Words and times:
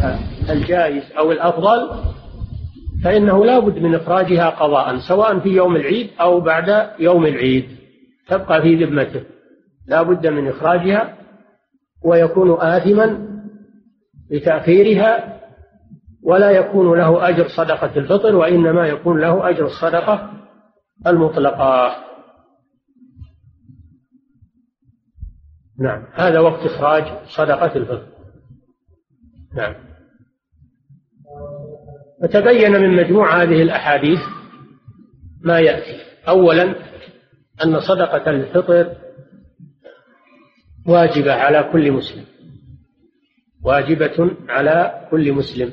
كان 0.00 0.18
الجائز 0.50 1.02
أو 1.18 1.32
الأفضل 1.32 1.90
فإنه 3.04 3.44
لا 3.44 3.58
بد 3.58 3.78
من 3.78 3.94
إخراجها 3.94 4.48
قضاء 4.50 4.98
سواء 4.98 5.38
في 5.38 5.48
يوم 5.48 5.76
العيد 5.76 6.10
أو 6.20 6.40
بعد 6.40 6.90
يوم 6.98 7.26
العيد. 7.26 7.68
تبقى 8.28 8.62
في 8.62 8.84
ذمته. 8.84 9.22
لا 9.88 10.02
بد 10.02 10.26
من 10.26 10.48
إخراجها 10.48 11.14
ويكون 12.04 12.60
آثما 12.60 13.28
بتأخيرها 14.30 15.38
ولا 16.24 16.50
يكون 16.50 16.98
له 16.98 17.28
أجر 17.28 17.48
صدقة 17.48 17.90
الفطر 17.96 18.36
وإنما 18.36 18.86
يكون 18.86 19.20
له 19.20 19.50
أجر 19.50 19.66
الصدقة 19.66 20.30
المطلقة. 21.06 21.94
نعم. 25.78 26.04
هذا 26.14 26.40
وقت 26.40 26.66
إخراج 26.66 27.04
صدقة 27.28 27.76
الفطر. 27.76 28.06
نعم. 29.54 29.74
فتبين 32.22 32.72
من 32.72 32.96
مجموع 32.96 33.42
هذه 33.42 33.62
الأحاديث 33.62 34.20
ما 35.40 35.60
يأتي. 35.60 36.00
أولا 36.28 36.74
أن 37.64 37.80
صدقة 37.80 38.30
الفطر 38.30 38.96
واجبة 40.86 41.32
على 41.32 41.70
كل 41.72 41.92
مسلم. 41.92 42.24
واجبة 43.62 44.36
على 44.48 45.08
كل 45.10 45.32
مسلم. 45.32 45.72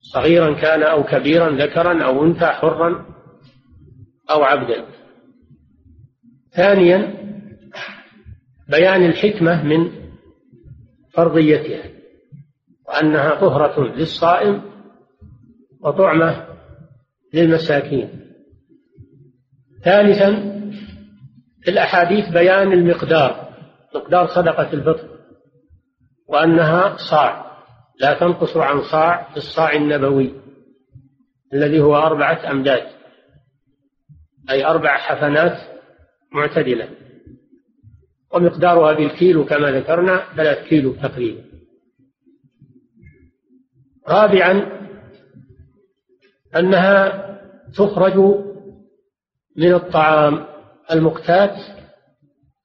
صغيرا 0.00 0.60
كان 0.60 0.82
أو 0.82 1.02
كبيرا 1.02 1.50
ذكرا 1.50 2.04
أو 2.04 2.24
أنثى 2.24 2.46
حرا 2.46 3.06
أو 4.30 4.42
عبدا. 4.42 4.84
ثانيا 6.50 7.19
بيان 8.70 9.04
الحكمة 9.04 9.64
من 9.64 9.90
فرضيتها 11.12 11.90
وأنها 12.88 13.34
طهرة 13.34 13.84
للصائم 13.96 14.62
وطعمة 15.80 16.46
للمساكين. 17.34 18.20
ثالثا 19.84 20.30
في 21.62 21.70
الأحاديث 21.70 22.28
بيان 22.28 22.72
المقدار 22.72 23.50
مقدار 23.94 24.26
صدقة 24.26 24.72
الفطر 24.72 25.08
وأنها 26.28 26.96
صاع 26.96 27.50
لا 28.00 28.14
تنقص 28.14 28.56
عن 28.56 28.82
صاع 28.82 29.30
في 29.30 29.36
الصاع 29.36 29.72
النبوي 29.72 30.34
الذي 31.54 31.80
هو 31.80 31.96
أربعة 31.96 32.50
أمداد 32.50 32.86
أي 34.50 34.66
أربع 34.66 34.96
حفنات 34.96 35.58
معتدلة. 36.32 36.88
ومقدارها 38.34 38.92
بالكيلو 38.92 39.44
كما 39.44 39.70
ذكرنا 39.70 40.34
ثلاث 40.36 40.68
كيلو 40.68 40.92
تقريبا. 40.92 41.44
رابعا 44.08 44.80
أنها 46.56 47.26
تخرج 47.74 48.16
من 49.56 49.74
الطعام 49.74 50.46
المقتات 50.90 51.54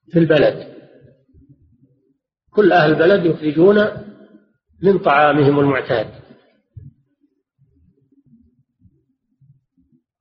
في 0.09 0.19
البلد. 0.19 0.75
كل 2.49 2.71
أهل 2.71 2.91
البلد 2.91 3.25
يخرجون 3.25 3.87
من 4.83 4.99
طعامهم 4.99 5.59
المعتاد. 5.59 6.07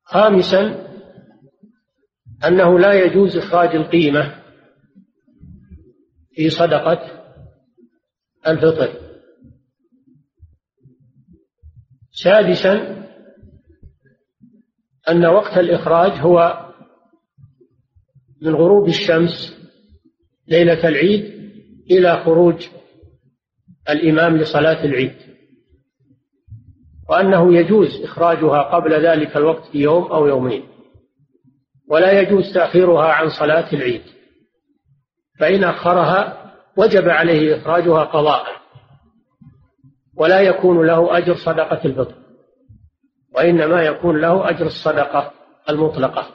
خامسا 0.02 0.84
أنه 2.46 2.78
لا 2.78 2.92
يجوز 2.92 3.36
إخراج 3.36 3.76
القيمة 3.76 4.43
في 6.34 6.50
صدقة 6.50 7.24
الفطر. 8.46 9.04
سادسا 12.10 13.04
أن 15.08 15.26
وقت 15.26 15.58
الإخراج 15.58 16.12
هو 16.12 16.64
من 18.42 18.54
غروب 18.54 18.88
الشمس 18.88 19.58
ليلة 20.48 20.88
العيد 20.88 21.24
إلى 21.90 22.24
خروج 22.24 22.66
الإمام 23.90 24.36
لصلاة 24.36 24.84
العيد. 24.84 25.16
وأنه 27.10 27.56
يجوز 27.56 28.02
إخراجها 28.02 28.62
قبل 28.62 29.06
ذلك 29.06 29.36
الوقت 29.36 29.72
بيوم 29.72 30.04
أو 30.04 30.26
يومين 30.26 30.68
ولا 31.88 32.20
يجوز 32.20 32.54
تأخيرها 32.54 33.12
عن 33.12 33.28
صلاة 33.28 33.72
العيد. 33.72 34.13
فإن 35.38 35.64
أخرها 35.64 36.52
وجب 36.76 37.08
عليه 37.08 37.56
إخراجها 37.56 38.04
قضاء 38.04 38.46
ولا 40.16 40.40
يكون 40.40 40.86
له 40.86 41.18
أجر 41.18 41.34
صدقة 41.34 41.80
الفطر 41.84 42.14
وإنما 43.34 43.82
يكون 43.82 44.20
له 44.20 44.50
أجر 44.50 44.66
الصدقة 44.66 45.32
المطلقة. 45.68 46.26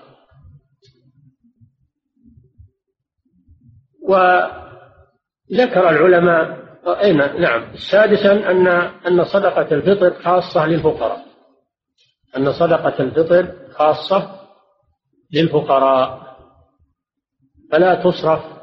وذكر 4.04 5.90
العلماء 5.90 6.60
أي 6.88 7.14
نعم 7.14 7.76
سادسا 7.92 8.32
أن 8.52 8.68
أن 9.08 9.24
صدقة 9.24 9.76
الفطر 9.76 10.22
خاصة 10.24 10.66
للفقراء 10.66 11.26
أن 12.38 12.52
صدقة 12.54 13.00
الفطر 13.04 13.56
خاصة 13.72 14.40
للفقراء 15.34 16.38
فلا 17.72 17.96
تصرف 17.96 18.59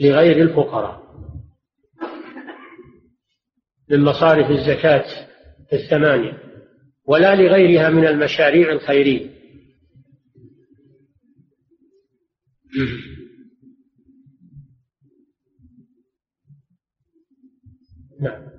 لغير 0.00 0.42
الفقراء 0.42 1.04
من 3.90 4.04
مصارف 4.04 4.50
الزكاة 4.50 5.04
الثمانية 5.72 6.38
ولا 7.06 7.34
لغيرها 7.34 7.90
من 7.90 8.06
المشاريع 8.06 8.72
الخيرية. 8.72 9.34
نعم. 18.20 18.54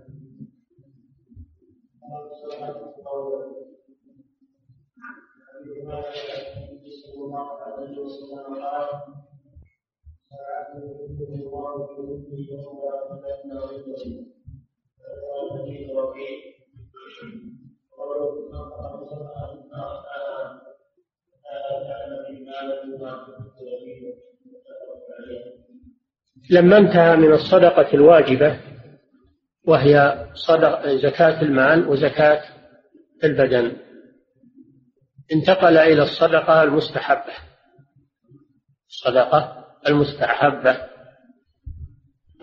لما 26.49 26.77
انتهى 26.77 27.15
من 27.15 27.33
الصدقة 27.33 27.93
الواجبة 27.93 28.59
وهي 29.67 30.25
صدق 30.33 30.87
زكاة 30.87 31.41
المال 31.41 31.87
وزكاة 31.87 32.43
البدن 33.23 33.77
انتقل 35.33 35.77
إلى 35.77 36.03
الصدقة 36.03 36.63
المستحبة. 36.63 37.33
الصدقة 38.89 39.64
المستحبة 39.87 40.77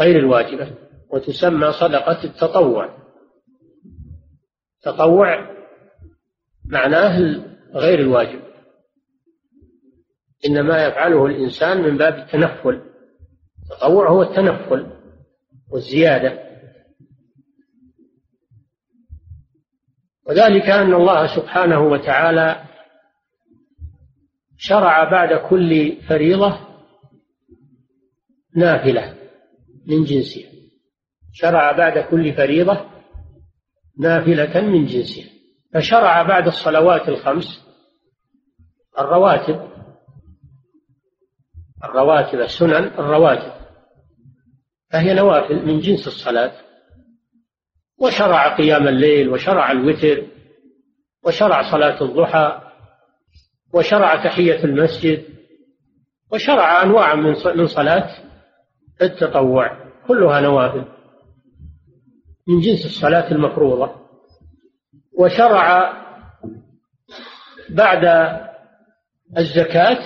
غير 0.00 0.18
الواجبة 0.18 0.74
وتسمى 1.10 1.72
صدقة 1.72 2.24
التطوع. 2.24 2.98
تطوع 4.82 5.56
معناه 6.64 7.18
غير 7.74 7.98
الواجب. 7.98 8.42
إنما 10.46 10.84
يفعله 10.86 11.26
الإنسان 11.26 11.82
من 11.82 11.96
باب 11.96 12.14
التنفل. 12.14 12.82
التطوع 13.62 14.08
هو 14.08 14.22
التنفل 14.22 14.86
والزيادة. 15.70 16.52
وذلك 20.26 20.62
أن 20.62 20.94
الله 20.94 21.36
سبحانه 21.36 21.80
وتعالى 21.80 22.64
شرع 24.56 25.10
بعد 25.10 25.48
كل 25.50 25.96
فريضة 26.08 26.71
نافلة 28.56 29.14
من 29.86 30.04
جنسها. 30.04 30.52
شرع 31.32 31.72
بعد 31.72 31.98
كل 31.98 32.34
فريضة 32.34 32.90
نافلة 33.98 34.60
من 34.60 34.86
جنسها. 34.86 35.24
فشرع 35.74 36.22
بعد 36.22 36.46
الصلوات 36.46 37.08
الخمس 37.08 37.66
الرواتب 38.98 39.72
الرواتب 41.84 42.40
السنن 42.40 42.84
الرواتب. 42.84 43.52
فهي 44.90 45.14
نوافل 45.14 45.66
من 45.66 45.78
جنس 45.78 46.06
الصلاة. 46.06 46.52
وشرع 47.98 48.56
قيام 48.56 48.88
الليل 48.88 49.28
وشرع 49.28 49.72
الوتر 49.72 50.26
وشرع 51.24 51.70
صلاة 51.70 52.02
الضحى 52.02 52.60
وشرع 53.74 54.24
تحية 54.24 54.64
المسجد 54.64 55.24
وشرع 56.32 56.82
أنواع 56.82 57.14
من 57.54 57.66
صلاة 57.66 58.31
التطوع 59.02 59.76
كلها 60.08 60.40
نوافل 60.40 60.84
من 62.48 62.60
جنس 62.60 62.86
الصلاة 62.86 63.30
المفروضة. 63.32 63.94
وشرع 65.18 65.92
بعد 67.70 68.04
الزكاة 69.38 69.98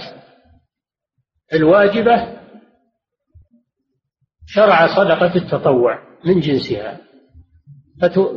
الواجبة 1.54 2.36
شرع 4.46 4.86
صدقة 4.86 5.36
التطوع 5.36 5.98
من 6.24 6.40
جنسها. 6.40 6.98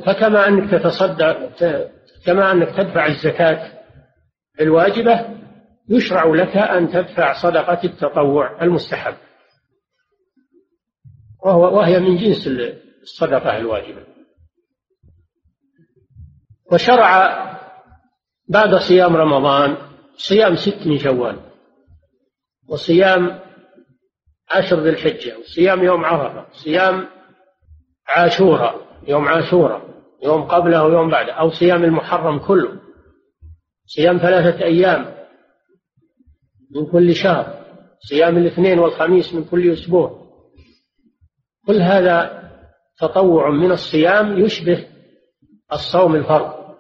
فكما 0.06 0.48
أنك 0.48 0.72
تتصدق 0.72 1.50
كما 2.26 2.52
أنك 2.52 2.68
تدفع 2.70 3.06
الزكاة 3.06 3.80
الواجبة 4.62 5.40
يشرع 5.90 6.26
لك 6.26 6.58
أن 6.58 6.90
تدفع 6.90 7.34
صدقة 7.34 7.80
التطوع 7.84 8.64
المستحب. 8.64 9.16
وهو 11.46 11.78
وهي 11.78 12.00
من 12.00 12.18
جنس 12.18 12.48
الصدقة 13.02 13.58
الواجبة. 13.58 14.04
وشرع 16.72 17.40
بعد 18.50 18.76
صيام 18.76 19.16
رمضان 19.16 19.78
صيام 20.18 20.56
ست 20.56 20.88
من 20.88 20.98
شوال 20.98 21.40
وصيام 22.68 23.40
عشر 24.50 24.84
ذي 24.84 24.90
الحجة 24.90 25.38
وصيام 25.38 25.84
يوم 25.84 26.06
عرفة 26.06 26.46
صيام 26.52 27.08
عاشوراء 28.08 29.02
يوم 29.08 29.28
عاشوراء 29.28 29.90
يوم 30.24 30.42
قبله 30.42 30.84
ويوم 30.84 31.10
بعده 31.10 31.34
أو 31.34 31.50
صيام 31.50 31.84
المحرم 31.84 32.40
كله. 32.40 32.80
صيام 33.86 34.18
ثلاثة 34.18 34.64
أيام 34.66 35.16
من 36.76 36.86
كل 36.92 37.16
شهر 37.16 37.66
صيام 38.00 38.38
الاثنين 38.38 38.80
والخميس 38.80 39.34
من 39.34 39.44
كل 39.44 39.74
أسبوع. 39.74 40.19
كل 41.70 41.82
هذا 41.82 42.50
تطوع 43.00 43.50
من 43.50 43.72
الصيام 43.72 44.40
يشبه 44.40 44.88
الصوم 45.74 46.16
الفرض. 46.16 46.76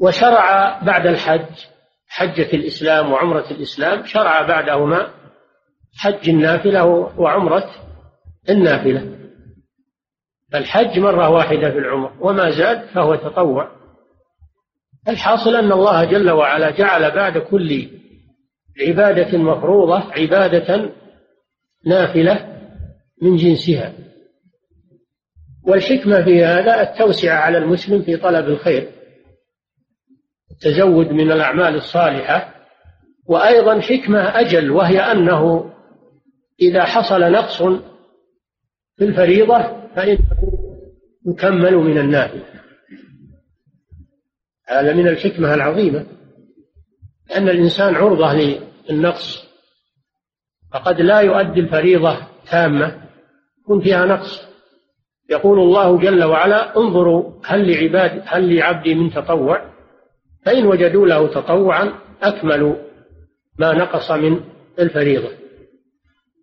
وشرع 0.00 0.78
بعد 0.82 1.06
الحج 1.06 1.66
حجة 2.08 2.56
الإسلام 2.56 3.12
وعمرة 3.12 3.50
الإسلام 3.50 4.04
شرع 4.04 4.42
بعدهما 4.42 5.14
حج 5.98 6.28
النافلة 6.28 6.84
وعمرة 7.18 7.70
النافلة. 8.48 9.18
الحج 10.54 10.98
مرة 10.98 11.28
واحدة 11.28 11.70
في 11.70 11.78
العمر 11.78 12.12
وما 12.20 12.50
زاد 12.50 12.86
فهو 12.86 13.14
تطوع. 13.14 13.70
الحاصل 15.08 15.56
أن 15.56 15.72
الله 15.72 16.04
جل 16.04 16.30
وعلا 16.30 16.70
جعل 16.70 17.10
بعد 17.10 17.38
كل 17.38 17.88
عبادة 18.88 19.38
مفروضة 19.38 20.12
عبادة 20.12 20.99
نافلة 21.86 22.60
من 23.22 23.36
جنسها. 23.36 23.92
والحكمة 25.62 26.24
في 26.24 26.44
هذا 26.44 26.82
التوسعة 26.82 27.38
على 27.38 27.58
المسلم 27.58 28.02
في 28.02 28.16
طلب 28.16 28.48
الخير 28.48 28.88
التزود 30.50 31.06
من 31.06 31.32
الأعمال 31.32 31.74
الصالحة 31.74 32.54
وأيضا 33.26 33.80
حكمة 33.80 34.40
أجل 34.40 34.70
وهي 34.70 35.00
أنه 35.00 35.72
إذا 36.60 36.84
حصل 36.84 37.20
نقص 37.20 37.62
في 38.96 39.04
الفريضة 39.04 39.88
فإنه 39.96 40.18
يكمل 41.26 41.74
من 41.74 41.98
النافلة. 41.98 42.44
هذا 44.68 44.92
من 44.92 45.08
الحكمة 45.08 45.54
العظيمة 45.54 46.06
أن 47.36 47.48
الإنسان 47.48 47.94
عرضة 47.94 48.58
للنقص 48.88 49.49
فقد 50.72 51.00
لا 51.00 51.20
يؤدي 51.20 51.60
الفريضة 51.60 52.18
تامة. 52.50 53.02
يكون 53.62 53.80
فيها 53.80 54.06
نقص. 54.06 54.50
يقول 55.30 55.58
الله 55.58 55.98
جل 55.98 56.24
وعلا 56.24 56.76
انظروا 56.76 57.32
هل 57.44 57.72
لعباد 57.72 58.22
هل 58.26 58.56
لعبدي 58.56 58.94
من 58.94 59.10
تطوع؟ 59.10 59.70
فإن 60.46 60.66
وجدوا 60.66 61.06
له 61.06 61.28
تطوعا 61.28 61.92
أكملوا 62.22 62.76
ما 63.58 63.72
نقص 63.72 64.10
من 64.10 64.40
الفريضة. 64.78 65.28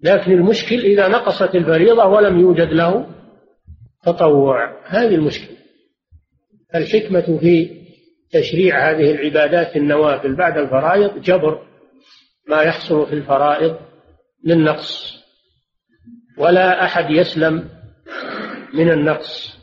لكن 0.04 0.32
المشكل 0.32 0.80
إذا 0.80 1.08
نقصت 1.08 1.56
الفريضة 1.56 2.06
ولم 2.06 2.40
يوجد 2.40 2.74
له 2.74 3.08
تطوع. 4.04 4.74
هذه 4.86 5.16
المشكلة. 5.16 5.58
الحكمة 6.76 7.38
في 7.40 7.78
تشريع 8.32 8.90
هذه 8.90 9.12
العبادات 9.12 9.76
النوافل 9.76 10.36
بعد 10.36 10.58
الفرائض 10.58 11.22
جبر 11.22 11.62
ما 12.48 12.62
يحصل 12.62 13.06
في 13.08 13.14
الفرائض. 13.14 13.78
للنقص. 14.48 15.18
ولا 16.38 16.84
أحد 16.86 17.12
يسلم 17.12 17.70
من 18.74 18.92
النقص. 18.92 19.58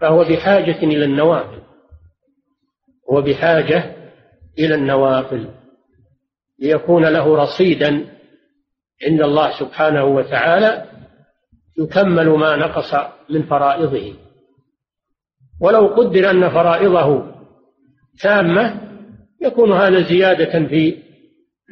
فهو 0.00 0.24
بحاجة 0.24 0.78
إلى 0.82 1.04
النوافل. 1.04 1.62
هو 3.10 3.22
بحاجة 3.22 3.96
إلى 4.58 4.74
النوافل. 4.74 5.48
ليكون 6.58 7.04
له 7.04 7.36
رصيدا 7.36 8.18
عند 9.06 9.20
الله 9.22 9.60
سبحانه 9.60 10.04
وتعالى 10.04 10.86
يكمل 11.78 12.28
ما 12.28 12.56
نقص 12.56 12.94
من 13.30 13.42
فرائضه. 13.42 14.14
ولو 15.60 15.86
قدر 15.86 16.30
أن 16.30 16.50
فرائضه 16.50 17.34
تامة 18.20 18.80
يكون 19.40 19.72
هذا 19.72 20.02
زيادة 20.02 20.68
في 20.68 21.02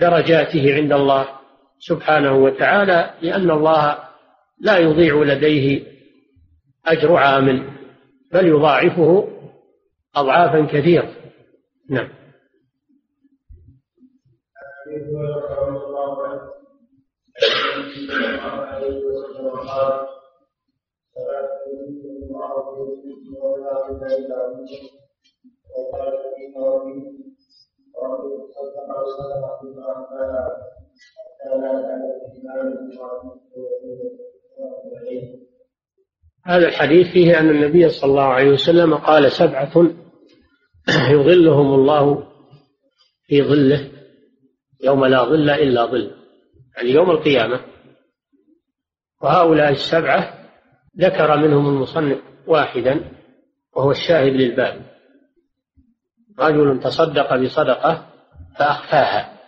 درجاته 0.01 0.75
عند 0.75 0.93
الله. 0.93 1.40
سبحانه 1.81 2.35
وتعالى 2.37 3.15
لأن 3.23 3.51
الله 3.51 3.99
لا 4.61 4.79
يضيع 4.79 5.15
لديه 5.23 5.87
أجر 6.87 7.17
عامل 7.17 7.71
بل 8.33 8.47
يضاعفه 8.47 9.29
أضعافا 10.17 10.67
كثيرة. 10.67 11.15
نعم. 11.91 12.09
هذا 36.47 36.69
الحديث 36.69 37.13
فيه 37.13 37.39
أن 37.41 37.51
النبي 37.51 37.89
صلى 37.89 38.11
الله 38.11 38.23
عليه 38.23 38.51
وسلم 38.51 38.95
قال 38.95 39.33
سبعة 39.33 39.91
يظلهم 41.11 41.75
الله 41.75 42.27
في 43.27 43.43
ظله 43.43 43.91
يوم 44.85 45.07
لا 45.07 45.25
ظل 45.25 45.51
إلا 45.51 45.87
ظل 45.87 46.11
يعني 46.77 46.91
يوم 46.91 47.11
القيامة. 47.11 47.61
وهؤلاء 49.23 49.71
السبعة 49.71 50.49
ذكر 50.99 51.37
منهم 51.37 51.69
المصنف 51.69 52.19
واحدا 52.47 53.13
وهو 53.77 53.91
الشاهد 53.91 54.33
للباب. 54.33 54.83
رجل 56.39 56.81
تصدق 56.81 57.37
بصدقة 57.37 58.07
فأخفاها. 58.59 59.40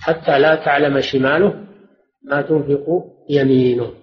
حتى 0.00 0.38
لا 0.38 0.54
تعلم 0.54 1.00
شماله 1.00 1.66
ما 2.22 2.42
تنفق 2.42 2.86
يمينه. 3.30 3.94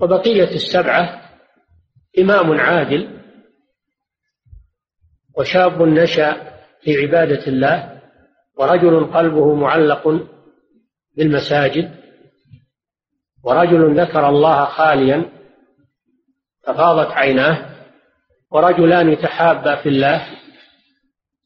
وبقية 0.00 0.50
السبعة 0.54 1.22
إمام 2.18 2.60
عادل 2.60 3.20
وشاب 5.38 5.82
نشأ 5.82 6.32
في 6.82 6.96
عبادة 7.06 7.46
الله 7.46 8.00
ورجل 8.56 9.04
قلبه 9.04 9.54
معلق 9.54 10.28
بالمساجد 11.16 11.94
ورجل 13.44 14.00
ذكر 14.00 14.28
الله 14.28 14.64
خاليا 14.64 15.30
ففاضت 16.66 17.10
عيناه 17.10 17.70
ورجلان 18.50 19.18
تحابا 19.18 19.82
في 19.82 19.88
الله 19.88 20.26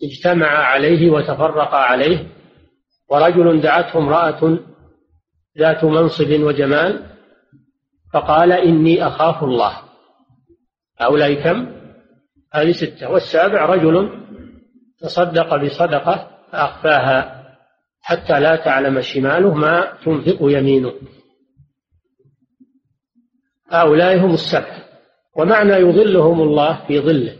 اجتمعا 0.03 0.57
عليه 0.65 1.11
وتفرقا 1.11 1.77
عليه 1.77 2.27
ورجل 3.11 3.61
دعته 3.61 3.99
امرأة 3.99 4.59
ذات 5.59 5.85
منصب 5.85 6.41
وجمال 6.41 7.07
فقال 8.13 8.53
إني 8.53 9.07
أخاف 9.07 9.45
الله. 9.45 9.77
هؤلاء 10.99 11.35
كم؟ 11.35 11.67
هذه 12.53 12.73
ستة. 12.73 13.11
والسابع 13.11 13.67
رجل 13.67 14.11
تصدق 14.99 15.57
بصدقة 15.57 16.31
فأخفاها 16.53 17.45
حتى 18.01 18.41
لا 18.41 18.57
تعلم 18.57 19.01
شماله 19.01 19.55
ما 19.55 19.93
تنفق 20.05 20.39
يمينه. 20.41 20.93
هؤلاء 23.71 24.19
هم 24.19 24.35
السبعة 24.35 24.85
ومعنى 25.37 25.73
يظلهم 25.73 26.41
الله 26.41 26.87
في 26.87 27.01
ظله 27.01 27.37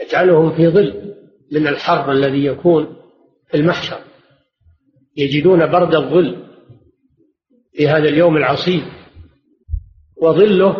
يجعلهم 0.00 0.56
في 0.56 0.68
ظل 0.68 1.14
من 1.52 1.66
الحر 1.66 2.12
الذي 2.12 2.44
يكون 2.44 2.96
في 3.50 3.56
المحشر. 3.56 4.05
يجدون 5.16 5.66
برد 5.66 5.94
الظل 5.94 6.46
في 7.72 7.88
هذا 7.88 8.08
اليوم 8.08 8.36
العصيب. 8.36 8.82
وظله 10.22 10.72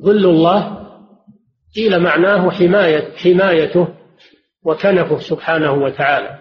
ظل 0.00 0.26
الله 0.26 0.88
قيل 1.76 1.98
معناه 2.00 2.50
حماية 2.50 3.16
حمايته 3.16 3.88
وكنفه 4.64 5.18
سبحانه 5.18 5.72
وتعالى. 5.72 6.38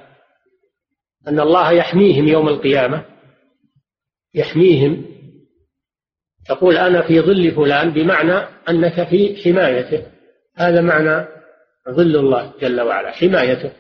أن 1.27 1.39
الله 1.39 1.71
يحميهم 1.71 2.27
يوم 2.27 2.47
القيامة 2.49 3.05
يحميهم. 4.33 5.05
تقول 6.47 6.77
أنا 6.77 7.07
في 7.07 7.21
ظل 7.21 7.51
فلان 7.51 7.89
بمعنى 7.89 8.33
أنك 8.69 9.07
في 9.09 9.41
حمايته. 9.43 10.07
هذا 10.55 10.81
معنى 10.81 11.27
ظل 11.89 12.15
الله 12.15 12.53
جل 12.61 12.81
وعلا 12.81 13.11
حمايته. 13.11 13.71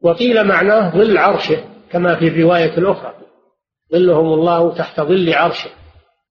وقيل 0.00 0.44
معناه 0.44 0.90
ظل 0.90 1.18
عرشه 1.18 1.64
كما 1.90 2.16
في 2.16 2.28
الرواية 2.28 2.78
الأخرى. 2.78 3.14
ظلهم 3.92 4.32
الله 4.32 4.74
تحت 4.74 5.00
ظل 5.00 5.34
عرشه 5.34 5.70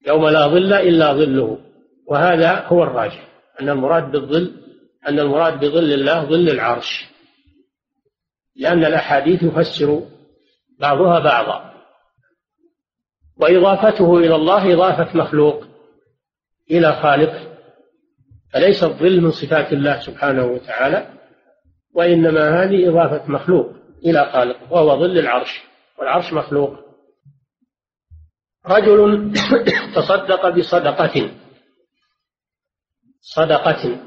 يوم 0.07 0.27
لا 0.27 0.48
ظل 0.48 0.74
إلا 0.74 1.13
ظله. 1.13 1.57
وهذا 2.07 2.65
هو 2.67 2.84
الراجح 2.84 3.27
أن 3.62 3.69
المراد 3.69 4.12
بالظل 4.12 4.51
أن 5.07 5.19
المراد 5.19 5.60
بظل 5.60 5.93
الله 5.93 6.25
ظل 6.25 6.50
العرش. 6.50 7.05
لأن 8.55 8.86
الأحاديث 8.86 9.43
يفسر 9.43 10.01
بعضها 10.79 11.19
بعضا. 11.19 11.74
وإضافته 13.38 14.17
إلى 14.17 14.36
الله 14.36 14.74
إضافة 14.74 15.17
مخلوق 15.17 15.63
إلى 16.72 16.93
خالقه. 16.93 17.55
فليس 18.53 18.84
الظل 18.84 19.22
من 19.22 19.31
صفات 19.31 19.74
الله 19.74 20.00
سبحانه 20.00 20.45
وتعالى 20.45 21.07
وإنما 21.95 22.63
هذه 22.63 22.89
إضافة 22.89 23.31
مخلوق 23.31 23.73
إلى 24.05 24.31
خالقه 24.33 24.73
وهو 24.73 24.99
ظل 24.99 25.19
العرش 25.19 25.63
والعرش 25.97 26.33
مخلوق. 26.33 26.85
رجل 28.65 29.33
تصدق 29.95 30.49
بصدقة 30.49 31.31
صدقة 33.21 33.99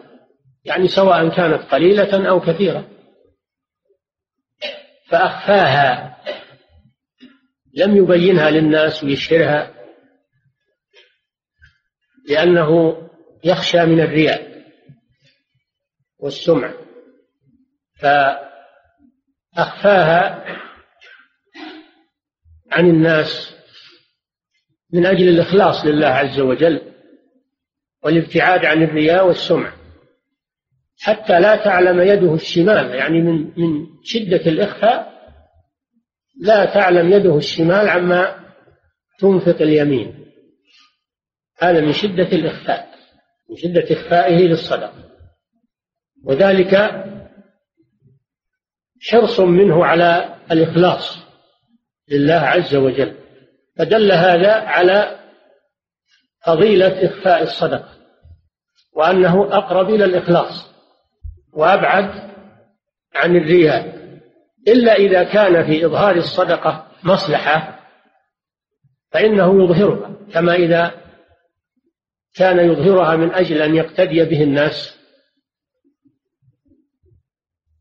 يعني 0.64 0.88
سواء 0.88 1.28
كانت 1.28 1.62
قليلة 1.62 2.28
أو 2.28 2.40
كثيرة 2.40 2.88
فأخفاها 5.06 6.18
لم 7.74 7.96
يبينها 7.96 8.50
للناس 8.50 9.04
ويشهرها 9.04 9.74
لأنه 12.28 13.02
يخشى 13.44 13.86
من 13.86 14.00
الرياء 14.00 14.64
والسمع. 16.18 16.87
فأخفاها 19.56 20.44
عن 22.72 22.90
الناس 22.90 23.54
من 24.92 25.06
أجل 25.06 25.28
الإخلاص 25.28 25.84
لله 25.84 26.06
عز 26.06 26.40
وجل 26.40 26.80
والابتعاد 28.04 28.64
عن 28.64 28.82
الرياء 28.82 29.26
والسمع 29.26 29.72
حتى 31.00 31.40
لا 31.40 31.56
تعلم 31.56 32.00
يده 32.00 32.34
الشمال 32.34 32.94
يعني 32.94 33.20
من 33.20 33.52
من 33.56 33.86
شدة 34.04 34.50
الإخفاء 34.50 35.18
لا 36.40 36.64
تعلم 36.64 37.12
يده 37.12 37.36
الشمال 37.36 37.88
عما 37.88 38.48
تنفق 39.18 39.62
اليمين. 39.62 40.32
هذا 41.58 41.80
من 41.80 41.92
شدة 41.92 42.28
الإخفاء 42.32 42.88
من 43.50 43.56
شدة 43.56 43.84
إخفائه 43.92 44.36
للصدقة 44.36 45.04
وذلك 46.24 46.74
حرص 49.02 49.40
منه 49.40 49.86
على 49.86 50.34
الإخلاص 50.52 51.18
لله 52.08 52.34
عز 52.34 52.76
وجل 52.76 53.14
فدل 53.76 54.12
هذا 54.12 54.52
على 54.52 55.18
فضيلة 56.46 57.06
إخفاء 57.06 57.42
الصدقة 57.42 57.88
وأنه 58.92 59.56
أقرب 59.56 59.90
إلى 59.90 60.04
الإخلاص 60.04 60.74
وأبعد 61.52 62.10
عن 63.14 63.36
الرياء 63.36 63.98
إلا 64.68 64.94
إذا 64.94 65.24
كان 65.24 65.66
في 65.66 65.86
إظهار 65.86 66.16
الصدقة 66.16 66.86
مصلحة 67.02 67.78
فإنه 69.12 69.64
يظهرها 69.64 70.16
كما 70.32 70.54
إذا 70.54 70.94
كان 72.34 72.58
يظهرها 72.58 73.16
من 73.16 73.34
أجل 73.34 73.62
أن 73.62 73.74
يقتدي 73.74 74.24
به 74.24 74.42
الناس 74.42 74.97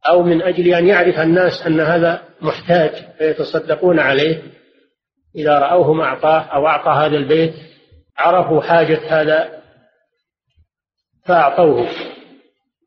أو 0.09 0.23
من 0.23 0.41
أجل 0.41 0.73
أن 0.73 0.87
يعرف 0.87 1.19
الناس 1.19 1.67
أن 1.67 1.79
هذا 1.79 2.23
محتاج 2.41 2.91
فيتصدقون 3.17 3.99
عليه. 3.99 4.41
إذا 5.35 5.59
رأوه 5.59 6.05
أعطاه 6.05 6.41
أو 6.41 6.67
أعطى 6.67 6.89
هذا 6.89 7.17
البيت 7.17 7.53
عرفوا 8.17 8.61
حاجة 8.61 8.99
هذا 9.21 9.61
فأعطوه. 11.25 11.87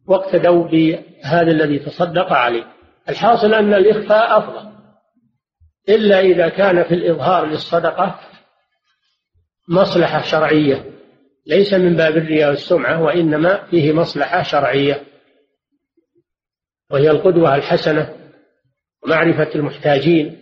واقتدوا 0.09 0.69
بهذا 0.69 1.51
الذي 1.51 1.79
تصدق 1.79 2.33
عليه. 2.33 2.65
الحاصل 3.09 3.55
أن 3.55 3.75
الإخفاء 3.75 4.39
أفضل. 4.39 4.71
إلا 5.89 6.21
إذا 6.21 6.49
كان 6.49 6.85
في 6.85 6.95
الإظهار 6.95 7.47
للصدقة 7.47 8.21
مصلحة 9.69 10.23
شرعية 10.23 10.85
ليس 11.47 11.75
من 11.75 11.97
باب 11.97 12.17
الرياء 12.17 12.51
والسمعة 12.51 13.03
وإنما 13.03 13.67
فيه 13.71 13.93
مصلحة 13.93 14.43
شرعية. 14.43 15.03
وهي 16.91 17.11
القدوة 17.11 17.55
الحسنة 17.55 18.15
ومعرفة 19.05 19.55
المحتاجين 19.55 20.39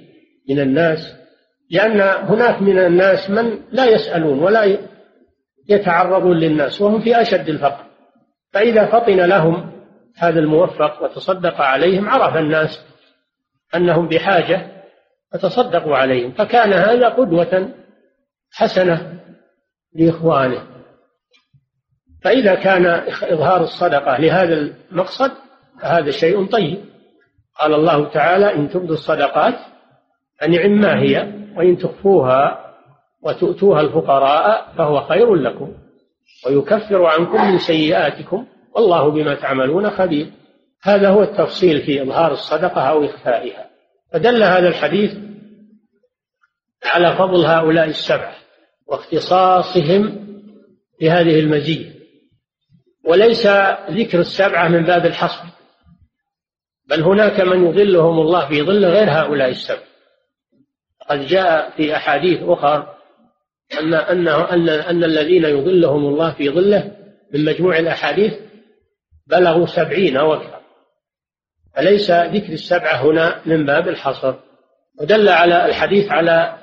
من 0.48 0.60
الناس 0.60 1.18
لأن 1.70 2.00
هناك 2.00 2.62
من 2.62 2.78
الناس 2.78 3.30
من 3.30 3.60
لا 3.72 3.84
يسألون 3.84 4.38
ولا 4.38 4.78
يتعرضون 5.68 6.36
للناس 6.36 6.80
وهم 6.80 7.00
في 7.00 7.20
أشد 7.20 7.48
الفقر. 7.48 7.84
فإذا 8.52 8.86
فطن 8.86 9.16
لهم 9.16 9.72
هذا 10.16 10.40
الموفق 10.40 11.02
وتصدق 11.02 11.60
عليهم 11.60 12.08
عرف 12.08 12.36
الناس 12.36 12.84
أنهم 13.74 14.08
بحاجة 14.08 14.66
فتصدقوا 15.32 15.96
عليهم. 15.96 16.32
فكان 16.32 16.72
هذا 16.72 17.08
قدوة 17.08 17.74
حسنة 18.52 19.20
لإخوانه. 19.94 20.66
فإذا 22.22 22.54
كان 22.54 22.86
إظهار 23.22 23.62
الصدقة 23.62 24.16
لهذا 24.16 24.54
المقصد 24.54 25.30
فهذا 25.82 26.10
شيء 26.10 26.46
طيب. 26.46 26.84
قال 27.60 27.74
الله 27.74 28.08
تعالى 28.08 28.54
إن 28.54 28.68
تبدوا 28.68 28.94
الصدقات 28.94 29.54
فنعم 30.40 30.70
ما 30.70 31.00
هي 31.00 31.32
وإن 31.56 31.78
تخفوها 31.78 32.74
وتؤتوها 33.22 33.80
الفقراء 33.80 34.72
فهو 34.78 35.00
خير 35.00 35.34
لكم 35.34 35.72
ويكفر 36.46 37.04
عنكم 37.04 37.50
من 37.50 37.58
سيئاتكم 37.58 38.46
والله 38.74 39.10
بما 39.10 39.34
تعملون 39.34 39.90
خبير. 39.90 40.30
هذا 40.82 41.08
هو 41.08 41.22
التفصيل 41.22 41.82
في 41.82 42.02
إظهار 42.02 42.32
الصدقة 42.32 42.80
أو 42.80 43.04
إخفائها. 43.04 43.66
فدل 44.12 44.42
هذا 44.42 44.68
الحديث 44.68 45.14
على 46.84 47.16
فضل 47.16 47.46
هؤلاء 47.46 47.88
السبعة 47.88 48.34
واختصاصهم 48.86 50.26
بهذه 51.00 51.40
المزية. 51.40 51.92
وليس 53.04 53.46
ذكر 53.90 54.20
السبعة 54.20 54.68
من 54.68 54.82
باب 54.82 55.06
الحصر. 55.06 55.57
بل 56.88 57.02
هناك 57.02 57.40
من 57.40 57.66
يظلهم 57.68 58.20
الله 58.20 58.48
في 58.48 58.62
ظل 58.62 58.84
غير 58.84 59.10
هؤلاء 59.10 59.48
السبعة 59.48 59.88
قد 61.08 61.26
جاء 61.26 61.70
في 61.76 61.96
أحاديث 61.96 62.42
أخرى 62.42 62.94
أن 63.80 63.94
أنه 63.94 64.50
أن 64.50 64.68
أن 64.68 65.04
الذين 65.04 65.44
يظلهم 65.44 66.06
الله 66.06 66.32
في 66.32 66.50
ظله 66.50 66.96
من 67.32 67.44
مجموع 67.44 67.78
الأحاديث 67.78 68.34
بلغوا 69.26 69.66
سبعين 69.66 70.16
أو 70.16 70.34
أكثر. 70.34 70.60
فليس 71.76 72.10
ذكر 72.10 72.52
السبعة 72.52 73.10
هنا 73.10 73.42
من 73.46 73.66
باب 73.66 73.88
الحصر؟ 73.88 74.34
ودل 75.00 75.28
على 75.28 75.66
الحديث 75.66 76.10
على 76.12 76.58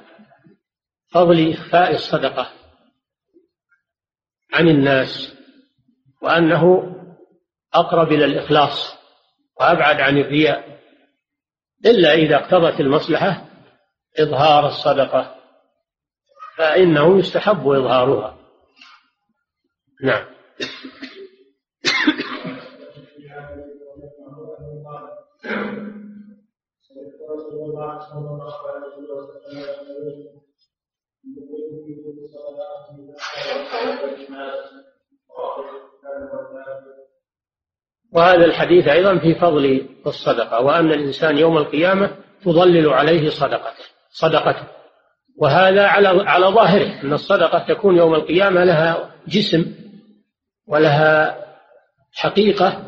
فضل 1.07 1.51
إخفاء 1.51 1.91
الصدقة 1.91 2.49
عن 4.53 4.67
الناس 4.67 5.35
وأنه 6.21 6.95
أقرب 7.73 8.11
إلى 8.11 8.25
الإخلاص. 8.25 8.94
وأبعد 9.59 10.01
عن 10.01 10.17
الرياء 10.17 10.79
إلا 11.85 12.13
إذا 12.13 12.35
اقتضت 12.35 12.79
المصلحة 12.79 13.45
إظهار 14.19 14.67
الصدقة 14.67 15.35
فإنه 16.57 17.19
يستحب 17.19 17.67
إظهارها. 17.67 18.37
نعم. 20.03 20.25
وهذا 38.15 38.45
الحديث 38.45 38.87
أيضا 38.87 39.17
في 39.17 39.35
فضل 39.35 39.85
الصدقة 40.07 40.61
وأن 40.61 40.91
الإنسان 40.91 41.37
يوم 41.37 41.57
القيامة 41.57 42.11
تظلل 42.43 42.89
عليه 42.89 43.29
صدقته 43.29 43.83
صدقته. 44.09 44.63
وهذا 45.37 45.87
على 45.87 46.07
على 46.07 46.45
ظاهره 46.45 47.01
أن 47.03 47.13
الصدقة 47.13 47.59
تكون 47.59 47.97
يوم 47.97 48.15
القيامة 48.15 48.63
لها 48.63 49.11
جسم 49.27 49.65
ولها 50.67 51.37
حقيقة 52.13 52.83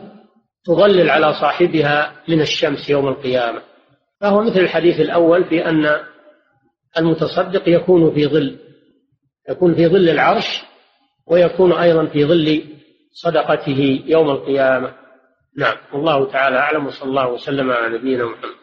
تظلل 0.65 1.09
على 1.09 1.33
صاحبها 1.33 2.13
من 2.27 2.41
الشمس 2.41 2.89
يوم 2.89 3.07
القيامة. 3.07 3.61
فهو 4.21 4.41
مثل 4.41 4.59
الحديث 4.59 4.99
الأول 4.99 5.45
في 5.45 5.69
أن 5.69 5.99
المتصدق 6.97 7.69
يكون 7.69 8.13
في 8.13 8.27
ظل 8.27 8.57
يكون 9.49 9.75
في 9.75 9.87
ظل 9.87 10.09
العرش 10.09 10.63
ويكون 11.27 11.73
أيضا 11.73 12.05
في 12.05 12.25
ظل 12.25 12.63
صدقته 13.11 14.03
يوم 14.05 14.29
القيامة. 14.29 15.06
نعم. 15.57 15.77
والله 15.93 16.31
تعالى 16.31 16.57
أعلم 16.57 16.85
وصلى 16.85 17.09
الله 17.09 17.31
وسلم 17.31 17.71
على 17.71 17.97
نبينا 17.97 18.25
محمد. 18.25 18.57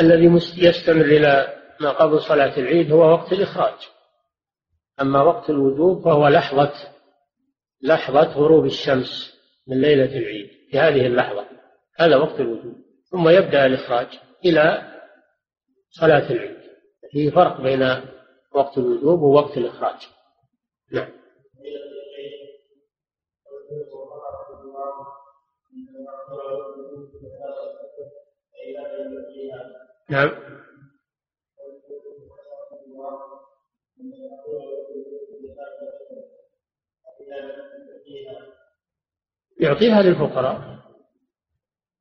الذي 0.00 0.26
يستمر 0.58 1.04
إلى 1.04 1.62
ما 1.80 1.90
قبل 1.90 2.20
صلاة 2.20 2.58
العيد 2.58 2.92
هو 2.92 3.12
وقت 3.12 3.32
الإخراج. 3.32 3.93
أما 5.00 5.22
وقت 5.22 5.50
الوجوب 5.50 6.04
فهو 6.04 6.28
لحظة 6.28 6.72
لحظة 7.82 8.32
غروب 8.32 8.64
الشمس 8.64 9.34
من 9.68 9.80
ليلة 9.80 10.18
العيد 10.18 10.50
في 10.70 10.78
هذه 10.78 11.06
اللحظة. 11.06 11.46
هذا 11.98 12.16
وقت 12.16 12.40
الوجوب. 12.40 12.74
ثم 13.10 13.28
يبدأ 13.28 13.66
الإخراج 13.66 14.06
إلى 14.44 14.92
صلاة 15.90 16.30
العيد. 16.30 16.56
في 17.10 17.30
فرق 17.30 17.60
بين 17.60 17.82
وقت 18.54 18.78
الوجوب 18.78 19.20
ووقت 19.20 19.56
الإخراج. 19.56 20.08
نعم. 20.92 21.08
نعم. 30.10 30.30
يعطيها 39.60 40.02
للفقراء. 40.02 40.78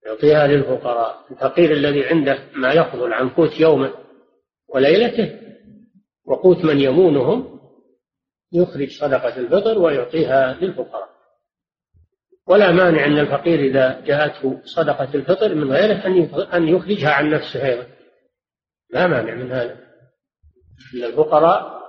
يعطيها 0.06 0.48
للفقراء. 0.48 1.26
الفقير 1.32 1.72
الذي 1.72 2.06
عنده 2.06 2.40
ما 2.56 2.74
يفضل 2.74 3.14
عن 3.14 3.30
قوت 3.30 3.60
يومه 3.60 3.94
وليلته 4.68 5.40
وقوت 6.26 6.58
من 6.66 6.80
يمونهم 6.80 7.60
يخرج 8.54 8.90
صدقة 8.90 9.38
الفطر 9.38 9.80
ويعطيها 9.80 10.54
للفقراء. 10.54 11.10
ولا 12.48 12.72
مانع 12.72 13.06
أن 13.06 13.20
الفقير 13.20 13.60
إذا 13.60 14.02
جاءته 14.02 14.62
صدقة 14.64 15.14
الفطر 15.16 15.56
من 15.56 15.72
غيره 15.72 16.08
أن 16.54 16.68
يخرجها 16.68 17.10
عن 17.10 17.30
نفسه 17.30 17.66
أيضا. 17.66 17.88
لا 18.90 19.08
مانع 19.08 19.36
من 19.36 19.52
هذا. 19.52 19.80
إن 20.96 21.04
الفقراء 21.04 21.84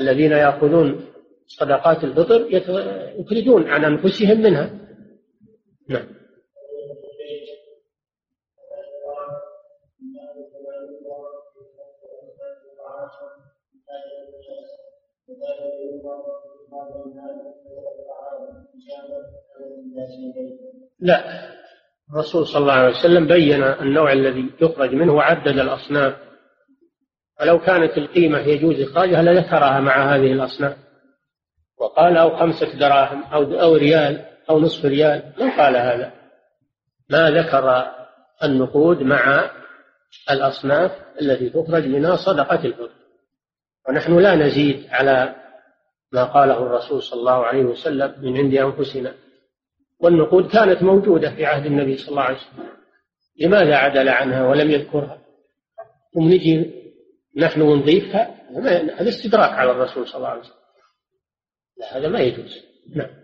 الذين 0.00 0.32
يأخذون 0.32 1.09
صدقات 1.50 2.04
الفطر 2.04 2.46
يخرجون 3.20 3.68
عن 3.68 3.84
أنفسهم 3.84 4.42
منها. 4.42 4.70
نعم. 5.88 6.06
لا. 21.00 21.50
الرسول 22.12 22.46
صلى 22.46 22.62
الله 22.62 22.72
عليه 22.72 22.98
وسلم 22.98 23.26
بين 23.26 23.62
النوع 23.62 24.12
الذي 24.12 24.50
يخرج 24.60 24.94
منه 24.94 25.12
وعدد 25.12 25.58
الأصناف 25.58 26.14
فلو 27.38 27.58
كانت 27.58 27.98
القيمة 27.98 28.38
يجوز 28.38 28.80
إخراجها 28.80 29.22
لذكرها 29.22 29.80
مع 29.80 30.14
هذه 30.14 30.32
الأصناف 30.32 30.89
وقال 31.90 32.16
أو 32.16 32.36
خمسة 32.36 32.78
دراهم 32.78 33.22
أو 33.22 33.42
أو 33.60 33.76
ريال 33.76 34.24
أو 34.50 34.60
نصف 34.60 34.84
ريال 34.84 35.32
ما 35.38 35.56
قال 35.56 35.76
هذا؟ 35.76 36.12
ما 37.10 37.30
ذكر 37.30 37.86
النقود 38.44 39.02
مع 39.02 39.50
الأصناف 40.30 40.92
التي 41.20 41.50
تخرج 41.50 41.86
منها 41.86 42.16
صدقة 42.16 42.64
الفطر 42.64 42.90
ونحن 43.88 44.18
لا 44.18 44.34
نزيد 44.34 44.86
على 44.90 45.34
ما 46.12 46.24
قاله 46.24 46.58
الرسول 46.62 47.02
صلى 47.02 47.20
الله 47.20 47.46
عليه 47.46 47.62
وسلم 47.62 48.14
من 48.22 48.36
عند 48.36 48.54
أنفسنا. 48.54 49.14
والنقود 50.00 50.50
كانت 50.50 50.82
موجودة 50.82 51.30
في 51.30 51.46
عهد 51.46 51.66
النبي 51.66 51.96
صلى 51.96 52.08
الله 52.08 52.22
عليه 52.22 52.36
وسلم. 52.36 52.66
لماذا 53.40 53.76
عدل 53.76 54.08
عنها 54.08 54.48
ولم 54.48 54.70
يذكرها؟ 54.70 55.18
ثم 56.14 56.22
نجي 56.22 56.70
نحن 57.36 57.60
ونضيفها 57.60 58.36
هذا 59.00 59.08
استدراك 59.08 59.50
على 59.50 59.70
الرسول 59.70 60.06
صلى 60.08 60.16
الله 60.16 60.28
عليه 60.28 60.40
وسلم. 60.40 60.59
هذا 61.88 62.08
ما 62.08 62.20
يجوز. 62.20 62.64
نعم. 62.96 63.20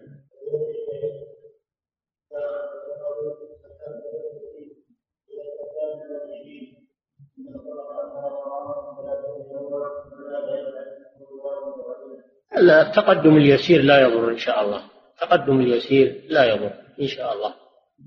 التقدم 12.59 13.37
اليسير 13.37 13.83
لا 13.83 14.01
يضر 14.01 14.31
إن 14.31 14.39
شاء 14.39 14.65
الله. 14.65 14.83
التقدم 15.13 15.61
اليسير 15.61 16.25
لا 16.29 16.45
يضر 16.45 16.73
إن 17.01 17.07
شاء 17.07 17.33
الله. 17.33 17.55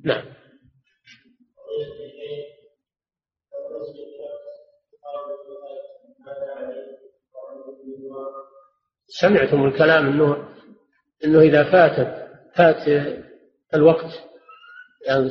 نعم. 0.05 0.25
سمعتم 9.09 9.65
الكلام 9.65 10.07
إنه 10.07 10.37
إنه 11.25 11.39
إذا 11.39 11.63
فاتت 11.63 12.27
فات 12.55 12.83
الوقت 13.73 14.23
يعني 15.07 15.29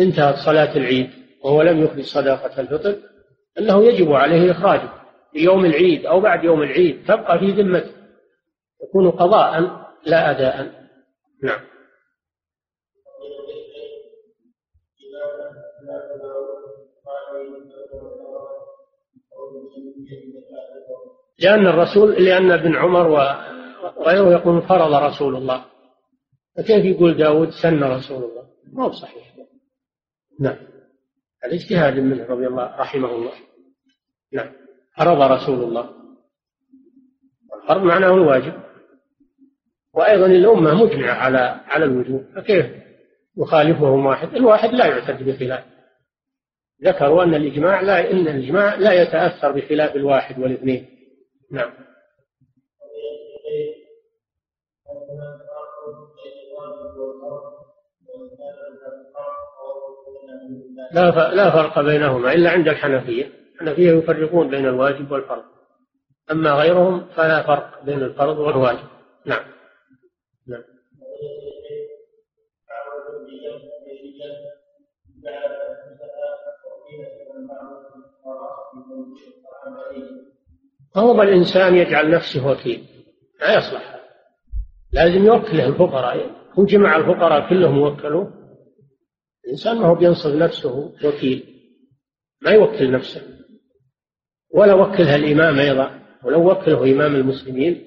انتهت 0.00 0.34
صلاة 0.34 0.76
العيد 0.76 1.10
وهو 1.44 1.62
لم 1.62 1.84
يخرج 1.84 2.02
صدقة 2.04 2.60
الفطر 2.60 2.96
إنه 3.58 3.84
يجب 3.84 4.12
عليه 4.12 4.50
إخراجه 4.50 4.88
في 5.32 5.38
يوم 5.38 5.64
العيد 5.64 6.06
أو 6.06 6.20
بعد 6.20 6.44
يوم 6.44 6.62
العيد 6.62 7.04
تبقى 7.04 7.38
في 7.38 7.50
ذمته 7.50 7.92
يكون 8.88 9.10
قضاء 9.10 9.80
لا 10.06 10.30
اداء. 10.30 10.70
نعم. 11.42 11.60
لأن 21.40 21.66
الرسول 21.66 22.24
لأن 22.24 22.50
ابن 22.50 22.76
عمر 22.76 23.08
وغيره 23.08 24.32
يقول 24.32 24.62
فرض 24.62 24.94
رسول 24.94 25.36
الله. 25.36 25.64
فكيف 26.56 26.84
يقول 26.84 27.16
داود 27.16 27.50
سن 27.50 27.84
رسول 27.84 28.24
الله؟ 28.24 28.46
ما 28.72 28.84
هو 28.84 28.92
صحيح. 28.92 29.34
نعم. 30.40 30.56
هذا 31.44 31.54
اجتهاد 31.54 31.98
منه 31.98 32.24
رضي 32.24 32.46
الله 32.46 32.76
رحمه 32.76 33.14
الله. 33.14 33.32
نعم. 34.32 34.52
فرض 34.96 35.22
رسول 35.22 35.62
الله. 35.62 35.90
الفرض 37.62 37.82
معناه 37.82 38.14
الواجب. 38.14 38.52
وأيضا 39.94 40.26
الأمة 40.26 40.84
مجمعة 40.84 41.14
على 41.14 41.60
على 41.66 41.84
الوجوب. 41.84 42.24
فكيف 42.36 42.66
يخالفهم 43.38 44.06
واحد؟ 44.06 44.34
الواحد 44.34 44.68
لا 44.68 44.86
يعتد 44.86 45.22
بخلاف. 45.22 45.64
ذكروا 46.84 47.24
أن 47.24 47.34
الإجماع 47.34 47.80
لا 47.80 48.10
إن 48.10 48.28
الإجماع 48.28 48.74
لا 48.74 49.02
يتأثر 49.02 49.52
بخلاف 49.52 49.96
الواحد 49.96 50.38
والاثنين. 50.38 50.99
نعم. 51.50 51.72
لا 60.92 61.34
لا 61.34 61.50
فرق 61.50 61.80
بينهما 61.80 62.32
إلا 62.32 62.50
عند 62.50 62.68
الحنفية. 62.68 63.32
الحنفية 63.54 63.90
يفرقون 63.90 64.50
بين 64.50 64.66
الواجب 64.66 65.12
والفرض. 65.12 65.44
أما 66.30 66.50
غيرهم 66.50 67.08
فلا 67.08 67.46
فرق 67.46 67.84
بين 67.84 68.02
الفرض 68.02 68.38
والواجب. 68.38 68.88
نعم. 69.26 69.44
نعم. 70.48 70.62
فهو 80.94 81.22
الإنسان 81.22 81.76
يجعل 81.76 82.10
نفسه 82.10 82.46
وكيل 82.46 82.86
لا 83.40 83.58
يصلح. 83.58 84.00
لازم 84.92 85.24
يوكله 85.26 85.66
الفقراء 85.66 86.30
هو 86.52 86.64
جمع 86.64 86.96
الفقراء 86.96 87.48
كلهم 87.48 87.78
وكلوا 87.78 88.26
الإنسان 89.44 89.78
ما 89.78 89.86
هو 89.86 89.94
بينصب 89.94 90.34
نفسه 90.34 90.92
وكيل 91.04 91.44
ما 92.42 92.50
يوكل 92.50 92.92
نفسه. 92.92 93.22
ولا 94.54 94.74
وكلها 94.74 95.16
الإمام 95.16 95.58
أيضا 95.58 96.00
ولو 96.24 96.50
وكله 96.50 96.92
إمام 96.92 97.14
المسلمين 97.14 97.86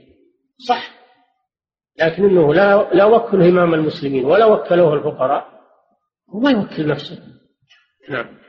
صح 0.67 0.93
لكن 1.99 2.23
إنه 2.23 2.53
لا 2.53 2.93
لا 2.93 3.05
وكله 3.05 3.49
إمام 3.49 3.73
المسلمين 3.73 4.25
ولا 4.25 4.45
وكله 4.45 4.93
الفقراء 4.93 5.53
هو 6.29 6.39
ما 6.39 6.51
يوكل 6.51 6.87
نفسه. 6.87 7.19
نعم. 8.09 8.42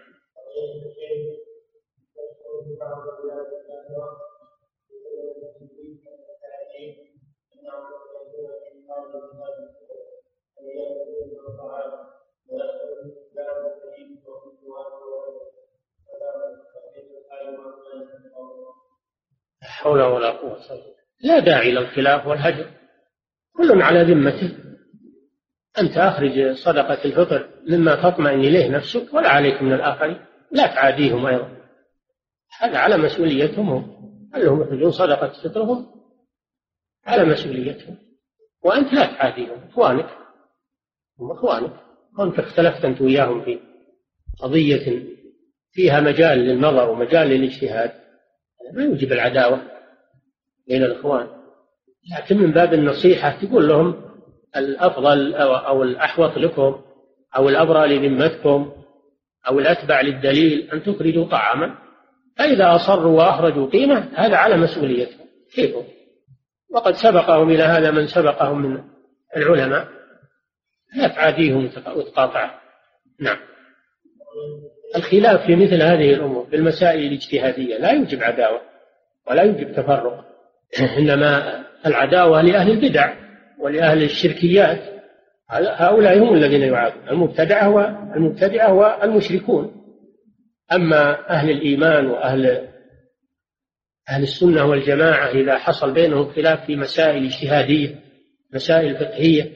حول 19.84 20.02
ولا 20.02 20.30
قوة 20.30 20.58
لا 21.20 21.38
داعي 21.38 21.72
للخلاف 21.72 22.26
والهجر. 22.26 22.70
كل 23.56 23.82
على 23.82 24.02
ذمته. 24.02 24.56
أنت 25.78 25.96
أخرج 25.96 26.52
صدقة 26.52 27.04
الفطر 27.04 27.48
مما 27.68 28.10
تطمئن 28.10 28.40
إليه 28.40 28.68
نفسك 28.68 29.14
ولا 29.14 29.28
عليك 29.28 29.62
من 29.62 29.72
الآخرين. 29.72 30.26
لا 30.50 30.66
تعاديهم 30.66 31.26
أيضا. 31.26 31.56
هذا 32.60 32.78
على 32.78 32.96
مسؤوليتهم. 32.96 33.70
هم 33.70 33.94
هل 34.34 34.46
هم 34.46 34.62
يخرجون 34.62 34.90
صدقة 34.90 35.28
فطرهم؟ 35.28 35.86
على 37.06 37.24
مسؤوليتهم. 37.24 37.98
وأنت 38.64 38.92
لا 38.92 39.06
تعاديهم. 39.06 39.68
إخوانك. 39.70 40.08
هم 41.20 41.30
إخوانك. 41.30 41.72
وأنت 42.18 42.38
اختلفت 42.38 42.84
أنت 42.84 43.00
وياهم 43.00 43.44
في 43.44 43.60
قضية 44.40 45.02
فيها 45.70 46.00
مجال 46.00 46.38
للنظر 46.38 46.90
ومجال 46.90 47.28
للاجتهاد. 47.28 47.92
ما 48.74 48.82
يوجب 48.82 49.12
العداوة. 49.12 49.73
بين 50.68 50.82
الإخوان. 50.82 51.26
لكن 52.16 52.38
من 52.38 52.52
باب 52.52 52.74
النصيحة 52.74 53.30
تقول 53.42 53.68
لهم 53.68 54.04
الأفضل 54.56 55.34
أو 55.34 55.82
الأحوط 55.82 56.38
لكم 56.38 56.80
أو 57.36 57.48
الأبرى 57.48 57.96
لذمتكم 57.96 58.72
أو 59.48 59.58
الأتبع 59.58 60.00
للدليل 60.00 60.70
أن 60.70 60.82
تخرجوا 60.82 61.24
طعاما. 61.24 61.74
فإذا 62.36 62.74
أصروا 62.74 63.18
وأخرجوا 63.18 63.66
قيمة 63.66 64.08
هذا 64.14 64.36
على 64.36 64.56
مسؤوليتهم. 64.56 65.26
كيفهم 65.54 65.84
وقد 66.70 66.94
سبقهم 66.94 67.50
إلى 67.50 67.62
هذا 67.62 67.90
من 67.90 68.06
سبقهم 68.06 68.62
من 68.62 68.84
العلماء. 69.36 69.88
لا 70.96 71.08
تعاديهم 71.08 71.70
وتقاطعهم 71.96 72.58
نعم. 73.20 73.38
الخلاف 74.96 75.46
في 75.46 75.56
مثل 75.56 75.82
هذه 75.82 76.14
الأمور 76.14 76.46
في 76.46 76.56
المسائل 76.56 77.06
الاجتهادية 77.06 77.78
لا 77.78 77.90
يوجب 77.90 78.22
عداوة 78.22 78.60
ولا 79.26 79.42
يوجب 79.42 79.72
تفرق. 79.72 80.33
إنما 80.80 81.64
العداوة 81.86 82.42
لأهل 82.42 82.70
البدع 82.70 83.14
ولأهل 83.60 84.02
الشركيات. 84.02 84.94
هؤلاء 85.50 86.18
هم 86.18 86.34
الذين 86.34 86.62
يعادون 86.62 87.08
المبتدعة 87.08 87.70
والمبتدعة 87.70 88.72
والمشركون. 88.72 89.84
أما 90.72 91.30
أهل 91.30 91.50
الإيمان 91.50 92.06
وأهل 92.06 92.68
أهل 94.08 94.22
السنة 94.22 94.64
والجماعة 94.64 95.28
إذا 95.28 95.58
حصل 95.58 95.92
بينهم 95.92 96.32
خلاف 96.32 96.66
في 96.66 96.76
مسائل 96.76 97.24
اجتهادية 97.24 98.00
مسائل 98.54 98.96
فقهية 98.96 99.52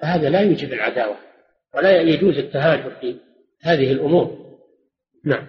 فهذا 0.00 0.28
لا 0.28 0.40
يوجب 0.40 0.72
العداوة 0.72 1.16
ولا 1.74 2.00
يجوز 2.00 2.38
التهاجر 2.38 2.90
في 3.00 3.16
هذه 3.62 3.92
الأمور. 3.92 4.58
نعم. 5.24 5.48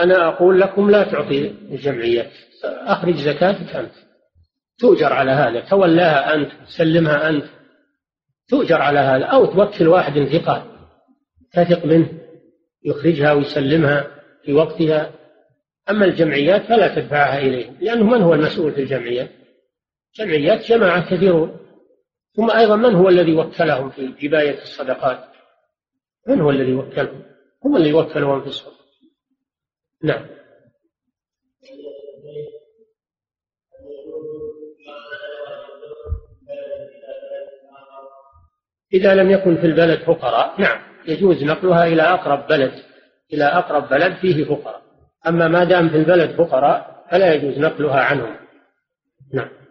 أنا 0.00 0.28
أقول 0.28 0.60
لكم 0.60 0.90
لا 0.90 1.02
تعطي 1.02 1.48
الجمعيات 1.48 2.30
أخرج 2.64 3.14
زكاتك 3.14 3.76
أنت. 3.76 3.92
تؤجر 4.78 5.12
على 5.12 5.30
هذا. 5.30 5.60
تولاها 5.60 6.34
أنت. 6.34 6.50
سلمها 6.78 7.28
أنت. 7.28 7.44
تؤجر 8.48 8.82
على 8.82 8.98
هذا. 8.98 9.24
أو 9.24 9.46
توكل 9.46 9.88
واحد 9.88 10.24
ثقة 10.24 10.66
تثق 11.52 11.84
منه. 11.84 12.08
يخرجها 12.84 13.32
ويسلمها 13.32 14.06
في 14.44 14.52
وقتها. 14.52 15.10
أما 15.90 16.04
الجمعيات 16.04 16.62
فلا 16.62 16.94
تدفعها 16.94 17.38
إليه. 17.38 17.70
لأنه 17.80 18.04
من 18.04 18.22
هو 18.22 18.34
المسؤول 18.34 18.72
في 18.72 18.80
الجمعيات 18.80 19.30
جمعيات 20.18 20.66
جماعة 20.66 21.10
كثيرون. 21.10 21.58
ثم 22.36 22.50
أيضا 22.50 22.76
من 22.76 22.94
هو 22.94 23.08
الذي 23.08 23.36
وكلهم 23.36 23.90
في 23.90 24.06
جباية 24.06 24.62
الصدقات؟ 24.62 25.24
من 26.28 26.40
هو 26.40 26.50
الذي 26.50 26.74
وكلهم؟ 26.74 27.22
هم 27.64 27.76
اللي 27.76 27.92
وكلوا 27.92 28.36
أنفسهم. 28.36 28.72
نعم. 30.04 30.26
إذا 38.92 39.14
لم 39.14 39.30
يكن 39.30 39.56
في 39.56 39.66
البلد 39.66 39.98
فقراء 39.98 40.60
نعم 40.60 40.78
يجوز 41.08 41.44
نقلها 41.44 41.86
إلى 41.86 42.02
أقرب 42.02 42.46
بلد 42.46 42.72
إلى 43.32 43.44
أقرب 43.44 43.88
بلد 43.88 44.16
فيه 44.16 44.44
فقراء. 44.44 44.82
أما 45.26 45.48
ما 45.48 45.64
دام 45.64 45.88
في 45.88 45.96
البلد 45.96 46.36
فقراء 46.36 47.06
فلا 47.10 47.34
يجوز 47.34 47.58
نقلها 47.58 48.00
عنهم. 48.00 48.36
نعم. 49.34 49.65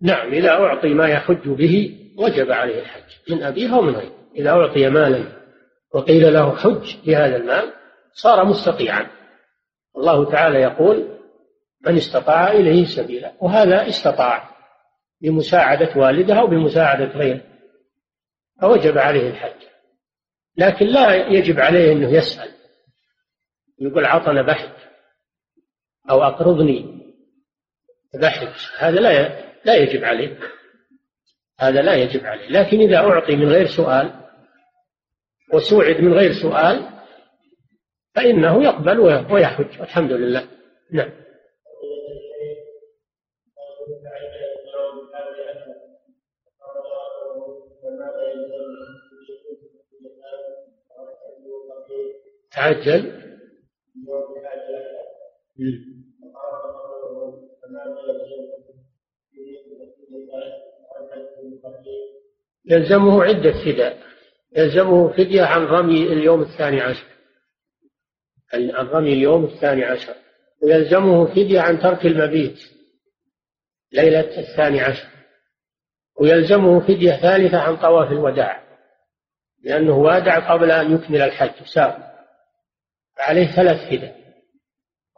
نعم 0.00 0.32
إذا 0.32 0.50
أعطي 0.50 0.94
ما 0.94 1.08
يحج 1.08 1.48
به 1.48 2.00
وجب 2.18 2.52
عليه 2.52 2.80
الحج 2.80 3.30
من 3.30 3.42
أبيه 3.42 3.74
أو 3.74 3.82
من 3.82 3.96
غيره. 3.96 4.14
إذا 4.36 4.50
أعطي 4.50 4.90
مالا 4.90 5.24
وقيل 5.94 6.32
له 6.32 6.56
حج 6.56 6.96
بهذا 7.06 7.36
المال 7.36 7.72
صار 8.12 8.44
مستطيعا. 8.44 9.10
الله 9.96 10.30
تعالى 10.30 10.60
يقول 10.60 11.18
من 11.86 11.96
استطاع 11.96 12.52
إليه 12.52 12.84
سبيلا. 12.84 13.32
وهذا 13.40 13.88
استطاع 13.88 14.50
بمساعدة 15.20 15.90
والده 15.96 16.40
أو 16.40 16.46
بمساعدة 16.46 17.18
غيره. 17.18 17.40
فوجب 18.60 18.98
عليه 18.98 19.30
الحج. 19.30 19.64
لكن 20.56 20.86
لا 20.86 21.14
يجب 21.14 21.60
عليه 21.60 21.92
أنه 21.92 22.10
يسأل. 22.10 22.54
يقول 23.78 24.04
عطنا 24.04 24.42
بحث 24.42 24.70
أو 26.10 26.22
أقرضني 26.22 27.00
بحث 28.14 28.70
هذا 28.78 29.00
لا 29.00 29.53
لا 29.64 29.74
يجب 29.74 30.04
عليه. 30.04 30.38
هذا 31.60 31.82
لا 31.82 31.94
يجب 31.94 32.24
عليه. 32.24 32.48
لكن 32.48 32.80
إذا 32.80 32.96
أعطي 32.96 33.36
من 33.36 33.48
غير 33.48 33.66
سؤال 33.66 34.12
وسوعد 35.52 36.00
من 36.00 36.12
غير 36.12 36.32
سؤال 36.32 36.88
فإنه 38.14 38.64
يقبل 38.64 39.00
ويحج. 39.32 39.80
الحمد 39.80 40.12
لله. 40.12 40.48
نعم. 40.92 41.10
تعجل. 52.52 53.24
يلزمه 62.64 63.24
عدة 63.24 63.52
فداء. 63.52 63.98
يلزمه 64.56 65.12
فدية 65.12 65.42
عن 65.42 65.64
رمي 65.64 66.02
اليوم 66.12 66.42
الثاني 66.42 66.80
عشر. 66.80 67.06
عن 68.54 68.86
رمي 68.86 69.12
اليوم 69.12 69.44
الثاني 69.44 69.84
عشر. 69.84 70.14
ويلزمه 70.62 71.26
فدية 71.26 71.60
عن 71.60 71.80
ترك 71.80 72.06
المبيت 72.06 72.58
ليلة 73.92 74.38
الثاني 74.38 74.80
عشر. 74.80 75.08
ويلزمه 76.20 76.80
فدية 76.80 77.12
ثالثة 77.12 77.58
عن 77.58 77.76
طواف 77.76 78.12
الوداع. 78.12 78.64
لأنه 79.62 79.98
وادع 79.98 80.52
قبل 80.52 80.70
أن 80.70 80.94
يكمل 80.94 81.20
الحج 81.22 81.64
ساب 81.74 82.14
عليه 83.18 83.46
ثلاث 83.46 83.88
فدى 83.88 84.12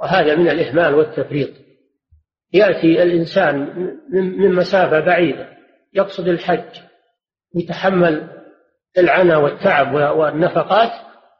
وهذا 0.01 0.35
من 0.35 0.49
الإهمال 0.49 0.95
والتفريط. 0.95 1.65
يأتي 2.57 3.03
الإنسان 3.03 3.57
من 4.12 4.55
مسافة 4.55 5.01
بعيدة 5.01 5.49
يقصد 5.95 6.29
الحج 6.29 6.81
يتحمل 7.55 8.29
العنى 8.99 9.37
والتعب 9.37 9.95
والنفقات 9.95 10.92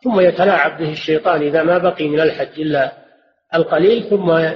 ثم 0.05 0.21
يتلاعب 0.21 0.79
به 0.79 0.93
الشيطان 0.93 1.43
إذا 1.43 1.63
ما 1.63 1.79
بقي 1.79 2.09
من 2.09 2.21
الحج 2.21 2.61
إلا 2.61 2.93
القليل 3.55 4.11
ثم 4.11 4.51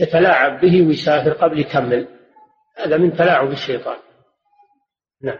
يتلاعب 0.00 0.60
به 0.60 0.86
ويسافر 0.86 1.32
قبل 1.32 1.58
يكمل. 1.60 2.08
هذا 2.76 2.96
من 2.96 3.12
تلاعب 3.12 3.50
الشيطان. 3.50 3.96
نعم. 5.22 5.38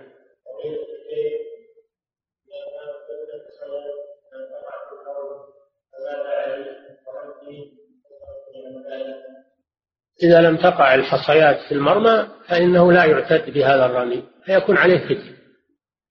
إذا 10.22 10.40
لم 10.40 10.56
تقع 10.56 10.94
الحصيات 10.94 11.56
في 11.68 11.72
المرمى 11.72 12.28
فإنه 12.48 12.92
لا 12.92 13.04
يعتد 13.04 13.50
بهذا 13.50 13.86
الرمي 13.86 14.24
فيكون 14.44 14.76
عليه 14.76 14.98
فدية 14.98 15.34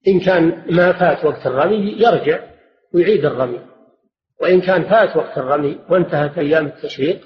إن 0.08 0.20
كان 0.20 0.64
ما 0.70 0.92
فات 0.92 1.24
وقت 1.24 1.46
الرمي 1.46 1.96
يرجع 1.98 2.40
ويعيد 2.94 3.24
الرمي. 3.24 3.60
وإن 4.40 4.60
كان 4.60 4.84
فات 4.84 5.16
وقت 5.16 5.38
الرمي 5.38 5.80
وانتهت 5.90 6.38
أيام 6.38 6.66
التشريق 6.66 7.20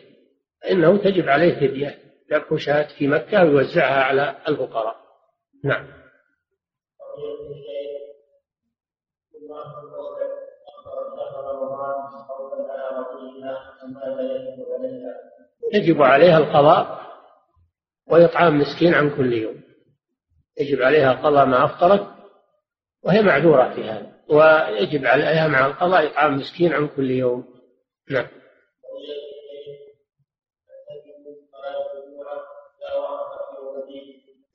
فإنه 0.62 0.96
تجب 0.96 1.28
عليه 1.28 1.54
فدية 1.54 1.98
ذبح 2.32 2.88
في 2.98 3.08
مكة 3.08 3.44
ويوزعها 3.44 4.02
على 4.02 4.36
الفقراء. 4.48 4.96
نعم. 5.64 5.86
عليها 14.78 15.37
القضاء 16.38 16.98
وإطعام 18.06 18.58
مسكين 18.58 18.94
عن 18.94 19.16
كل 19.16 19.32
يوم. 19.32 19.60
يجب 20.60 20.82
عليها 20.82 21.12
قضاء 21.12 21.46
ما 21.46 21.64
أفطرت 21.64 22.06
وهي 23.02 23.22
معذورة 23.22 23.74
في 23.74 23.84
هذا. 23.84 24.12
ويجب 24.28 25.06
عليها 25.06 25.48
مع 25.48 25.66
القضاء 25.66 26.06
إطعام 26.06 26.36
مسكين 26.36 26.72
عن 26.72 26.88
كل 26.88 27.10
يوم. 27.10 27.44
نعم. 28.10 28.26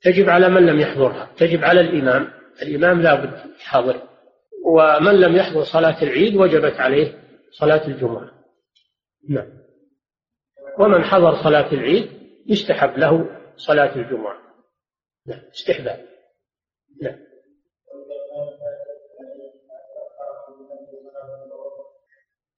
تجب 0.02 0.28
على 0.28 0.48
من 0.48 0.66
لم 0.66 0.80
يحضرها. 0.80 1.30
تجب 1.36 1.64
على 1.64 1.80
الإمام. 1.80 2.32
الإمام 2.62 3.02
لا 3.02 3.14
بد 3.14 3.50
يحضر. 3.60 4.02
ومن 4.66 5.20
لم 5.20 5.36
يحضر 5.36 5.64
صلاة 5.64 6.02
العيد 6.02 6.36
وجبت 6.36 6.80
عليه 6.80 7.18
صلاة 7.58 7.86
الجمعة. 7.86 8.30
نعم. 9.28 9.63
ومن 10.78 11.04
حضر 11.04 11.42
صلاة 11.42 11.72
العيد 11.72 12.10
يستحب 12.46 12.98
له 12.98 13.40
صلاة 13.56 13.96
الجمعة. 13.96 14.36
نعم 15.26 15.40
استحباب. 15.54 16.04
نعم. 17.02 17.16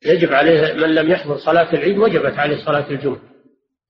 يجب 0.05 0.33
عليه 0.33 0.73
من 0.73 0.95
لم 0.95 1.11
يحضر 1.11 1.37
صلاة 1.37 1.73
العيد 1.73 1.99
وجبت 1.99 2.39
عليه 2.39 2.65
صلاة 2.65 2.91
الجمعة. 2.91 3.21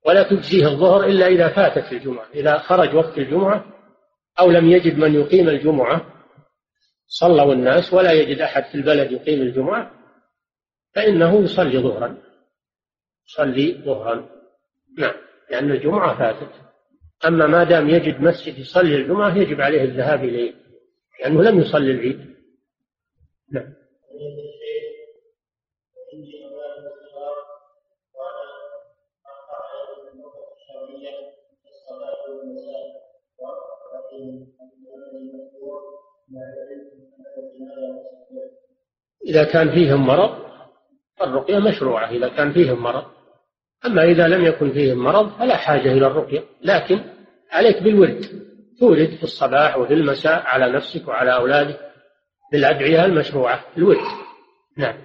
ولا 0.06 0.22
تجزيه 0.22 0.66
الظهر 0.66 1.04
إلا 1.04 1.26
إذا 1.26 1.48
فاتت 1.48 1.92
الجمعة 1.92 2.26
إذا 2.34 2.58
خرج 2.58 2.94
وقت 2.94 3.18
الجمعة 3.18 3.64
أو 4.40 4.50
لم 4.50 4.70
يجد 4.70 4.98
من 4.98 5.14
يقيم 5.14 5.48
الجمعة. 5.48 6.12
صلوا 7.06 7.52
الناس 7.52 7.92
ولا 7.92 8.12
يجد 8.12 8.40
أحد 8.40 8.64
في 8.64 8.74
البلد 8.74 9.12
يقيم 9.12 9.42
الجمعة 9.42 9.90
فإنه 10.94 11.42
يصلي 11.42 11.78
ظهرا. 11.78 12.25
يصلي 13.28 13.82
ظهرا 13.84 14.28
نعم 14.98 15.14
لأن 15.50 15.70
الجمعة 15.70 16.18
فاتت 16.18 16.52
أما 17.26 17.46
ما 17.46 17.64
دام 17.64 17.88
يجد 17.88 18.20
مسجد 18.20 18.58
يصلي 18.58 18.96
الجمعة 18.96 19.36
يجب 19.36 19.60
عليه 19.60 19.82
الذهاب 19.82 20.24
إليه 20.24 20.54
لأنه 21.20 21.42
لم 21.42 21.60
يصلي 21.60 21.90
العيد. 21.90 22.36
نعم. 23.52 23.74
إذا 39.26 39.44
كان 39.44 39.70
فيهم 39.70 40.06
مرض 40.06 40.45
الرقية 41.26 41.58
مشروعة 41.58 42.10
إذا 42.10 42.28
كان 42.28 42.52
فيهم 42.52 42.82
مرض. 42.82 43.04
أما 43.86 44.04
إذا 44.04 44.28
لم 44.28 44.44
يكن 44.44 44.72
فيهم 44.72 44.98
مرض 44.98 45.38
فلا 45.38 45.56
حاجة 45.56 45.92
إلى 45.92 46.06
الرقية 46.06 46.44
لكن 46.62 47.00
عليك 47.52 47.82
بالورد. 47.82 48.26
تورد 48.80 49.10
في 49.16 49.22
الصباح 49.22 49.78
وفي 49.78 49.94
المساء 49.94 50.42
على 50.42 50.72
نفسك 50.72 51.08
وعلى 51.08 51.34
أولادك 51.34 51.80
بالأدعية 52.52 53.04
المشروعة 53.04 53.64
الورد. 53.76 53.98
نعم. 54.76 54.96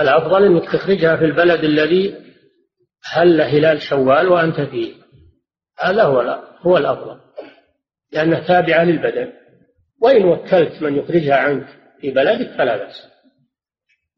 الأفضل 0.00 0.44
أنك 0.44 0.64
تخرجها 0.64 1.16
في 1.16 1.24
البلد 1.24 1.64
الذي 1.64 2.14
هل 3.12 3.40
هلال 3.40 3.82
شوال 3.82 4.28
وأنت 4.28 4.60
فيه 4.60 4.94
هذا 5.80 6.02
هو 6.02 6.42
هو 6.60 6.76
الأفضل. 6.76 7.20
لأنها 8.12 8.40
تابعة 8.40 8.84
للبدن. 8.84 9.32
وإن 10.02 10.24
وكلت 10.24 10.82
من 10.82 10.96
يخرجها 10.96 11.36
عنك 11.36 11.66
في 12.00 12.10
بلدك 12.10 12.50
فلا 12.58 12.76
بأس. 12.76 13.08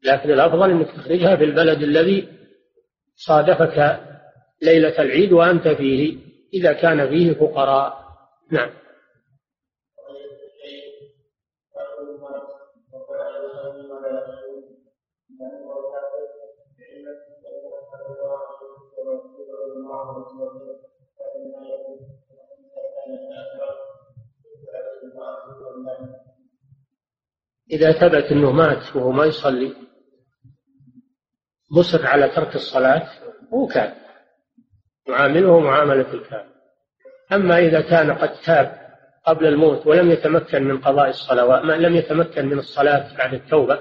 لكن 0.03 0.31
الأفضل 0.31 0.71
أنك 0.71 0.91
تخرجها 0.91 1.35
في 1.35 1.43
البلد 1.43 1.83
الذي 1.83 2.27
صادفك 3.15 3.99
ليلة 4.61 5.01
العيد 5.01 5.33
وأنت 5.33 5.67
فيه 5.67 6.17
إذا 6.53 6.73
كان 6.73 7.09
فيه 7.09 7.33
فقراء. 7.33 8.07
نعم. 8.51 8.69
إذا 27.71 27.91
ثبت 27.91 28.31
أنه 28.31 28.51
مات 28.51 28.95
وهو 28.95 29.11
ما 29.11 29.25
يصلي 29.25 29.73
مصر 31.71 32.07
على 32.07 32.29
ترك 32.29 32.55
الصلاة 32.55 33.07
هو 33.53 33.67
كان 33.67 33.93
يعامله 35.07 35.59
معاملة 35.59 36.13
الكافر. 36.13 36.57
أما 37.33 37.59
إذا 37.59 37.81
كان 37.81 38.11
قد 38.11 38.33
تاب 38.45 38.87
قبل 39.25 39.47
الموت 39.47 39.87
ولم 39.87 40.11
يتمكن 40.11 40.63
من 40.63 40.77
قضاء 40.77 41.09
الصلوات 41.09 41.63
ما 41.63 41.73
لم 41.73 41.95
يتمكن 41.95 42.45
من 42.45 42.59
الصلاة 42.59 43.17
بعد 43.17 43.33
التوبة 43.33 43.79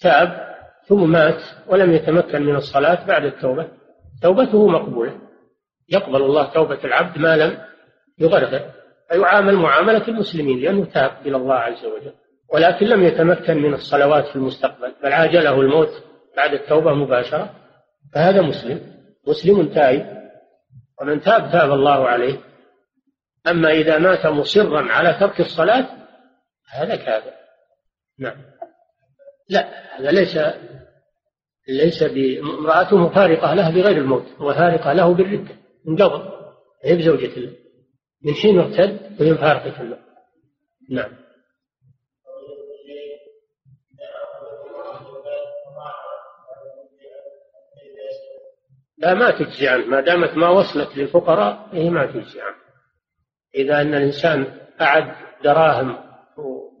تاب 0.00 0.54
ثم 0.86 1.10
مات 1.10 1.42
ولم 1.66 1.92
يتمكن 1.92 2.42
من 2.42 2.56
الصلاة 2.56 3.06
بعد 3.06 3.24
التوبة 3.24 3.68
توبته 4.22 4.68
مقبولة. 4.68 5.20
يقبل 5.88 6.22
الله 6.22 6.52
توبة 6.52 6.84
العبد 6.84 7.18
ما 7.18 7.36
لم 7.36 7.58
يغرغر. 8.18 8.70
فيعامل 9.14 9.56
معاملة 9.56 10.08
المسلمين 10.08 10.60
لأنه 10.60 10.84
تاب 10.84 11.26
إلى 11.26 11.36
الله 11.36 11.54
عز 11.54 11.84
وجل 11.84 12.14
ولكن 12.52 12.86
لم 12.86 13.02
يتمكن 13.02 13.62
من 13.62 13.74
الصلوات 13.74 14.26
في 14.26 14.36
المستقبل 14.36 14.94
بل 15.02 15.12
عاجله 15.12 15.60
الموت 15.60 15.90
بعد 16.36 16.54
التوبة 16.54 16.94
مباشرة. 16.94 17.50
فهذا 18.14 18.42
مسلم 18.42 18.80
مسلم 19.26 19.74
تائب 19.74 20.06
ومن 21.00 21.20
تاب 21.20 21.52
تاب 21.52 21.72
الله 21.72 22.08
عليه. 22.08 22.40
أما 23.46 23.70
إذا 23.70 23.98
مات 23.98 24.26
مصرا 24.26 24.92
على 24.92 25.16
ترك 25.20 25.40
الصلاة 25.40 25.86
هذا 26.70 26.96
كافر 26.96 27.32
نعم. 28.18 28.36
لا 29.48 29.68
هذا 29.98 30.10
ليس 30.10 30.38
ليس 31.68 32.02
بامرأته 32.02 32.96
مفارقة 32.96 33.54
له 33.54 33.70
بغير 33.70 33.96
الموت 33.96 34.26
وفارقة 34.40 34.92
له 34.92 35.14
بالردة 35.14 35.54
من 35.84 36.02
قبل 36.02 36.28
هي 36.84 36.96
بزوجة 36.96 37.36
الله. 37.36 37.63
من 38.24 38.34
حين 38.34 38.58
ارتد 38.58 39.20
وهي 39.20 39.32
مفارقة 39.32 39.82
له 39.82 39.98
نعم. 40.90 41.24
لا 48.98 49.14
ما 49.14 49.30
تجزي 49.30 49.68
عنه 49.68 49.86
ما 49.86 50.00
دامت 50.00 50.36
ما 50.36 50.48
وصلت 50.48 50.96
للفقراء 50.96 51.68
هي 51.72 51.90
ما 51.90 52.06
تجزي 52.06 52.40
عنه 52.40 52.56
إذا 53.54 53.80
أن 53.80 53.94
الإنسان 53.94 54.60
أعد 54.80 55.14
دراهم 55.44 55.98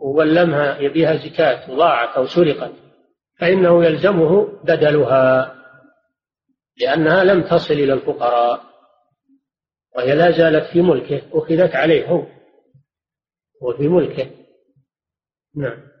وولمها 0.00 0.78
يبيها 0.78 1.16
زكاة 1.16 1.70
وضاعت 1.70 2.16
أو 2.16 2.26
سرقت 2.26 2.72
فإنه 3.38 3.84
يلزمه 3.84 4.58
بدلها 4.64 5.54
لأنها 6.80 7.24
لم 7.24 7.42
تصل 7.42 7.74
إلى 7.74 7.92
الفقراء. 7.92 8.73
وهي 9.96 10.14
لا 10.14 10.30
زالت 10.38 10.72
في 10.72 10.82
ملكه 10.82 11.22
أخذت 11.32 11.74
عليه 11.74 12.06
هو. 12.06 12.26
وفي 13.60 13.88
ملكه. 13.88 14.30
نعم. 15.56 15.94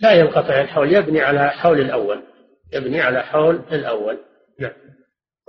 لا 0.00 0.12
ينقطع 0.12 0.60
الحول 0.60 0.94
يبني 0.94 1.20
على 1.20 1.50
حول 1.50 1.80
الأول. 1.80 2.22
يبني 2.72 3.00
على 3.00 3.22
حول 3.22 3.54
الأول. 3.72 4.18
نعم. 4.60 4.72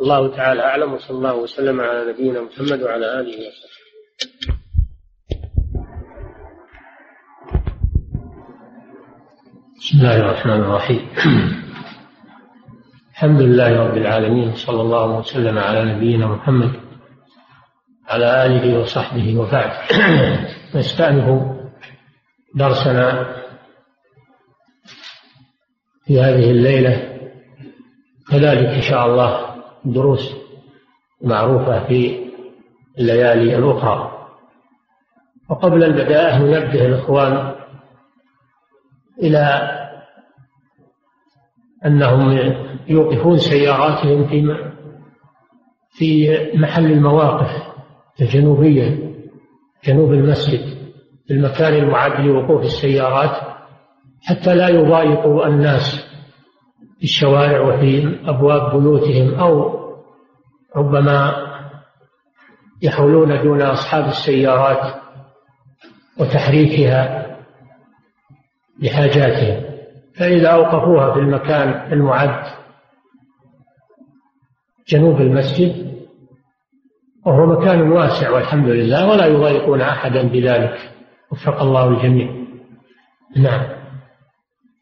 الله 0.01 0.35
تعالى 0.35 0.61
أعلم 0.61 0.93
وصلى 0.93 1.17
الله 1.17 1.35
وسلم 1.35 1.81
على 1.81 2.11
نبينا 2.11 2.41
محمد 2.41 2.81
وعلى 2.81 3.19
آله 3.19 3.47
وصحبه. 3.47 4.66
بسم 9.77 9.97
الله 9.97 10.17
الرحمن 10.17 10.59
الرحيم. 10.59 11.09
الحمد 13.11 13.41
لله 13.41 13.79
رب 13.87 13.97
العالمين 13.97 14.55
صلى 14.55 14.81
الله 14.81 15.17
وسلم 15.17 15.57
على 15.57 15.95
نبينا 15.95 16.27
محمد 16.27 16.71
على 18.09 18.45
آله 18.45 18.79
وصحبه 18.79 19.37
وبعد. 19.37 19.71
نستأنف 20.75 21.41
درسنا 22.55 23.35
في 26.05 26.21
هذه 26.21 26.51
الليلة. 26.51 27.19
كذلك 28.31 28.67
إن 28.67 28.81
شاء 28.81 29.05
الله 29.05 29.55
دروس 29.85 30.35
معروفة 31.21 31.87
في 31.87 32.29
الليالي 32.99 33.57
الأخرى. 33.57 34.27
وقبل 35.49 35.83
البداءة 35.83 36.37
ننبه 36.37 36.85
الإخوان 36.85 37.56
إلى 39.23 39.71
أنهم 41.85 42.31
يوقفون 42.87 43.37
سياراتهم 43.37 44.27
في 44.27 44.67
في 45.91 46.37
محل 46.55 46.85
المواقف 46.85 47.49
الجنوبية 48.21 49.13
جنوب 49.85 50.13
المسجد 50.13 50.77
في 51.27 51.33
المكان 51.33 51.73
المعد 51.73 52.25
لوقوف 52.25 52.61
السيارات 52.61 53.57
حتى 54.23 54.55
لا 54.55 54.69
يضايقوا 54.69 55.47
الناس 55.47 56.07
في 56.97 57.03
الشوارع 57.03 57.61
وفي 57.61 58.19
أبواب 58.25 58.81
بيوتهم 58.81 59.33
أو 59.33 59.77
ربما 60.75 61.47
يحولون 62.81 63.43
دون 63.43 63.61
أصحاب 63.61 64.05
السيارات 64.05 65.01
وتحريكها. 66.19 67.26
لحاجاتهم 68.79 69.77
فإذا 70.19 70.49
أوقفوها 70.49 71.13
في 71.13 71.19
المكان 71.19 71.93
المعد 71.93 72.43
جنوب 74.87 75.21
المسجد 75.21 75.87
وهو 77.25 77.45
مكان 77.45 77.91
واسع 77.91 78.29
والحمد 78.29 78.67
لله 78.67 79.09
ولا 79.09 79.25
يضايقون 79.25 79.81
أحدا 79.81 80.27
بذلك. 80.27 80.93
وفق 81.31 81.61
الله 81.61 81.87
الجميع. 81.87 82.27
نعم. 83.35 83.67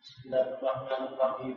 بسم 0.01 0.21
الله 0.25 0.41
الرحمن 0.41 1.07
الرحيم. 1.13 1.55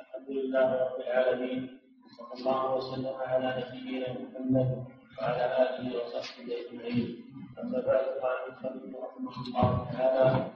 الحمد 0.00 0.28
لله 0.28 0.66
رب 0.72 1.00
العالمين 1.06 1.80
صلى 2.18 2.40
الله 2.40 2.74
وسلم 2.76 3.14
على 3.26 3.64
نبينا 3.64 4.08
محمد 4.12 4.99
وعلى 5.20 5.44
آله 5.44 5.96
وصحبه 5.96 6.52
أجمعين. 6.62 7.24
أما 7.62 7.78
بعد 7.86 8.04
قال 8.22 8.36
المصنف 8.44 8.96
رحمه 9.04 9.32
الله 9.46 9.86
تعالى 9.92 10.46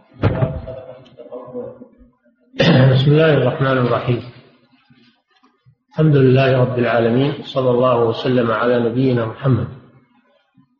بسم 2.94 3.10
الله 3.10 3.32
الرحمن 3.34 3.78
الرحيم. 3.78 4.22
الحمد 5.90 6.16
لله 6.16 6.58
رب 6.60 6.78
العالمين 6.78 7.32
صلى 7.42 7.70
الله 7.70 8.04
وسلم 8.04 8.50
على 8.50 8.90
نبينا 8.90 9.26
محمد 9.26 9.68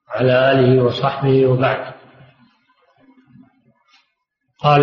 وعلى 0.09 0.53
آله 0.53 0.85
وصحبه 0.85 1.47
وبعد. 1.47 1.94
قال 4.61 4.83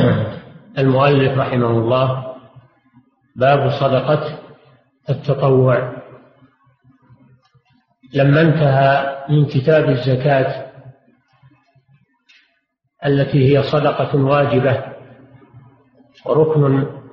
المؤلف 0.78 1.38
رحمه 1.38 1.70
الله 1.70 2.36
باب 3.36 3.70
صدقة 3.70 4.38
التطوع. 5.10 5.95
لما 8.16 8.40
انتهى 8.40 9.16
من 9.28 9.46
كتاب 9.46 9.88
الزكاة 9.88 10.66
التي 13.06 13.56
هي 13.58 13.62
صدقة 13.62 14.16
واجبة 14.16 14.84
وركن 16.26 16.60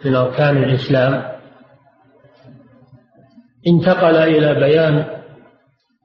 من 0.06 0.16
أركان 0.16 0.64
الإسلام 0.64 1.32
انتقل 3.68 4.16
إلى 4.16 4.54
بيان 4.60 5.22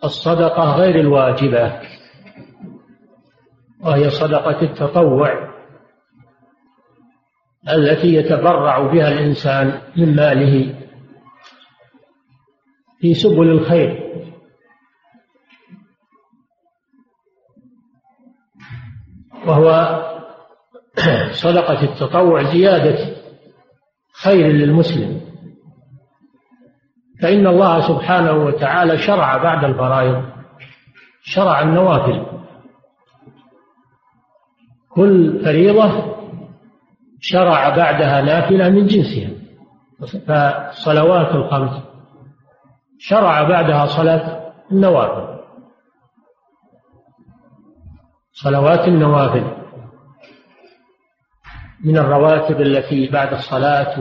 الصدقة 0.05 0.77
غير 0.77 1.01
الواجبة 1.01 1.81
وهي 3.81 4.11
صدقة 4.11 4.63
التطوع 4.63 5.49
التي 7.69 8.15
يتبرع 8.15 8.93
بها 8.93 9.09
الإنسان 9.09 9.81
من 9.97 10.17
ماله 10.17 10.75
في 13.01 13.15
سبل 13.15 13.49
الخير. 13.51 14.08
وهو 19.49 19.99
صدقة 21.45 21.83
التطوع 21.83 22.43
زيادة 22.43 23.17
خير 24.13 24.47
للمسلم. 24.47 25.21
فإن 27.23 27.47
الله 27.47 27.89
سبحانه 27.89 28.33
وتعالى 28.33 28.99
شرع 28.99 29.37
بعد 29.37 29.65
الفرائض 29.65 30.25
شرع 31.23 31.61
النوافل. 31.61 32.27
كل 34.89 35.41
فريضة 35.45 36.15
شرع 37.21 37.77
بعدها 37.77 38.23
نافلة 38.23 38.69
من 38.69 38.87
جنسها. 38.87 39.31
فالصلوات 40.27 41.35
الخمس 41.35 41.83
شرع 42.99 43.43
بعدها 43.43 43.87
صلاة 43.87 44.53
النوافل. 44.73 45.38
صلوات 48.43 48.89
النوافل. 48.89 49.59
من 51.85 51.99
الرواتب 51.99 52.61
التي 52.61 53.09
بعد 53.09 53.33
الصلاة 53.35 54.01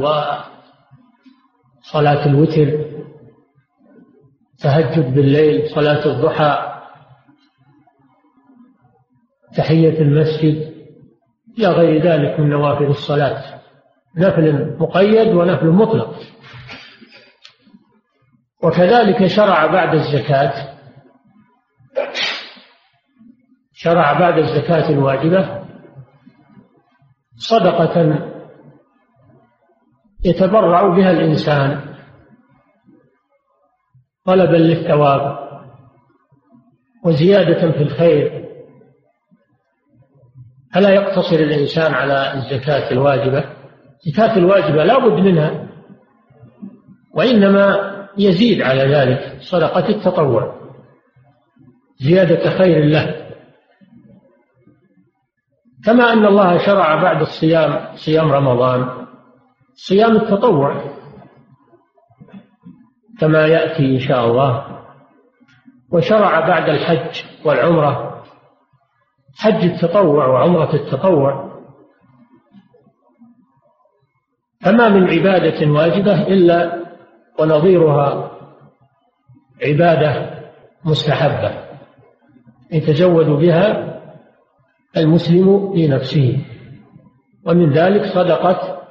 وصلاة 1.79 2.25
الوتر 2.25 2.85
تهجد 4.59 5.13
بالليل 5.15 5.69
صلاة 5.69 6.05
الضحى 6.05 6.81
تحية 9.55 10.01
المسجد 10.01 10.73
إلى 11.57 11.67
غير 11.67 12.03
ذلك 12.03 12.39
من 12.39 12.49
نوافل 12.49 12.85
الصلاة. 12.85 13.61
نفل 14.17 14.77
مقيد 14.79 15.35
ونفل 15.35 15.67
مطلق. 15.67 16.15
وكذلك 18.63 19.27
شرع 19.27 19.65
بعد 19.65 19.95
الزكاة 19.95 20.76
شرع 23.87 24.19
بعد 24.19 24.37
الزكاة 24.37 24.89
الواجبة 24.89 25.61
صدقة 27.35 28.19
يتبرع 30.25 30.87
بها 30.95 31.11
الإنسان 31.11 31.95
طلبا 34.25 34.57
للثواب 34.57 35.37
وزيادة 37.05 37.71
في 37.71 37.83
الخير. 37.83 38.47
فلا 40.73 40.89
يقتصر 40.89 41.35
الإنسان 41.35 41.93
على 41.93 42.33
الزكاة 42.33 42.91
الواجبة؟ 42.91 43.43
الزكاة 44.05 44.37
الواجبة 44.37 44.83
لا 44.83 44.97
بد 44.99 45.19
منها 45.19 45.67
وإنما 47.13 47.77
يزيد 48.17 48.61
على 48.61 48.81
ذلك 48.81 49.37
صدقة 49.41 49.89
التطوع 49.89 50.55
زيادة 51.97 52.49
خير 52.49 52.85
له. 52.85 53.26
كما 55.87 56.13
أن 56.13 56.25
الله 56.25 56.57
شرع 56.57 57.01
بعد 57.01 57.21
الصيام 57.21 57.95
صيام 57.95 58.31
رمضان 58.31 59.07
صيام 59.73 60.15
التطوع 60.15 60.83
كما 63.19 63.47
يأتي 63.47 63.85
إن 63.95 63.99
شاء 63.99 64.25
الله 64.25 64.79
وشرع 65.91 66.39
بعد 66.47 66.69
الحج 66.69 67.23
والعمرة 67.45 68.23
حج 69.37 69.63
التطوع 69.65 70.27
وعمرة 70.27 70.75
التطوع. 70.75 71.47
فما 74.61 74.89
من 74.89 75.09
عبادة 75.09 75.71
واجبة 75.71 76.21
إلا 76.21 76.85
ونظيرها 77.39 78.31
عبادة 79.63 80.39
مستحبة 80.85 81.67
يتزود 82.71 83.25
بها 83.25 83.96
المسلم 84.97 85.73
في 85.73 85.87
نفسه. 85.87 86.45
ومن 87.45 87.73
ذلك 87.73 88.05
صدقة 88.05 88.81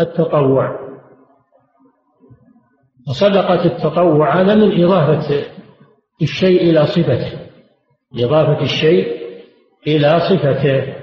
التطوع. 0.00 0.88
وصدقة 3.08 3.64
التطوع 3.64 4.40
هذا 4.40 4.54
من 4.54 4.84
إضافة 4.84 5.44
الشيء 6.22 6.70
إلى 6.70 6.86
صفته. 6.86 7.38
إضافة 8.14 8.60
الشيء 8.60 9.18
إلى 9.86 10.20
صفته. 10.20 10.94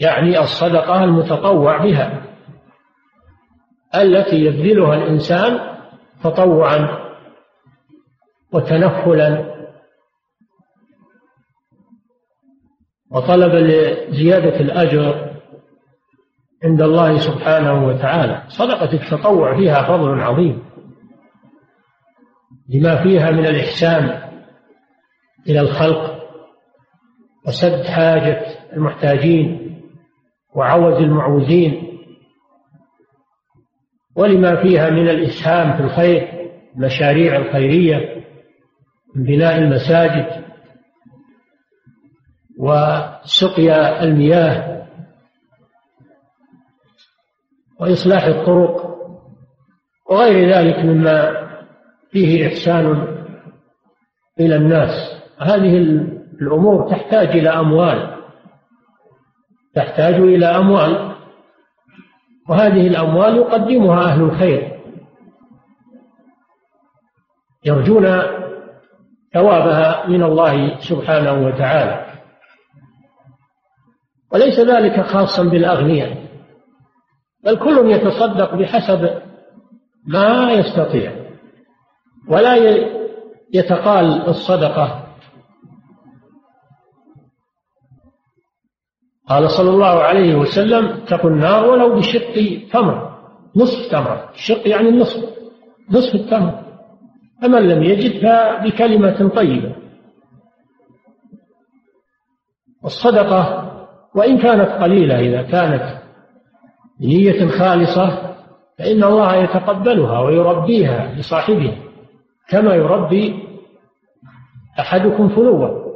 يعني 0.00 0.40
الصدقة 0.40 1.04
المتطوع 1.04 1.84
بها. 1.84 2.22
التي 3.94 4.36
يبذلها 4.36 4.94
الإنسان 4.94 5.76
تطوعا 6.24 6.88
وتنفلا. 8.52 9.55
وطلبا 13.10 13.56
لزيادة 13.58 14.60
الأجر 14.60 15.32
عند 16.64 16.82
الله 16.82 17.18
سبحانه 17.18 17.86
وتعالى. 17.86 18.42
صدقة 18.48 18.92
التطوع 18.92 19.56
فيها 19.56 19.82
فضل 19.82 20.20
عظيم. 20.20 20.62
لما 22.68 23.02
فيها 23.02 23.30
من 23.30 23.46
الإحسان 23.46 24.22
إلى 25.48 25.60
الخلق 25.60 26.28
وسد 27.46 27.84
حاجة 27.84 28.46
المحتاجين 28.72 29.76
وعوز 30.54 30.94
المعوزين. 30.94 31.98
ولما 34.16 34.62
فيها 34.62 34.90
من 34.90 35.08
الإسهام 35.08 35.76
في 35.76 35.82
الخير 35.82 36.50
المشاريع 36.76 37.36
الخيرية 37.36 38.24
من 39.14 39.24
بناء 39.24 39.58
المساجد 39.58 40.45
وسقيا 42.58 44.02
المياه 44.02 44.86
وإصلاح 47.80 48.24
الطرق 48.24 48.96
وغير 50.10 50.48
ذلك 50.48 50.78
مما 50.84 51.46
فيه 52.10 52.46
إحسان 52.46 53.16
إلى 54.40 54.56
الناس. 54.56 55.22
هذه 55.38 55.76
الأمور 56.40 56.90
تحتاج 56.90 57.28
إلى 57.28 57.48
أموال 57.48 58.16
تحتاج 59.74 60.14
إلى 60.14 60.46
أموال 60.46 61.16
وهذه 62.48 62.86
الأموال 62.86 63.36
يقدمها 63.36 64.04
أهل 64.04 64.22
الخير. 64.22 64.80
يرجون 67.64 68.22
ثوابها 69.34 70.06
من 70.06 70.22
الله 70.22 70.80
سبحانه 70.80 71.32
وتعالى. 71.46 72.05
وليس 74.32 74.60
ذلك 74.60 75.00
خاصا 75.00 75.42
بالأغنياء 75.42 76.26
بل 77.44 77.56
كل 77.56 77.90
يتصدق 77.90 78.54
بحسب 78.54 79.22
ما 80.06 80.52
يستطيع 80.52 81.12
ولا 82.28 82.56
يتقال 83.54 84.28
الصدقة. 84.28 85.06
قال 89.28 89.50
صلى 89.50 89.70
الله 89.70 90.02
عليه 90.02 90.34
وسلم 90.34 90.86
اتقوا 90.86 91.30
النار 91.30 91.70
ولو 91.70 91.96
بشق 91.96 92.34
تمر. 92.72 93.18
نصف 93.56 93.90
تمر. 93.90 94.30
الشق 94.34 94.68
يعني 94.68 94.88
النصف. 94.88 95.24
نصف 95.90 96.14
التمر. 96.14 96.62
فمن 97.42 97.68
لم 97.68 97.82
يجد 97.82 98.22
فبكلمة 98.22 99.28
طيبة. 99.28 99.76
الصدقة 102.84 103.65
وإن 104.16 104.38
كانت 104.38 104.68
قليلة 104.82 105.20
إذا 105.20 105.42
كانت 105.42 106.02
بنية 107.00 107.48
خالصة 107.48 108.36
فإن 108.78 109.04
الله 109.04 109.34
يتقبلها 109.36 110.20
ويربيها 110.20 111.14
لصاحبها 111.14 111.76
كما 112.48 112.74
يربي 112.74 113.42
أحدكم 114.80 115.28
فلوة. 115.28 115.86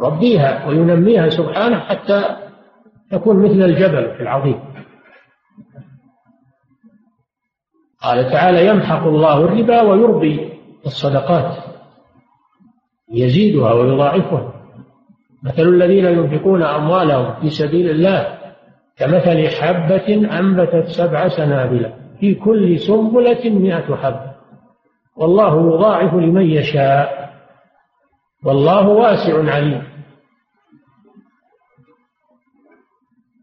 ربيها 0.00 0.66
وينميها 0.66 1.28
سبحانه 1.28 1.78
حتى 1.78 2.36
تكون 3.10 3.36
مثل 3.44 3.62
الجبل 3.62 4.04
العظيم. 4.20 4.60
قال 8.02 8.30
تعالى 8.30 8.66
يمحق 8.66 9.06
الله 9.06 9.38
الربا 9.38 9.82
ويربي 9.82 10.58
الصدقات 10.86 11.64
يزيدها 13.12 13.72
ويضاعفها. 13.72 14.61
مثل 15.42 15.62
الذين 15.62 16.04
ينفقون 16.04 16.62
أموالهم 16.62 17.40
في 17.40 17.50
سبيل 17.50 17.90
الله 17.90 18.38
كمثل 18.96 19.48
حبة 19.48 20.38
أنبتت 20.38 20.86
سبع 20.86 21.28
سنابل 21.28 21.92
في 22.20 22.34
كل 22.34 22.78
سنبلة 22.78 23.50
مئة 23.50 23.96
حبة 23.96 24.32
والله 25.16 25.74
يضاعف 25.74 26.14
لمن 26.14 26.50
يشاء. 26.50 27.32
والله 28.44 28.88
واسع 28.88 29.52
عليم. 29.54 29.82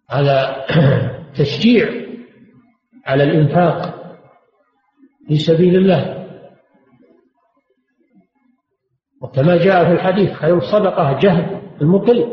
هذا 0.10 0.66
تشجيع 1.40 1.90
على 3.06 3.24
الإنفاق 3.24 3.96
في 5.28 5.38
سبيل 5.38 5.76
الله. 5.76 6.28
وكما 9.22 9.58
جاء 9.58 9.86
في 9.86 9.92
الحديث 9.92 10.34
خير 10.34 10.58
الصدقة 10.58 11.20
جهد. 11.20 11.69
المقل 11.82 12.26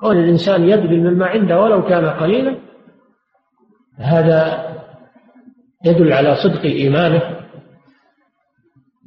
كون 0.00 0.16
الإنسان 0.16 0.68
يبذل 0.68 1.14
مما 1.14 1.26
عنده 1.26 1.60
ولو 1.60 1.84
كان 1.84 2.06
قليلا. 2.06 2.56
هذا 3.98 4.66
يدل 5.84 6.12
على 6.12 6.34
صدق 6.34 6.62
إيمانه. 6.62 7.22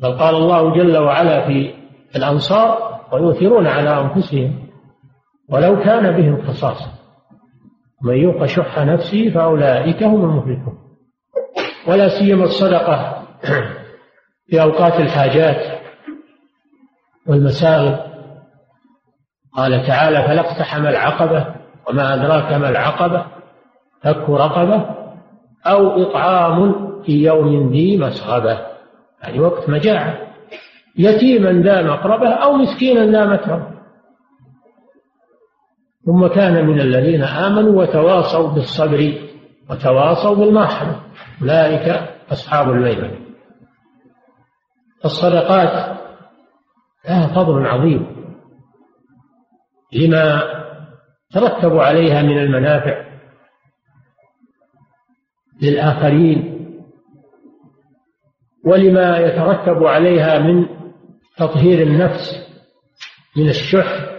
بل 0.01 0.12
قال 0.12 0.36
الله 0.36 0.74
جل 0.74 0.97
وعلا 0.97 1.47
في 1.47 1.74
الأنصار 2.16 2.99
ويؤثرون 3.14 3.68
على 3.68 4.01
أنفسهم 4.01 4.70
ولو 5.49 5.80
كان 5.80 6.12
بهم 6.12 6.41
خصاصة. 6.47 6.91
من 8.01 8.16
يوق 8.16 8.45
شح 8.45 8.80
نفسه 8.80 9.30
فأولئك 9.30 10.03
هم 10.03 10.24
المفلحون. 10.24 10.78
ولا 11.88 12.07
سيما 12.20 12.43
الصدقة 12.43 13.24
في 14.47 14.62
أوقات 14.62 14.99
الحاجات 14.99 15.80
والمسائل 17.28 18.09
قال 19.54 19.88
تعالى 19.88 20.24
فلاقتحم 20.24 20.88
العقبة 20.88 21.56
وما 21.89 22.14
أدراك 22.14 22.54
ما 22.54 22.70
العقبة 22.70 23.26
فك 24.02 24.30
رقبة 24.30 24.95
أو 25.68 26.02
إطعام 26.02 26.89
في 27.04 27.24
يوم 27.24 27.72
ذي 27.72 27.97
مسغبة. 27.97 28.60
يعني 29.24 29.39
وقت 29.39 29.70
مجاعة. 29.70 30.18
يتيما 30.97 31.52
ذا 31.52 31.82
مقربة 31.82 32.30
أو 32.30 32.54
مسكينا 32.54 33.06
ذا 33.06 33.26
متربة. 33.26 33.80
ثم 36.06 36.28
كان 36.28 36.66
من 36.66 36.82
الذين 36.82 37.24
آمنوا 37.24 37.82
وتواصوا 37.82 38.50
بالصبر 38.50 39.14
وتواصوا 39.70 40.36
بالمرحمة. 40.36 40.95
أولئك 41.41 42.02
أصحاب 42.32 42.70
الميمنة. 42.70 43.20
الصدقات 45.06 45.97
لها 47.06 47.28
فضل 47.28 47.66
عظيم. 47.66 48.18
لما 49.94 50.44
ترتب 51.32 51.78
عليها 51.78 52.22
من 52.22 52.38
المنافع 52.38 53.06
للآخرين 55.62 56.60
ولما 58.66 59.18
يترتب 59.18 59.84
عليها 59.84 60.40
من 60.40 60.66
تطهير 61.38 61.88
النفس 61.88 62.50
من 63.38 63.50
الشح 63.50 64.10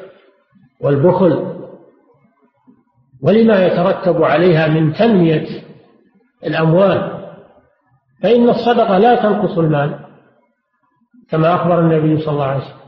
والبخل 0.80 1.56
ولما 3.22 3.66
يترتب 3.66 4.22
عليها 4.22 4.68
من 4.68 4.92
تنمية 4.92 5.46
الأموال 6.44 7.20
فإن 8.22 8.48
الصدقة 8.48 8.98
لا 8.98 9.22
تنقص 9.22 9.58
المال 9.58 10.06
كما 11.30 11.54
أخبر 11.54 11.80
النبي 11.80 12.20
صلى 12.20 12.32
الله 12.32 12.44
عليه 12.44 12.64
وسلم. 12.64 12.80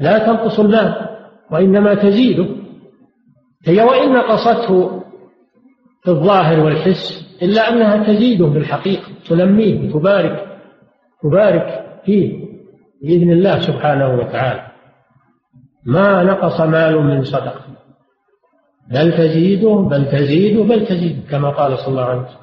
لا 0.00 0.18
تنقص 0.18 0.60
المال. 0.60 1.08
وإنما 1.52 1.94
تزيده 1.94 2.46
هي 3.66 3.82
وإن 3.82 4.12
نقصته 4.12 5.02
في 6.02 6.10
الظاهر 6.10 6.60
والحس 6.60 7.36
إلا 7.42 7.68
أنها 7.68 8.12
تزيده 8.12 8.46
بالحقيقة 8.46 9.08
تنميه 9.28 9.92
تبارك 9.92 10.58
تبارك 11.22 11.84
فيه 12.04 12.52
بإذن 13.02 13.30
الله 13.30 13.60
سبحانه 13.60 14.14
وتعالى. 14.14 14.66
ما 15.86 16.22
نقص 16.22 16.60
مال 16.60 17.02
من 17.02 17.24
صدقة. 17.24 17.64
بل 18.90 19.12
تزيده 19.12 19.74
بل 19.74 20.10
تزيده 20.12 20.62
بل 20.62 20.86
تزيده 20.86 21.30
كما 21.30 21.50
قال 21.50 21.78
صلى 21.78 21.88
الله 21.88 22.04
عليه 22.04 22.20
وسلم. 22.20 22.42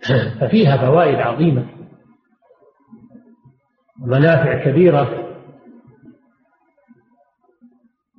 ففيها 0.40 0.76
فوائد 0.76 1.14
عظيمة. 1.14 1.66
ومنافع 4.02 4.64
كبيرة. 4.64 5.29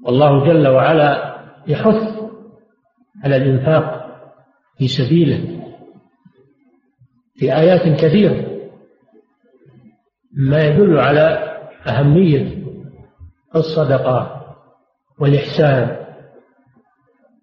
والله 0.06 0.45
جل 0.45 0.68
وعلا 0.68 1.38
يحث 1.68 2.20
على 3.24 3.36
الإنفاق 3.36 4.02
في 4.78 4.88
سبيله 4.88 5.62
في 7.36 7.56
آيات 7.56 8.02
كثيرة 8.02 8.52
ما 10.34 10.64
يدل 10.64 10.99
على 10.99 11.58
أهمية 11.88 12.64
الصدقات 13.56 14.41
والإحسان 15.20 16.06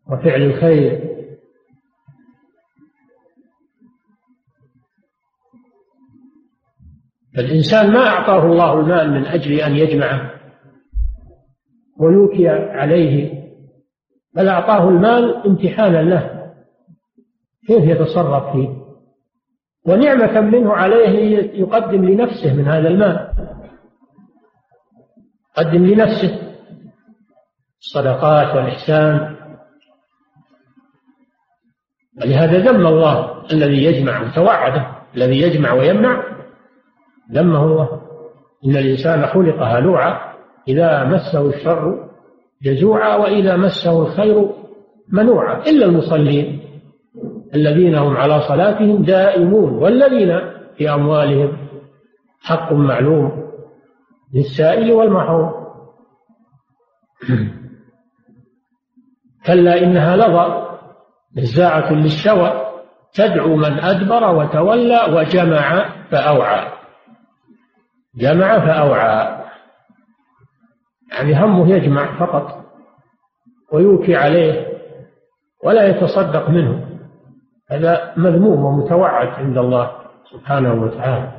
وفعل 0.07 0.43
الخير. 0.43 1.09
فالإنسان 7.37 7.93
ما 7.93 8.07
أعطاه 8.07 8.47
الله 8.47 8.81
المال 8.81 9.11
من 9.11 9.27
أجل 9.27 9.53
أن 9.53 9.77
يجمعه. 9.77 10.38
ويوكي 11.99 12.49
عليه 12.49 13.49
بل 14.35 14.49
أعطاه 14.49 14.89
المال 14.89 15.47
امتحانا 15.47 16.03
له. 16.03 16.53
كيف 17.67 17.85
يتصرف 17.85 18.53
فيه؟ 18.53 18.69
ونعمة 19.87 20.41
منه 20.41 20.73
عليه 20.73 21.39
يقدم 21.61 22.05
لنفسه 22.05 22.55
من 22.55 22.69
هذا 22.69 22.89
المال. 22.89 23.29
يقدم 25.59 25.87
لنفسه 25.87 26.39
الصدقات 27.81 28.57
والإحسان. 28.57 29.37
ولهذا 32.21 32.59
ذم 32.59 32.87
الله 32.87 33.45
الذي 33.53 33.85
يجمع 33.85 34.23
وتوعده 34.23 34.87
الذي 35.17 35.41
يجمع 35.41 35.73
ويمنع. 35.73 36.23
ذمه 37.33 37.65
الله. 37.65 38.03
إن 38.65 38.77
الإنسان 38.77 39.27
خلق 39.27 39.63
هلوعا 39.63 40.28
إذا 40.69 41.05
مسه 41.05 41.49
الشر 41.49 42.09
جزوعا 42.63 43.17
وإذا 43.17 43.57
مسه 43.57 44.03
الخير 44.03 44.51
منوعا 45.09 45.63
إلا 45.63 45.87
المصلين 45.87 46.61
الذين 47.55 47.95
هم 47.95 48.17
على 48.17 48.41
صلاتهم 48.41 49.03
دائمون 49.03 49.75
والذين 49.75 50.41
في 50.77 50.95
أموالهم 50.95 51.57
حق 52.43 52.73
معلوم 52.73 53.53
للسائل 54.35 54.93
والمحروم. 54.93 55.53
كلا 59.47 59.83
إنها 59.83 60.17
لظى 60.17 60.69
نزاعة 61.37 61.93
للشوى 61.93 62.69
تدعو 63.15 63.57
من 63.57 63.79
أدبر 63.79 64.35
وتولى 64.35 65.01
وجمع 65.13 65.89
فأوعى. 66.11 66.73
جمع 68.17 68.59
فأوعى. 68.59 69.48
يعني 71.13 71.35
همه 71.35 71.71
يجمع 71.71 72.19
فقط 72.19 72.65
ويوكي 73.73 74.17
عليه 74.17 74.69
ولا 75.65 75.87
يتصدق 75.87 76.51
منه. 76.51 76.89
هذا 77.71 78.13
مذموم 78.17 78.65
ومتوعد 78.65 79.29
عند 79.29 79.59
الله 79.59 79.91
سبحانه 80.33 80.83
وتعالى. 80.83 81.33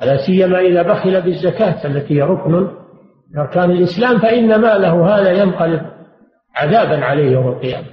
لا 0.00 0.26
سيما 0.26 0.60
إذا 0.60 0.82
بخل 0.82 1.22
بالزكاة 1.22 1.86
التي 1.86 2.14
هي 2.14 2.22
ركن 2.22 2.52
من 3.30 3.38
أركان 3.38 3.70
الإسلام 3.70 4.18
فإن 4.18 4.60
ماله 4.60 5.18
هذا 5.18 5.30
ينقلب 5.30 5.82
عذابا 6.56 7.04
عليه 7.04 7.32
يوم 7.32 7.48
القيامة. 7.48 7.86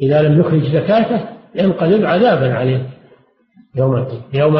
إذا 0.00 0.22
لم 0.22 0.40
يخرج 0.40 0.62
زكاته 0.62 1.28
ينقلب 1.54 2.04
عذابا 2.04 2.54
عليه 2.54 2.86
يوم 3.76 4.06
يوم 4.34 4.54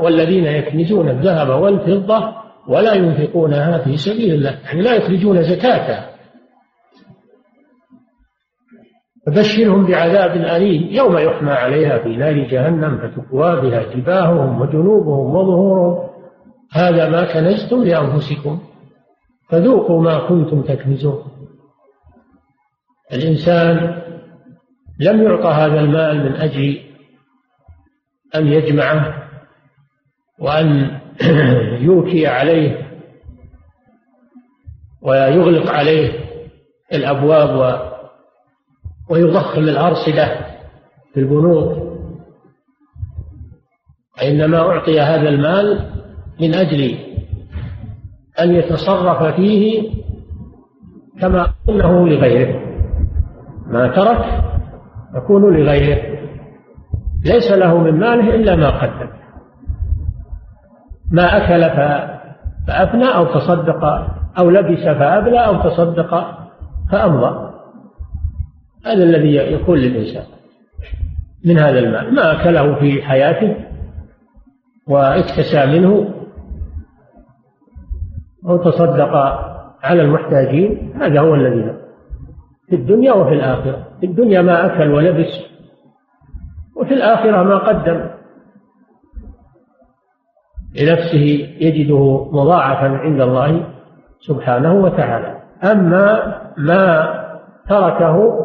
والذين 0.00 0.44
يكنزون 0.44 1.08
الذهب 1.08 1.62
والفضة 1.62 2.43
ولا 2.68 2.94
ينفقونها 2.94 3.78
في 3.78 3.96
سبيل 3.96 4.34
الله 4.34 4.50
يعني 4.50 4.82
لا 4.82 4.94
يخرجون 4.94 5.42
زكاتها 5.42 6.14
فبشرهم 9.26 9.86
بعذاب 9.86 10.30
أليم 10.30 10.88
يوم 10.90 11.18
يحمى 11.18 11.50
عليها 11.50 11.98
في 11.98 12.16
نار 12.16 12.48
جهنم 12.48 12.98
فتكوى 12.98 13.60
بها 13.60 13.94
جباههم 13.94 14.60
وجنوبهم 14.60 15.34
وظهورهم. 15.34 16.10
هذا 16.72 17.08
ما 17.08 17.32
كنزتم 17.32 17.84
لأنفسكم 17.84 18.60
فذوقوا 19.50 20.02
ما 20.02 20.28
كنتم 20.28 20.62
تكنزون. 20.62 21.24
الإنسان 23.12 24.02
لم 25.00 25.22
يعطى 25.22 25.48
هذا 25.48 25.80
المال 25.80 26.24
من 26.24 26.36
أجل 26.36 26.80
أن 28.34 28.46
يجمعه 28.46 29.28
وأن 30.38 31.00
يوكي 31.86 32.26
عليه 32.26 32.84
ويغلق 35.02 35.70
عليه 35.70 36.12
الأبواب 36.92 37.80
ويضخم 39.10 39.62
الأرصدة 39.62 40.26
في 41.14 41.20
البنوك. 41.20 41.94
وإنما 44.18 44.58
أعطي 44.58 45.00
هذا 45.00 45.28
المال 45.28 45.90
من 46.40 46.54
أجل 46.54 46.98
أن 48.40 48.54
يتصرف 48.54 49.34
فيه 49.36 49.90
كما 51.20 51.52
أنه 51.68 52.08
لغيره. 52.08 52.60
ما 53.66 53.88
ترك 53.96 54.44
يكون 55.16 55.56
لغيره. 55.56 56.18
ليس 57.24 57.52
له 57.52 57.78
من 57.78 57.98
ماله 58.00 58.34
إلا 58.34 58.56
ما 58.56 58.70
قدم. 58.70 59.13
ما 61.14 61.36
أكل 61.36 61.70
فأفنى 62.66 63.04
أو 63.04 63.24
تصدق 63.24 63.84
أو 64.38 64.50
لبس 64.50 64.82
فأبلى 64.82 65.46
أو 65.46 65.62
تصدق 65.62 66.36
فأمضى. 66.92 67.50
هذا 68.86 69.04
الذي 69.04 69.36
يكون 69.36 69.78
للإنسان 69.78 70.24
من 71.44 71.58
هذا 71.58 71.78
المال. 71.78 72.14
ما 72.14 72.32
أكله 72.32 72.74
في 72.74 73.02
حياته 73.02 73.56
واكتسى 74.88 75.66
منه 75.66 76.14
أو 78.48 78.56
تصدق 78.56 79.16
على 79.82 80.02
المحتاجين 80.02 80.92
هذا 81.02 81.20
هو 81.20 81.34
الذي 81.34 81.76
في 82.68 82.76
الدنيا 82.76 83.12
وفي 83.12 83.34
الآخرة. 83.34 83.86
في 84.00 84.06
الدنيا 84.06 84.42
ما 84.42 84.66
أكل 84.66 84.90
ولبس 84.90 85.40
وفي 86.76 86.94
الآخرة 86.94 87.42
ما 87.42 87.58
قدم. 87.58 88.10
لنفسه 90.74 91.48
يجده 91.60 92.28
مضاعفا 92.32 92.86
عند 92.86 93.20
الله 93.20 93.66
سبحانه 94.20 94.74
وتعالى. 94.74 95.42
أما 95.64 96.34
ما 96.58 97.14
تركه 97.68 98.40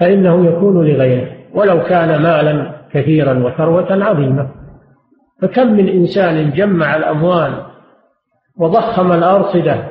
فإنه 0.00 0.46
يكون 0.46 0.86
لغيره 0.86 1.30
ولو 1.54 1.82
كان 1.82 2.22
مالا 2.22 2.72
كثيرا 2.92 3.46
وثروة 3.46 4.04
عظيمة. 4.04 4.50
فكم 5.42 5.72
من 5.72 5.88
إنسان 5.88 6.50
جمع 6.50 6.96
الأموال 6.96 7.52
وضخم 8.58 9.12
الأرصدة 9.12 9.88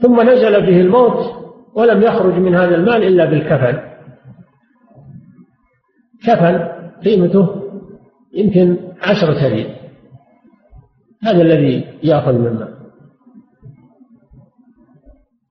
ثم 0.00 0.20
نزل 0.20 0.66
به 0.66 0.80
الموت 0.80 1.38
ولم 1.74 2.02
يخرج 2.02 2.34
من 2.34 2.54
هذا 2.54 2.74
المال 2.74 3.02
إلا 3.02 3.24
بالكفن. 3.24 3.78
كفن 6.26 6.68
قيمته 7.04 7.67
يمكن 8.38 8.76
عشرة 9.02 9.48
ريال 9.48 9.74
هذا 11.24 11.42
الذي 11.42 11.84
يأخذ 12.02 12.32
من 12.32 12.46
المال 12.46 12.78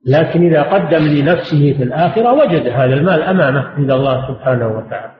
لكن 0.05 0.45
إذا 0.45 0.61
قدم 0.61 1.03
لنفسه 1.07 1.73
في 1.77 1.83
الآخرة 1.83 2.33
وجد 2.33 2.67
هذا 2.67 2.93
المال 2.93 3.21
أمامه 3.21 3.61
عند 3.61 3.91
الله 3.91 4.27
سبحانه 4.27 4.67
وتعالى. 4.67 5.11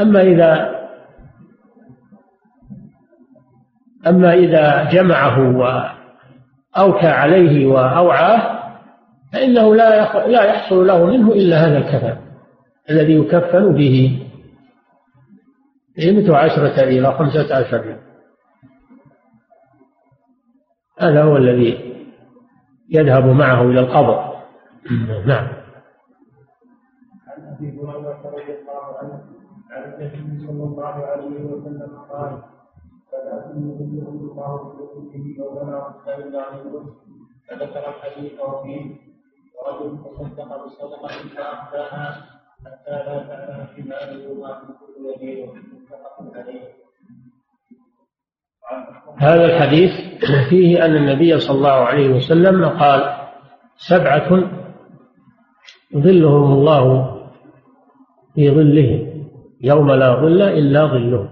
أما 0.00 0.22
إذا 0.22 0.82
أما 4.06 4.34
إذا 4.34 4.90
جمعه 4.90 5.56
وأوكى 5.56 7.06
عليه 7.06 7.66
وأوعاه 7.66 8.62
فإنه 9.32 9.74
لا 9.74 10.12
لا 10.26 10.44
يحصل 10.44 10.86
له 10.86 11.06
منه 11.06 11.32
إلا 11.32 11.56
هذا 11.66 11.78
الكفن 11.78 12.16
الذي 12.90 13.14
يكفن 13.14 13.72
به 13.74 14.26
قيمته 15.96 16.36
عشرة 16.36 16.82
إلى 16.82 17.12
خمسة 17.12 17.56
عشر 17.56 17.98
هذا 20.98 21.22
هو 21.22 21.36
الذي 21.36 21.92
يذهب 22.90 23.24
معه 23.24 23.62
إلى 23.62 23.80
القبر 23.80 24.32
نعم 25.26 25.48
عن 27.28 27.54
ابي 27.54 27.70
هريره 27.70 28.20
رضي 28.24 28.52
الله 28.58 28.98
عنه 28.98 29.24
عن 29.70 29.92
النبي 29.92 30.46
صلى 30.46 30.64
الله 30.64 31.06
عليه 31.06 31.44
وسلم 31.44 31.98
قال 32.10 32.42
فلا 33.12 33.52
الله 36.18 36.62
ظله 36.62 36.94
فذكر 37.48 37.88
الحديث 37.88 38.40
وفيه 38.40 38.96
ورجل 39.56 39.98
تصدق 40.04 40.64
بصدقه 40.64 41.08
فاخفاها 41.36 42.26
حتى 42.66 42.90
لا 42.90 43.18
تعلم 43.28 43.88
ما 43.88 43.96
هذا 49.18 49.44
الحديث 49.44 49.90
فيه 50.50 50.84
أن 50.84 50.96
النبي 50.96 51.38
صلى 51.38 51.56
الله 51.56 51.70
عليه 51.70 52.08
وسلم 52.08 52.68
قال 52.68 53.28
سبعة 53.76 54.50
يظلهم 55.94 56.52
الله 56.52 57.12
في 58.34 58.50
ظله 58.50 59.12
يوم 59.60 59.90
لا 59.90 60.14
ظل 60.20 60.42
إلا 60.42 60.86
ظله. 60.86 61.28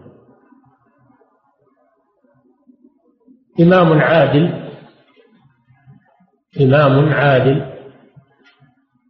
إمام 3.61 4.01
عادل 4.01 4.71
إمام 6.61 7.13
عادل 7.13 7.67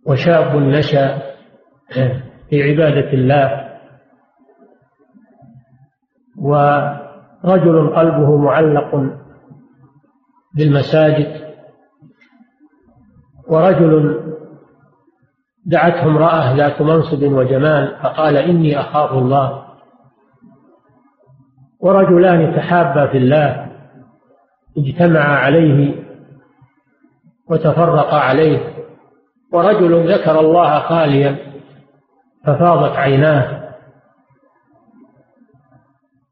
وشاب 0.06 0.56
نشأ 0.56 1.22
في 2.50 2.62
عبادة 2.62 3.12
الله 3.12 3.69
ورجل 6.40 7.94
قلبه 7.96 8.36
معلق 8.36 9.10
بالمساجد 10.54 11.54
ورجل 13.48 14.20
دعته 15.66 16.02
امرأة 16.02 16.56
ذات 16.56 16.82
منصب 16.82 17.22
وجمال 17.22 17.96
فقال 18.02 18.36
إني 18.36 18.80
أخاف 18.80 19.12
الله. 19.12 19.64
ورجلان 21.80 22.56
تحابا 22.56 23.06
في 23.06 23.18
الله 23.18 23.70
اجتمعا 24.78 25.36
عليه 25.36 25.94
وتفرقا 27.50 28.18
عليه. 28.18 28.74
ورجل 29.52 30.12
ذكر 30.12 30.40
الله 30.40 30.78
خاليا 30.78 31.36
ففاضت 32.46 32.96
عيناه. 32.96 33.59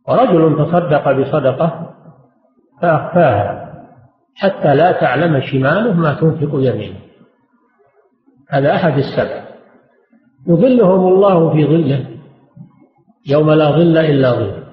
ورجل 0.08 0.64
تصدق 0.64 1.12
بصدقة 1.12 1.94
فأخفاها 2.82 3.68
حتى 4.34 4.74
لا 4.74 4.92
تعلم 4.92 5.40
شماله 5.40 5.92
ما 5.92 6.14
تنفق 6.14 6.50
يمينه. 6.54 6.98
هذا 8.48 8.74
أحد 8.74 8.98
السبع 8.98 9.44
يظلهم 10.46 11.12
الله 11.12 11.52
في 11.52 11.64
ظله 11.66 12.06
يوم 13.26 13.50
لا 13.50 13.70
ظل 13.70 13.98
إلا 13.98 14.32
ظله. 14.32 14.64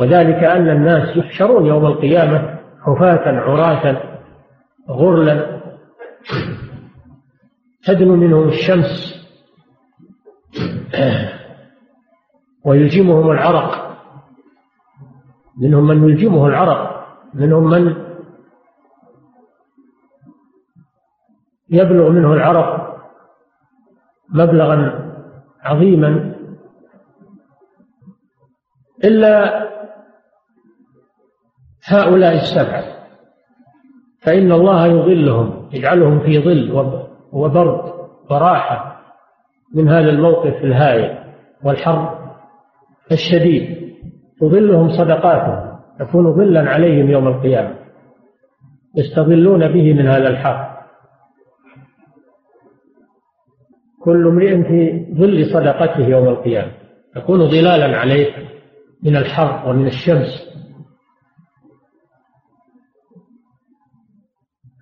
وذلك 0.00 0.44
أن 0.44 0.68
الناس 0.68 1.16
يحشرون 1.16 1.66
يوم 1.66 1.86
القيامة 1.86 2.58
حفاة 2.82 3.40
عراة 3.40 4.02
غرلا 4.88 5.60
تدنو 7.84 8.16
منهم 8.16 8.48
الشمس. 8.48 9.20
ويلجمهم 12.64 13.30
العرق. 13.30 13.96
منهم 15.58 15.86
من 15.86 16.08
يلجمه 16.08 16.46
العرق. 16.46 17.06
منهم 17.34 17.70
من 17.70 17.96
يبلغ 21.70 22.08
منه 22.10 22.32
العرق 22.32 22.96
مبلغا 24.30 25.10
عظيما. 25.62 26.34
إلا 29.04 29.66
هؤلاء 31.84 32.34
السبعة 32.34 32.84
فإن 34.22 34.52
الله 34.52 34.86
يظلهم 34.86 35.68
يجعلهم 35.72 36.20
في 36.20 36.38
ظل 36.38 36.72
وبرد 37.32 37.92
وراحة 38.30 39.00
من 39.74 39.88
هذا 39.88 40.10
الموقف 40.10 40.64
الهائل 40.64 41.34
والحر. 41.64 42.19
الشديد 43.12 43.94
تظلهم 44.40 44.88
صدقاتهم 44.88 45.70
تكون 45.98 46.32
ظلا 46.32 46.70
عليهم 46.70 47.10
يوم 47.10 47.28
القيامة. 47.28 47.74
يستظلون 48.96 49.68
به 49.68 49.92
من 49.92 50.06
هذا 50.06 50.28
الحر 50.28 50.70
كل 54.02 54.28
امرئ 54.28 54.62
في 54.62 55.06
ظل 55.14 55.46
صدقته 55.52 56.00
يوم 56.00 56.28
القيامة. 56.28 56.72
تكون 57.14 57.50
ظلالا 57.50 57.98
عليه 57.98 58.32
من 59.02 59.16
الحر 59.16 59.68
ومن 59.68 59.86
الشمس. 59.86 60.50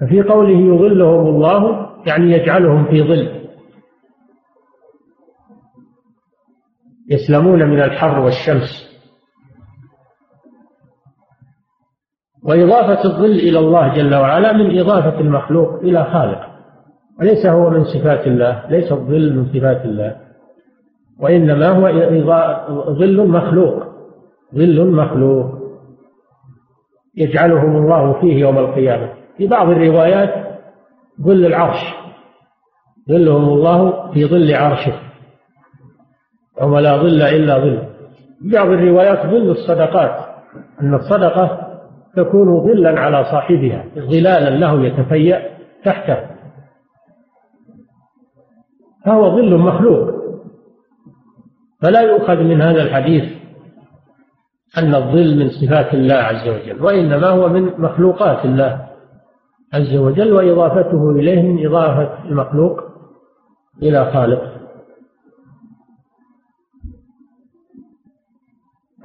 ففي 0.00 0.22
قوله 0.22 0.74
يظلهم 0.74 1.26
الله 1.26 1.88
يعني 2.06 2.32
يجعلهم 2.32 2.84
في 2.90 3.02
ظل. 3.02 3.37
يسلمون 7.10 7.64
من 7.68 7.80
الحر 7.80 8.18
والشمس. 8.20 8.88
وإضافة 12.44 13.04
الظل 13.04 13.30
إلى 13.30 13.58
الله 13.58 13.94
جل 13.96 14.14
وعلا 14.14 14.52
من 14.52 14.78
إضافة 14.78 15.20
المخلوق 15.20 15.74
إلى 15.74 16.04
خالق. 16.04 16.40
وليس 17.20 17.46
هو 17.46 17.70
من 17.70 17.84
صفات 17.84 18.26
الله 18.26 18.66
ليس 18.70 18.92
الظل 18.92 19.36
من 19.36 19.46
صفات 19.46 19.84
الله. 19.84 20.16
وإنما 21.20 21.68
هو 21.68 21.88
ظل 22.94 23.28
مخلوق 23.28 23.84
ظل 24.54 24.90
مخلوق. 24.90 25.58
يجعلهم 27.16 27.76
الله 27.76 28.20
فيه 28.20 28.40
يوم 28.40 28.58
القيامة. 28.58 29.12
في 29.36 29.46
بعض 29.46 29.68
الروايات 29.68 30.58
ظل 31.22 31.46
العرش 31.46 31.94
ظلهم 33.08 33.48
الله 33.48 34.12
في 34.12 34.24
ظل 34.24 34.54
عرشه. 34.54 35.07
يوم 36.62 36.78
لا 36.78 36.96
ظل 36.96 37.22
إلا 37.22 37.58
ظل. 37.58 37.82
بعض 38.40 38.66
الروايات 38.66 39.26
ظل 39.26 39.50
الصدقات 39.50 40.28
أن 40.80 40.94
الصدقة 40.94 41.68
تكون 42.16 42.64
ظلا 42.64 43.00
على 43.00 43.24
صاحبها 43.24 43.84
ظلالا 43.98 44.50
له 44.50 44.86
يتفيأ 44.86 45.42
تحته. 45.84 46.16
فهو 49.04 49.36
ظل 49.36 49.58
مخلوق. 49.58 50.18
فلا 51.82 52.00
يؤخذ 52.00 52.36
من 52.36 52.62
هذا 52.62 52.82
الحديث 52.82 53.24
أن 54.78 54.94
الظل 54.94 55.38
من 55.38 55.48
صفات 55.48 55.94
الله 55.94 56.14
عز 56.14 56.48
وجل 56.48 56.82
وإنما 56.82 57.28
هو 57.28 57.48
من 57.48 57.64
مخلوقات 57.78 58.44
الله 58.44 58.88
عز 59.74 59.96
وجل 59.96 60.32
وإضافته 60.32 61.10
إليه 61.10 61.42
من 61.42 61.66
إضافة 61.66 62.24
المخلوق 62.24 62.80
إلى 63.82 64.10
خالق. 64.12 64.57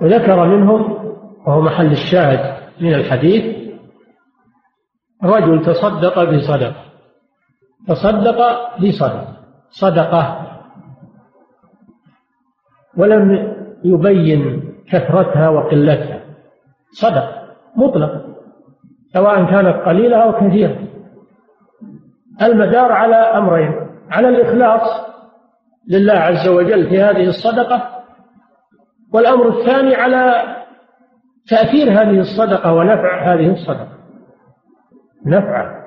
وذكر 0.04 0.46
منهم 0.48 0.94
وهو 1.48 1.62
محل 1.62 1.92
الشاهد 1.92 2.58
من 2.82 2.94
الحديث 2.94 3.56
رجل 5.24 5.66
تصدق 5.66 6.24
بصدقة 6.24 6.76
تصدق 7.88 8.40
بصدقة 8.80 9.28
صدقة. 9.70 10.48
ولم 12.98 13.54
يبين 13.84 14.64
كثرتها 14.92 15.50
وقلتها. 15.50 16.20
صدق 17.02 17.30
مطلق 17.76 18.26
سواء 19.14 19.46
كانت 19.46 19.86
قليلة 19.86 20.18
أو 20.18 20.32
كثيرة. 20.32 20.78
المدار 22.42 22.92
على 22.92 23.16
أمرين 23.16 23.72
على 24.12 24.30
الإخلاص 24.30 25.04
لله 25.90 26.14
عز 26.14 26.48
وجل 26.48 26.90
في 26.90 27.02
هذه 27.02 27.30
الصدقة 27.30 28.03
والأمر 29.14 29.60
الثاني 29.60 29.96
على 29.96 30.44
تأثير 31.50 31.92
هذه 31.92 32.20
الصدقة 32.20 32.74
ونفع 32.74 33.34
هذه 33.34 33.52
الصدقة. 33.52 33.98
نفع. 35.26 35.84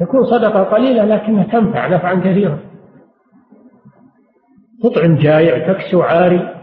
تكون 0.00 0.24
صدقة 0.24 0.62
قليلة 0.62 1.04
لكنها 1.04 1.44
تنفع 1.44 1.88
نفعا 1.88 2.14
كثيرا. 2.14 2.58
تطعم 4.82 5.16
جائع 5.16 5.72
تكسو 5.72 6.02
عاري 6.02 6.54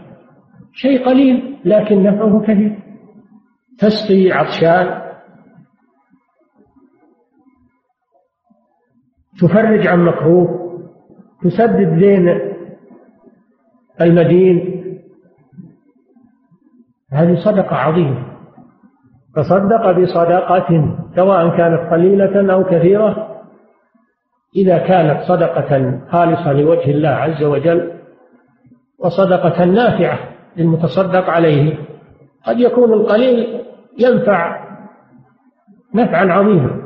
شيء 0.74 1.06
قليل 1.06 1.58
لكن 1.64 2.02
نفعه 2.02 2.42
كثير. 2.42 2.78
تسقي 3.78 4.32
عطشان. 4.32 5.02
تفرج 9.40 9.86
عن 9.86 10.04
مكروه. 10.04 10.62
تسدد 11.42 11.98
دين 11.98 12.52
المدين. 14.00 14.71
هذه 17.12 17.34
صدقة 17.44 17.76
عظيمة. 17.76 18.32
تصدق 19.36 19.90
بصدقة 19.90 20.96
سواء 21.16 21.56
كانت 21.56 21.92
قليلة 21.92 22.52
أو 22.52 22.64
كثيرة 22.64 23.28
إذا 24.56 24.78
كانت 24.78 25.22
صدقة 25.22 26.00
خالصة 26.10 26.52
لوجه 26.52 26.90
الله 26.90 27.08
عز 27.08 27.44
وجل 27.44 27.92
وصدقة 28.98 29.64
نافعة 29.64 30.18
للمتصدق 30.56 31.30
عليه 31.30 31.78
قد 32.46 32.60
يكون 32.60 32.92
القليل 32.92 33.64
ينفع 33.98 34.64
نفعا 35.94 36.32
عظيما. 36.32 36.82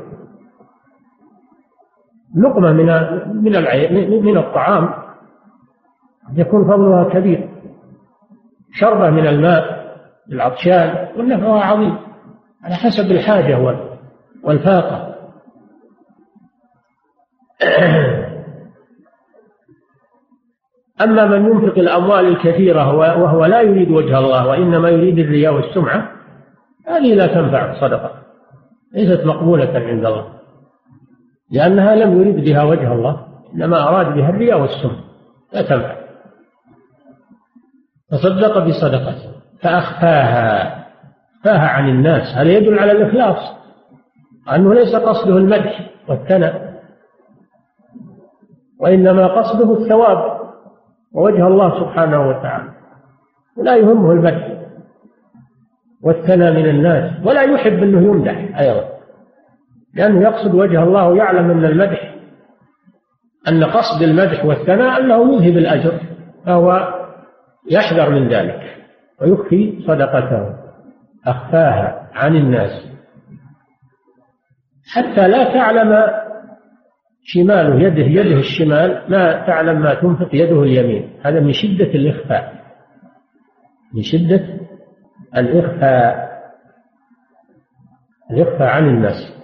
لقمة 2.35 2.71
من 2.73 2.85
من 3.43 4.25
من 4.25 4.37
الطعام 4.37 4.89
يكون 6.35 6.63
فضلها 6.63 7.03
كبير. 7.03 7.49
شربة 8.73 9.09
من 9.09 9.27
الماء 9.27 9.76
للعطشان 10.29 11.07
ونفعها 11.17 11.63
عظيم 11.63 11.97
على 12.63 12.75
حسب 12.75 13.11
الحاجة 13.11 13.77
والفاقة. 14.43 15.15
أما 21.01 21.25
من 21.25 21.45
ينفق 21.45 21.77
الأموال 21.77 22.27
الكثيرة 22.27 22.95
وهو 22.95 23.45
لا 23.45 23.61
يريد 23.61 23.91
وجه 23.91 24.19
الله 24.19 24.47
وإنما 24.47 24.89
يريد 24.89 25.19
الرياء 25.19 25.53
والسمعة 25.53 26.11
هذه 26.87 27.13
لا 27.13 27.27
تنفع 27.27 27.71
الصدقة 27.71 28.11
ليست 28.93 29.25
مقبولة 29.25 29.71
عند 29.75 30.05
الله. 30.05 30.27
لأنها 31.51 31.95
لم 31.95 32.21
يرد 32.21 32.43
بها 32.43 32.63
وجه 32.63 32.93
الله 32.93 33.27
إنما 33.55 33.89
أراد 33.89 34.15
بها 34.15 34.29
الرياء 34.29 34.61
والسم 34.61 34.91
لا 35.53 35.61
تنفع. 35.61 35.95
تصدق 38.11 38.57
بصدقته. 38.57 39.26
فأخفاها 39.61 40.77
أخفاها 41.35 41.67
عن 41.67 41.89
الناس. 41.89 42.35
هذا 42.35 42.49
يدل 42.49 42.79
على 42.79 42.91
الإخلاص 42.91 43.57
أنه 44.55 44.73
ليس 44.73 44.95
قصده 44.95 45.37
المدح 45.37 45.89
والثناء 46.07 46.81
وإنما 48.79 49.27
قصده 49.27 49.73
الثواب 49.73 50.37
ووجه 51.13 51.47
الله 51.47 51.79
سبحانه 51.79 52.29
وتعالى. 52.29 52.69
ولا 53.57 53.75
يهمه 53.75 54.11
المدح 54.11 54.57
والثناء 56.03 56.53
من 56.53 56.69
الناس 56.69 57.11
ولا 57.25 57.41
يحب 57.41 57.83
أنه 57.83 58.01
يمدح 58.01 58.59
أيضا 58.59 58.89
لأنه 59.93 60.21
يقصد 60.21 60.55
وجه 60.55 60.83
الله 60.83 61.07
ويعلم 61.07 61.51
أن 61.51 61.65
المدح 61.65 62.13
أن 63.47 63.63
قصد 63.63 64.01
المدح 64.01 64.45
والثناء 64.45 65.01
أنه 65.01 65.33
يذهب 65.33 65.57
الأجر 65.57 65.99
فهو 66.45 66.93
يحذر 67.71 68.09
من 68.09 68.27
ذلك. 68.27 68.86
ويخفي 69.21 69.83
صدقته 69.87 70.55
أخفاها 71.25 72.09
عن 72.13 72.35
الناس. 72.35 72.87
حتى 74.93 75.27
لا 75.27 75.53
تعلم 75.53 76.07
شماله 77.23 77.81
يده 77.81 78.03
يده 78.03 78.39
الشمال 78.39 79.03
ما 79.09 79.45
تعلم 79.47 79.81
ما 79.81 79.93
تنفق 79.93 80.29
يده 80.33 80.63
اليمين. 80.63 81.19
هذا 81.25 81.39
من 81.39 81.53
شدة 81.53 81.85
الإخفاء. 81.85 82.53
من 83.93 84.01
شدة 84.01 84.59
الإخفاء. 85.37 86.27
الإخفاء 88.31 88.67
عن 88.67 88.89
الناس. 88.89 89.37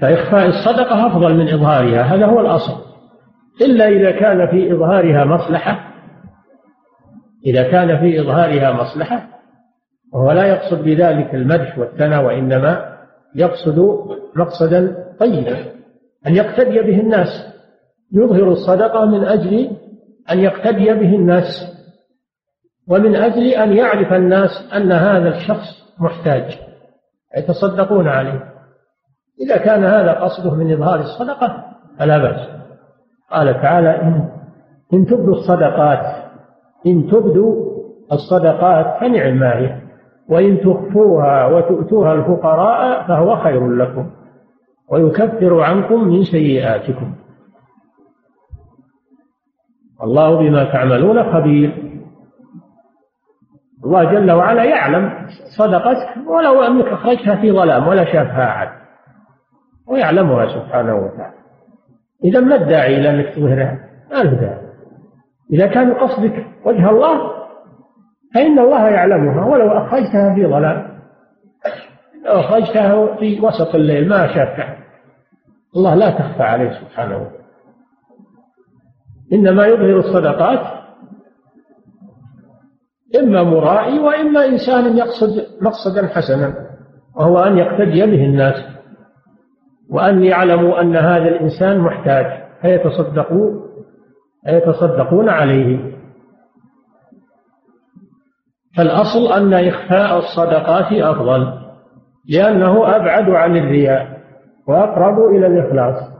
فإخفاء 0.00 0.46
الصدقة 0.46 1.06
أفضل 1.06 1.36
من 1.36 1.48
إظهارها 1.48 2.02
هذا 2.02 2.26
هو 2.26 2.40
الأصل. 2.40 2.88
إلا 3.60 3.88
إذا 3.88 4.10
كان 4.10 4.46
في 4.46 4.72
إظهارها 4.72 5.24
مصلحة 5.24 5.87
إذا 7.46 7.70
كان 7.70 7.98
في 7.98 8.20
إظهارها 8.20 8.72
مصلحة 8.72 9.28
وهو 10.12 10.32
لا 10.32 10.46
يقصد 10.46 10.82
بذلك 10.82 11.34
المدح 11.34 11.78
والثناء 11.78 12.24
وإنما 12.24 12.98
يقصد 13.34 13.78
مقصدا 14.36 14.96
طيبا 15.20 15.56
أن 16.26 16.36
يقتدي 16.36 16.82
به 16.82 17.00
الناس. 17.00 17.28
يظهر 18.12 18.52
الصدقة 18.52 19.04
من 19.04 19.24
أجل 19.24 19.70
أن 20.30 20.38
يقتدي 20.38 20.94
به 20.94 21.14
الناس 21.14 21.44
ومن 22.88 23.16
أجل 23.16 23.46
أن 23.46 23.72
يعرف 23.72 24.12
الناس 24.12 24.50
أن 24.76 24.92
هذا 24.92 25.28
الشخص 25.28 25.94
محتاج 25.98 26.58
يتصدقون 27.36 28.08
عليه. 28.08 28.44
إذا 29.40 29.56
كان 29.56 29.84
هذا 29.84 30.12
قصده 30.12 30.54
من 30.54 30.72
إظهار 30.72 31.00
الصدقة 31.00 31.64
فلا 31.98 32.18
بأس. 32.18 32.48
قال 33.30 33.54
تعالى 33.62 34.02
إن, 34.02 34.28
إن 34.92 35.06
تبدوا 35.06 35.34
الصدقات 35.34 36.17
إن 36.86 37.06
تبدوا 37.06 37.68
الصدقات 38.12 39.00
فنعم 39.00 39.42
هي 39.42 39.80
وإن 40.28 40.60
تخفوها 40.60 41.46
وتؤتوها 41.46 42.12
الفقراء 42.12 43.08
فهو 43.08 43.36
خير 43.36 43.70
لكم 43.70 44.10
ويكفر 44.90 45.60
عنكم 45.60 46.08
من 46.08 46.24
سيئاتكم. 46.24 47.14
الله 50.02 50.38
بما 50.38 50.64
تعملون 50.64 51.32
خبير. 51.32 51.88
الله 53.84 54.04
جل 54.04 54.30
وعلا 54.30 54.64
يعلم 54.64 55.26
صدقتك 55.58 56.26
ولو 56.26 56.62
أنك 56.62 56.86
أخرجتها 56.86 57.36
في 57.36 57.52
ظلام 57.52 57.88
ولا 57.88 58.04
شافها 58.04 58.48
احد 58.48 58.68
ويعلمها 59.88 60.46
سبحانه 60.46 60.94
وتعالى. 60.94 61.38
إذا 62.24 62.40
ما 62.40 62.54
الداعي 62.54 62.96
إلى 62.96 63.10
أنك 63.10 63.34
تظهرها؟ 63.34 63.78
ما 64.10 64.22
له 64.22 64.40
داعي. 64.40 64.67
إذا 65.52 65.66
كان 65.66 65.94
قصدك 65.94 66.46
وجه 66.64 66.90
الله 66.90 67.38
فإن 68.34 68.58
الله 68.58 68.88
يعلمها 68.88 69.46
ولو 69.46 69.68
أخرجتها 69.68 70.34
في 70.34 70.46
ظلام 70.46 70.98
لو 72.24 72.32
أخرجتها 72.32 73.16
في 73.16 73.40
وسط 73.40 73.74
الليل 73.74 74.08
ما 74.08 74.26
شافها 74.26 74.76
الله 75.76 75.94
لا 75.94 76.10
تخفى 76.10 76.42
عليه 76.42 76.70
سبحانه. 76.70 77.30
إنما 79.32 79.66
يظهر 79.66 79.98
الصدقات 79.98 80.60
إما 83.20 83.42
مرائي 83.42 83.98
وإما 83.98 84.46
إنسان 84.46 84.96
يقصد 84.96 85.46
مقصدا 85.62 86.06
حسنا 86.06 86.54
وهو 87.16 87.38
أن 87.38 87.58
يقتدي 87.58 88.06
به 88.06 88.24
الناس. 88.24 88.78
وأن 89.90 90.24
يعلموا 90.24 90.80
أن 90.80 90.96
هذا 90.96 91.28
الإنسان 91.28 91.78
محتاج 91.78 92.26
فيتصدقوا 92.62 93.67
فيتصدقون 94.48 95.28
عليه. 95.28 95.98
فالأصل 98.76 99.32
أن 99.32 99.68
إخفاء 99.68 100.18
الصدقات 100.18 100.92
أفضل 100.92 101.68
لأنه 102.28 102.96
أبعد 102.96 103.30
عن 103.30 103.56
الرياء 103.56 104.18
وأقرب 104.68 105.34
إلى 105.34 105.46
الإخلاص 105.46 106.18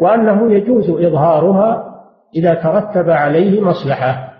وأنه 0.00 0.52
يجوز 0.52 0.90
إظهارها 0.90 1.94
إذا 2.36 2.54
ترتب 2.54 3.10
عليه 3.10 3.60
مصلحة. 3.60 4.34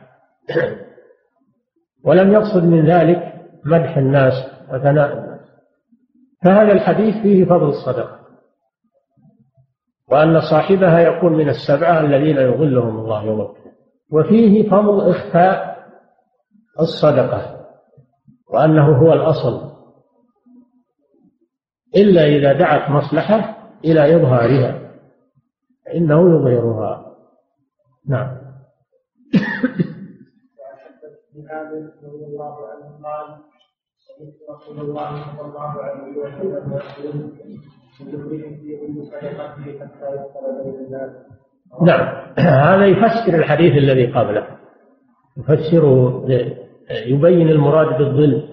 ولم 2.04 2.32
يقصد 2.32 2.64
من 2.64 2.86
ذلك 2.86 3.32
مدح 3.64 3.96
الناس 3.96 4.32
وثناء 4.72 5.12
الناس. 5.12 5.40
فهذا 6.44 6.72
الحديث 6.72 7.22
فيه 7.22 7.44
فضل 7.44 7.68
الصدقة. 7.68 8.23
وأن 10.10 10.40
صاحبها 10.50 11.00
يكون 11.00 11.32
من 11.32 11.48
السبعة 11.48 12.00
الذين 12.00 12.36
يظلهم 12.36 12.98
الله 12.98 13.24
يوم 13.24 13.40
القيامة. 13.40 13.74
وفيه 14.12 14.70
فضل 14.70 15.10
إخفاء 15.10 15.74
الصدقة 16.80 17.66
وأنه 18.48 18.98
هو 18.98 19.12
الأصل. 19.12 19.74
إلا 21.96 22.24
إذا 22.24 22.52
دعت 22.52 22.90
مصلحة 22.90 23.56
إلى 23.84 24.16
إظهارها 24.16 24.90
فإنه 25.86 26.30
يظهرها. 26.30 27.16
نعم. 28.08 28.44
رضي 32.02 32.24
الله 32.24 32.68
عنه 32.68 33.00
قال 33.02 33.40
رسول 34.50 34.80
الله 34.80 35.36
صلى 35.36 35.48
الله 35.48 35.82
عليه 35.82 36.16
وسلم. 36.16 37.60
نعم. 41.82 42.24
هذا 42.38 42.86
يفسر 42.86 43.34
الحديث 43.34 43.72
الذي 43.72 44.06
قبله. 44.06 44.46
يفسره 45.36 46.24
يبين 47.06 47.48
المراد 47.48 47.98
بالظل. 47.98 48.48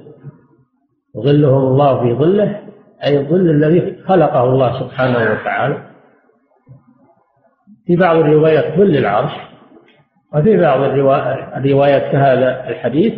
ظلهم 1.17 1.67
الله 1.67 2.03
في 2.03 2.13
ظله 2.13 2.61
أي 3.03 3.19
الظل 3.19 3.49
الذي 3.49 4.03
خلقه 4.03 4.43
الله 4.43 4.79
سبحانه 4.79 5.17
وتعالى. 5.31 5.77
في 7.85 7.95
بعض 7.95 8.17
الروايات 8.17 8.77
ظل 8.77 8.97
العرش 8.97 9.31
وفي 10.35 10.57
بعض 10.57 10.79
الروايات 11.57 12.11
كهذا 12.11 12.69
الحديث 12.69 13.13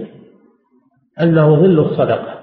أنه 1.21 1.55
ظل 1.55 1.79
الصدقة. 1.79 2.39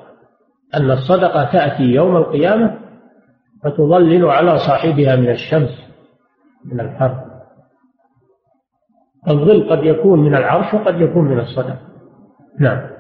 أن 0.75 0.91
الصدقة 0.91 1.53
تأتي 1.53 1.83
يوم 1.83 2.17
القيامة 2.17 2.80
فتظلل 3.65 4.25
على 4.27 4.59
صاحبها 4.59 5.17
من 5.17 5.31
الشمس 5.31 5.91
من 6.65 6.81
الحر. 6.81 7.31
الظل 9.29 9.71
قد 9.71 9.85
يكون 9.85 10.21
من 10.21 10.35
العرش 10.35 10.75
وقد 10.75 11.01
يكون 11.01 11.25
من 11.25 11.41
الصدقة 11.41 11.79
نعم. 12.59 12.91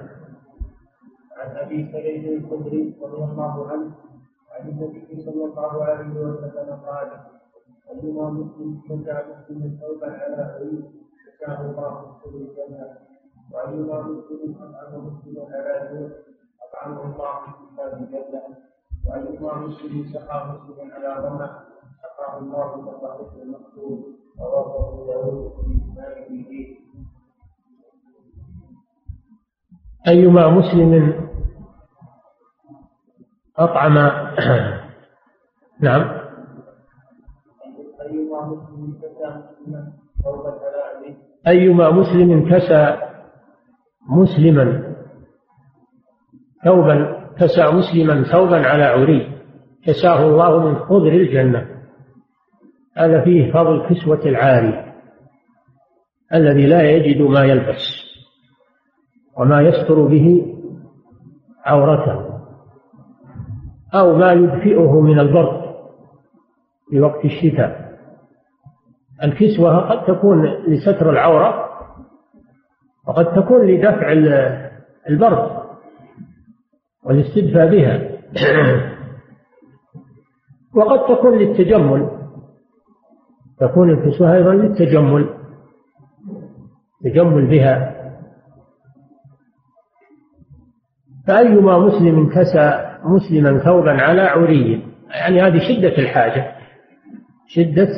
عن 1.37 1.57
أبي 1.57 1.93
سعيد 1.93 2.25
الخدري 2.25 2.95
رضي 3.03 3.25
الله 3.33 3.69
عنه 3.71 3.91
عن 4.53 4.69
النبي 4.69 5.23
صلى 5.25 5.45
الله 5.45 5.85
عليه 5.85 6.11
وسلم 6.11 6.81
قال 6.87 7.11
أيما 7.91 8.31
مسلم 8.31 8.81
شجع 8.89 9.23
مسلم 9.27 9.79
ثوبا 9.81 10.07
على 10.13 10.59
عيد 10.59 10.85
كان 11.41 11.71
الله 11.71 12.17
مسلم 12.17 12.35
الجنة 12.37 12.97
وأيما 13.53 14.03
مسلم 14.03 14.55
أطعم 14.61 15.07
مسلما 15.07 15.45
على 15.55 15.89
جوع 15.93 16.11
أطعمه 16.69 17.03
الله 17.03 17.41
كتاب 17.73 18.03
الجنة 18.03 18.70
وأيما 19.07 19.55
مسلم 19.55 20.07
سقى 20.13 20.47
مسلما 20.49 20.95
على 20.95 21.29
رمى 21.29 21.49
سقاه 22.03 22.39
الله 22.39 22.75
الرحيق 22.75 23.43
المقصود 23.43 23.99
رواه 24.41 24.89
أبو 24.89 25.07
داود 25.07 25.53
في 25.53 25.71
إسناده. 25.77 26.81
أيما 30.09 30.49
مسلم 30.49 31.15
أطعم 33.59 33.95
نعم. 35.81 36.21
أيما 38.01 38.47
مسلم 38.47 38.99
كسى 39.03 39.43
مسلما 40.19 40.81
أيما 41.47 41.91
مسلم 41.91 42.51
كسى 42.51 42.97
مسلما 44.09 44.95
ثوبا 46.65 47.20
كسى 47.41 47.62
مسلما 47.62 48.22
ثوبا 48.22 48.66
على 48.66 48.84
عري 48.84 49.32
كساه 49.86 50.26
الله 50.26 50.68
من 50.68 50.74
خضر 50.74 51.12
الجنة. 51.12 51.66
هذا 52.97 53.24
فيه 53.24 53.53
فضل 53.53 53.86
كسوة 53.88 54.20
العاري 54.26 54.95
الذي 56.34 56.66
لا 56.66 56.91
يجد 56.91 57.22
ما 57.22 57.45
يلبس 57.45 58.01
وما 59.38 59.62
يستر 59.62 60.07
به 60.07 60.57
عورته 61.66 62.30
أو 63.95 64.16
ما 64.16 64.32
يدفئه 64.32 65.01
من 65.01 65.20
البرد 65.20 65.74
في 66.91 67.01
وقت 67.01 67.24
الشتاء. 67.24 67.99
الكسوة 69.24 69.76
قد 69.76 70.05
تكون 70.05 70.47
لستر 70.68 71.11
العورة 71.11 71.70
وقد 73.09 73.34
تكون 73.34 73.66
لدفع 73.66 74.12
البرد 75.09 75.60
والاستدفاء 77.05 77.71
بها. 77.71 78.11
وقد 80.75 81.17
تكون 81.17 81.39
للتجمل 81.39 82.11
تكون 83.61 83.91
الكسوة 83.91 84.35
أيضا 84.35 84.55
للتجمل 84.55 85.35
تجمل 87.05 87.47
بها. 87.51 87.97
فأيما 91.27 91.79
مسلم 91.79 92.29
كسى 92.29 92.97
مسلما 93.05 93.59
ثوبا 93.59 94.03
على 94.03 94.21
عري 94.21 94.87
يعني 95.11 95.43
هذه 95.43 95.59
شدة 95.59 95.99
الحاجة 95.99 96.55
شدة 97.49 97.89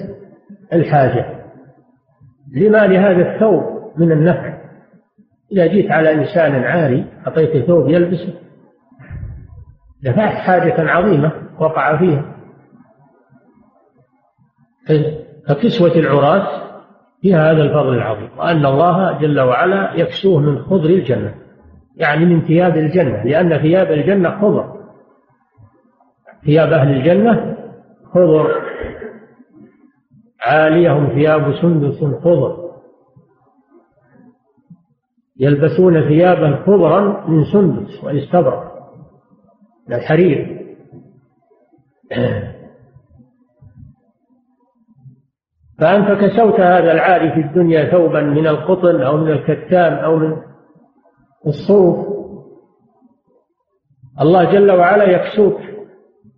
الحاجة. 0.73 1.43
لما 2.57 2.87
لهذا 2.87 3.35
الثوب 3.35 3.63
من 3.97 4.13
النفع؟ 4.13 4.63
إذا 5.53 5.67
جيت 5.67 5.91
على 5.91 6.15
إنسان 6.15 6.53
عاري 6.53 7.07
أعطيته 7.27 7.67
ثوب 7.67 7.89
يلبسه 7.89 8.35
دفعت 10.03 10.35
حاجة 10.35 10.91
عظيمة 10.91 11.33
وقع 11.61 11.99
فيها. 11.99 12.33
فكسوة 15.49 15.93
العراة 15.93 16.63
فيها 17.23 17.53
هذا 17.53 17.63
الفضل 17.63 17.95
العظيم 17.95 18.31
وأن 18.39 18.67
الله 18.67 19.19
جل 19.19 19.41
وعلا 19.41 19.95
يكسوه 19.95 20.41
من 20.41 20.63
خضر 20.63 20.91
الجنة 20.91 21.35
يعني 21.97 22.25
من 22.25 22.41
ثياب 22.47 22.77
الجنة 22.77 23.25
لأن 23.25 23.59
ثياب 23.59 23.93
الجنة 23.93 24.41
خضر. 24.41 24.83
ثياب 26.45 26.73
أهل 26.73 26.91
الجنة 26.91 27.57
خضر. 28.15 28.63
عاليهم 30.41 31.07
ثياب 31.07 31.55
سندس 31.55 32.05
خضر. 32.25 32.73
يلبسون 35.41 36.01
ثيابا 36.09 36.63
خضرا 36.67 37.29
من 37.29 37.45
سندس 37.45 38.05
وإستبرق. 38.05 38.72
الحرير 39.91 40.62
فأنت 45.78 46.20
كسوت 46.20 46.61
هذا 46.61 46.93
العاري 46.93 47.33
في 47.33 47.41
الدنيا 47.41 47.91
ثوبا 47.91 48.20
من 48.20 48.47
القطن 48.47 49.01
أو 49.01 49.16
من 49.16 49.30
الكتان 49.30 49.93
أو 49.93 50.16
من 50.16 50.37
الصوف. 51.47 52.07
الله 54.20 54.53
جل 54.53 54.72
وعلا 54.72 55.05
يكسوك 55.05 55.61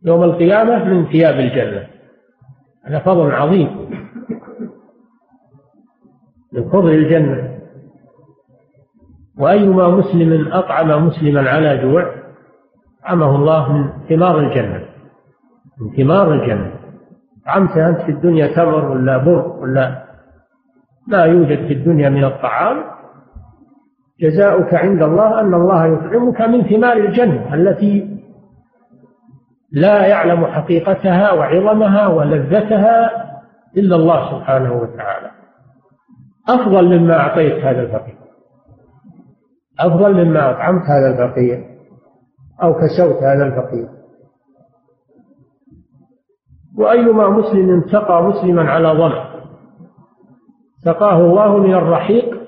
يوم 0.05 0.22
القيامة 0.22 0.84
من 0.84 1.07
ثياب 1.07 1.34
الجنة. 1.34 1.86
هذا 2.84 2.99
فضل 2.99 3.32
عظيم. 3.32 3.90
من 6.53 6.70
فضل 6.70 6.90
الجنة. 6.90 7.59
وأيما 9.38 9.88
مسلم 9.88 10.53
أطعم 10.53 11.07
مسلما 11.07 11.51
على 11.51 11.82
جوع؟ 11.82 12.24
أطعمه 13.05 13.36
الله 13.36 13.72
من 13.72 13.88
ثمار 14.09 14.38
الجنة. 14.38 14.80
من 15.80 15.96
ثمار 15.96 16.32
الجنة. 16.32 16.72
طعمت 17.46 17.76
أنت 17.76 18.00
في 18.00 18.11
الدنيا 18.11 18.46
تمر 18.46 18.90
ولا 18.90 19.18
بر 19.18 19.46
ولا 19.46 20.05
ما 21.09 21.24
يوجد 21.24 21.66
في 21.66 21.72
الدنيا 21.72 22.09
من 22.09 22.24
الطعام. 22.24 22.84
جزاؤك 24.20 24.74
عند 24.74 25.02
الله 25.02 25.40
أن 25.40 25.55
الله 25.55 25.86
يطعمك 25.86 26.40
من 26.40 26.62
ثمار 26.62 26.96
الجنة 26.96 27.55
التي 27.55 28.20
لا 29.72 30.07
يعلم 30.07 30.46
حقيقتها 30.46 31.32
وعظمها 31.32 32.07
ولذتها 32.07 33.11
إلا 33.76 33.96
الله 33.96 34.30
سبحانه 34.30 34.72
وتعالى. 34.72 35.30
أفضل 36.48 36.98
مما 36.98 37.16
أعطيت 37.20 37.64
هذا 37.64 37.82
الفقير. 37.82 38.16
أفضل 39.80 40.24
مما 40.24 40.50
أطعمت 40.50 40.82
هذا 40.82 41.09
الفقير. 41.11 41.74
أو 42.62 42.74
كسوت 42.74 43.22
هذا 43.22 43.44
الفقير. 43.46 43.88
وأيما 46.78 47.28
مسلم 47.28 47.82
سقى 47.92 48.22
مسلما 48.22 48.70
على 48.70 48.88
ظمأ 48.88 49.34
سقاه 50.84 51.20
الله 51.20 51.59
من 51.59 51.74
الرحيق 51.74 52.40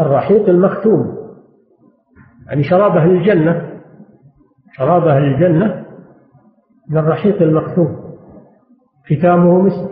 الرحيق 0.00 0.48
المختوم. 0.48 1.16
يعني 2.46 2.64
شراب 2.64 2.96
أهل 2.96 3.10
الجنة 3.10 3.80
شراب 4.72 5.06
أهل 5.08 5.24
الجنة 5.24 5.86
من 6.88 6.98
الرحيق 6.98 7.42
المختوم. 7.42 8.14
ختامه 9.06 9.60
مسك 9.60 9.90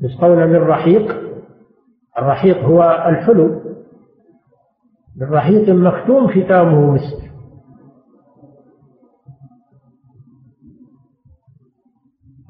يسقون 0.00 0.46
من 0.46 0.56
رحيق 0.56 1.16
الرحيق 2.18 2.58
هو 2.58 3.04
الحلو. 3.06 3.60
من 5.20 5.32
رحيق 5.32 5.70
مختوم 5.70 6.28
ختامه 6.28 6.90
مسك. 6.94 7.30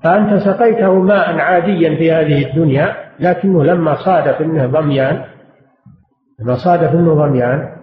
فأنت 0.05 0.43
سقيته 0.43 0.95
ماء 0.95 1.39
عاديا 1.39 1.97
في 1.97 2.13
هذه 2.13 2.51
الدنيا 2.51 2.97
لكنه 3.21 3.65
لما 3.65 3.95
صادف 4.05 4.41
أنه 4.41 4.67
ضميان 4.67 5.25
لما 6.39 6.57
صادف 6.65 6.95
أنه 6.95 7.15
ضميان 7.15 7.77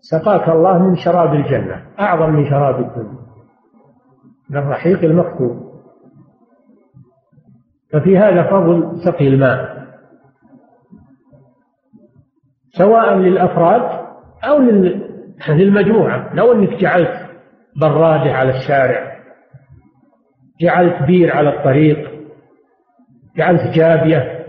سقاك 0.00 0.48
الله 0.48 0.78
من 0.78 0.96
شراب 0.96 1.34
الجنة 1.34 1.82
أعظم 2.00 2.30
من 2.30 2.50
شراب 2.50 2.80
الدنيا 2.80 3.18
من 4.50 4.56
الرحيق 4.56 5.04
المختوم. 5.04 5.68
ففي 7.92 8.18
هذا 8.18 8.50
فضل 8.50 9.00
سقي 9.04 9.28
الماء. 9.28 9.78
سواء 12.70 13.14
للأفراد 13.14 13.97
أو 14.44 14.58
للمجموعة. 15.48 16.34
لو 16.34 16.52
أنك 16.52 16.74
جعلت 16.74 17.28
برادة 17.76 18.32
على 18.32 18.56
الشارع 18.56 19.18
جعلت 20.60 21.02
بير 21.02 21.36
على 21.36 21.48
الطريق 21.48 22.10
جعلت 23.36 23.62
جابية 23.74 24.46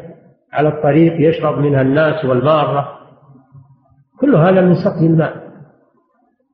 على 0.53 0.69
الطريق 0.69 1.29
يشرب 1.29 1.57
منها 1.57 1.81
الناس 1.81 2.25
والمارة 2.25 2.99
كل 4.19 4.35
هذا 4.35 4.61
من 4.61 4.75
سقي 4.75 5.05
الماء. 5.05 5.49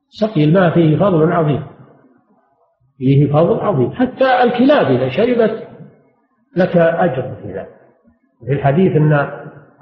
سقي 0.09 0.43
الماء 0.43 0.73
فيه 0.73 0.97
فضل 0.97 1.31
عظيم. 1.31 1.63
فيه 2.97 3.33
فضل 3.33 3.59
عظيم. 3.59 3.91
حتى 3.91 4.43
الكلاب 4.43 4.85
إذا 4.85 5.09
شربت 5.09 5.67
لك 6.55 6.77
أجر 6.77 7.35
في 7.43 7.53
ذلك. 7.53 7.75
في 8.45 8.53
الحديث 8.53 8.95
أن 8.95 9.29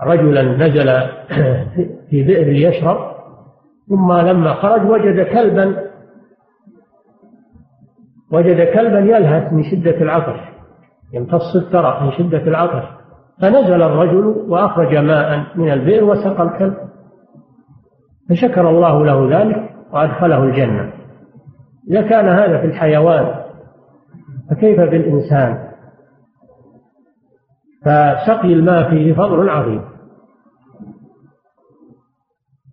رجلا 0.01 0.41
نزل 0.41 0.89
في 2.09 2.23
بئر 2.23 2.45
ليشرب 2.45 3.12
ثم 3.89 4.13
لما 4.13 4.53
خرج 4.53 4.89
وجد 4.89 5.27
كلبا 5.27 5.75
وجد 8.31 8.73
كلبا 8.73 8.99
يلهث 8.99 9.53
من 9.53 9.63
شدة 9.63 10.01
العطش 10.01 10.39
يمتص 11.13 11.55
الثرى 11.55 11.99
من 12.01 12.11
شدة 12.11 12.47
العطش. 12.47 12.83
فنزل 13.41 13.81
الرجل 13.81 14.25
وأخرج 14.25 14.95
ماء 14.95 15.45
من 15.55 15.71
البئر 15.71 16.03
وسقى 16.03 16.43
الكلب. 16.43 16.77
فشكر 18.29 18.69
الله 18.69 19.05
له 19.05 19.39
ذلك 19.39 19.69
وأدخله 19.91 20.43
الجنة. 20.43 20.93
إذا 21.89 22.01
كان 22.01 22.29
هذا 22.29 22.57
في 22.57 22.65
الحيوان 22.65 23.35
فكيف 24.49 24.79
بالإنسان 24.79 25.67
فسقي 27.85 28.53
الماء 28.53 28.89
فيه 28.89 29.13
فضل 29.13 29.49
عظيم. 29.49 29.92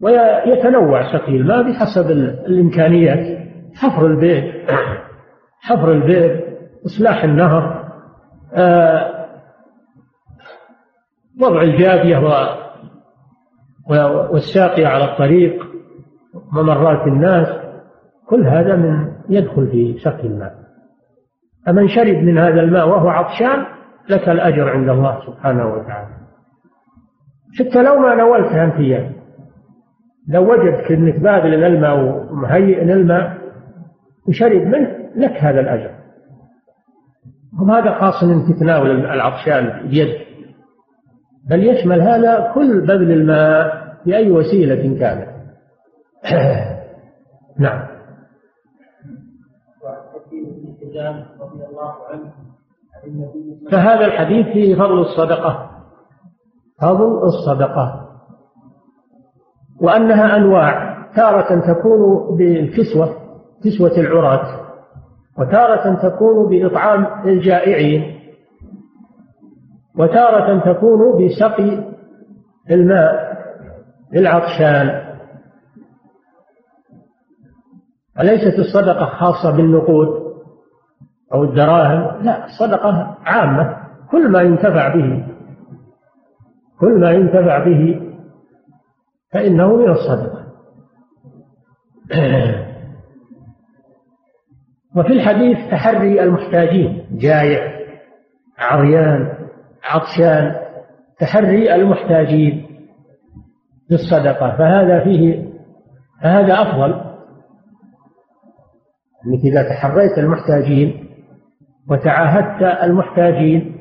ويتنوع 0.00 1.12
سقي 1.12 1.36
الماء 1.36 1.62
بحسب 1.62 2.10
الإمكانيات. 2.46 3.40
حفر 3.74 4.06
البئر 4.06 4.66
حفر 5.60 5.92
البئر 5.92 6.40
إصلاح 6.86 7.24
النهر 7.24 7.90
آه، 8.54 9.26
وضع 11.40 11.62
الجافية 11.62 12.18
والساقية 14.32 14.86
على 14.86 15.04
الطريق 15.04 15.66
ممرات 16.52 17.06
الناس 17.06 17.48
كل 18.26 18.46
هذا 18.46 18.76
من 18.76 19.12
يدخل 19.28 19.66
في 19.66 19.98
سقي 19.98 20.26
الماء. 20.26 20.54
فمن 21.66 21.88
شرب 21.88 22.16
من 22.16 22.38
هذا 22.38 22.60
الماء 22.60 22.88
وهو 22.88 23.08
عطشان 23.08 23.66
لك 24.08 24.28
الأجر 24.28 24.68
عند 24.68 24.88
الله 24.88 25.26
سبحانه 25.26 25.66
وتعالى. 25.66 26.20
حتى 27.58 27.82
لو 27.82 27.98
ما 27.98 28.14
نولت 28.14 28.52
أنت 28.52 28.74
إياه 28.74 29.19
لو 30.30 30.52
وجد 30.52 30.74
انك 30.90 31.18
باذل 31.18 31.64
الماء 31.64 31.98
ومهيئ 32.32 32.82
الماء 32.82 33.38
وشرب 34.28 34.62
منه 34.62 35.10
لك 35.16 35.32
هذا 35.32 35.60
الأجر. 35.60 35.90
وهذا 37.60 38.00
خاص 38.00 38.24
من 38.24 38.54
تتناول 38.54 38.90
العطشان 38.90 39.88
بيد. 39.88 40.08
بل 41.50 41.64
يشمل 41.64 42.00
هذا 42.00 42.52
كل 42.54 42.80
بذل 42.80 43.12
الماء 43.12 43.96
بأي 44.06 44.30
وسيلة 44.30 44.98
كانت. 44.98 45.30
نعم. 47.58 47.86
فهذا 53.72 54.04
الحديث 54.04 54.46
فيه 54.46 54.74
فضل 54.74 54.98
الصدقة. 54.98 55.70
فضل 56.82 57.22
الصدقة. 57.22 58.09
وأنها 59.80 60.36
أنواع. 60.36 60.90
تارة 61.16 61.72
تكون 61.72 62.36
بالكسوة 62.36 63.16
كسوة 63.64 63.98
العراة 63.98 64.60
وتارة 65.38 66.08
تكون 66.08 66.48
بإطعام 66.48 67.06
الجائعين 67.28 68.20
وتارة 69.98 70.72
تكون 70.72 71.26
بسقي 71.26 71.84
الماء 72.70 73.36
للعطشان 74.12 75.10
أليست 78.20 78.58
الصدقة 78.58 79.06
خاصة 79.06 79.56
بالنقود 79.56 80.08
أو 81.34 81.44
الدراهم؟ 81.44 82.22
لا 82.22 82.44
الصدقة 82.44 83.16
عامة. 83.24 83.76
كل 84.10 84.28
ما 84.28 84.42
ينتفع 84.42 84.94
به 84.94 85.24
كل 86.80 87.00
ما 87.00 87.10
ينتفع 87.10 87.64
به 87.64 88.09
فإنه 89.32 89.76
من 89.76 89.90
الصدقة. 89.90 90.46
وفي 94.96 95.12
الحديث 95.12 95.58
تحري 95.70 96.22
المحتاجين 96.22 97.06
جائع 97.12 97.80
عريان 98.58 99.48
عطشان 99.84 100.56
تحري 101.18 101.74
المحتاجين 101.74 102.66
بالصدقة. 103.90 104.56
فهذا 104.56 105.04
فيه 105.04 105.50
فهذا 106.22 106.62
أفضل. 106.62 107.10
أنك 109.26 109.40
إذا 109.44 109.68
تحريت 109.68 110.18
المحتاجين 110.18 111.10
وتعاهدت 111.90 112.62
المحتاجين 112.82 113.76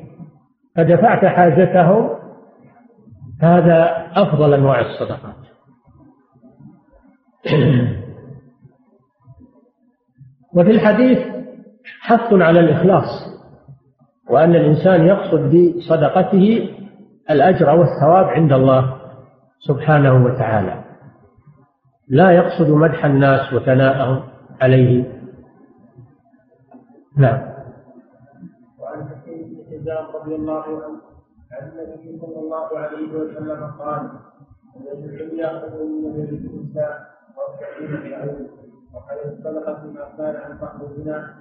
فدفعت 0.76 1.24
حاجتهم 1.24 2.10
هذا 3.42 4.06
أفضل 4.16 4.54
أنواع 4.54 4.80
الصدقات 4.80 5.39
وفي 10.54 10.70
الحديث 10.70 11.18
حث 12.00 12.32
على 12.32 12.60
الإخلاص 12.60 13.30
وأن 14.30 14.54
الإنسان 14.54 15.06
يقصد 15.06 15.54
بصدقته 15.54 16.68
الأجر 17.30 17.70
والثواب 17.70 18.24
عند 18.24 18.52
الله 18.52 19.00
سبحانه 19.58 20.24
وتعالى. 20.24 20.84
لا 22.08 22.30
يقصد 22.30 22.70
مدح 22.70 23.04
الناس 23.04 23.52
وثناءهم 23.52 24.22
عليه. 24.60 25.20
نعم. 27.16 27.40
وعن 28.78 29.08
حكيم 29.08 29.56
رضي 30.14 30.34
الله 30.34 30.62
عنه 30.62 31.00
عن 31.52 31.68
النبي 31.68 32.18
صلى 32.20 32.40
الله 32.40 32.78
عليه 32.78 33.12
وسلم 33.12 33.70
قال 33.78 34.10
الذي 34.76 35.18
خير 35.18 35.28
من 35.88 36.06
الذي 36.06 36.36
وخير 38.94 39.32
الصدقه 39.32 39.86
ما 39.94 40.08
كان 40.18 40.36
عن 40.36 40.58
بعض 40.58 40.82
الزنا 40.82 41.34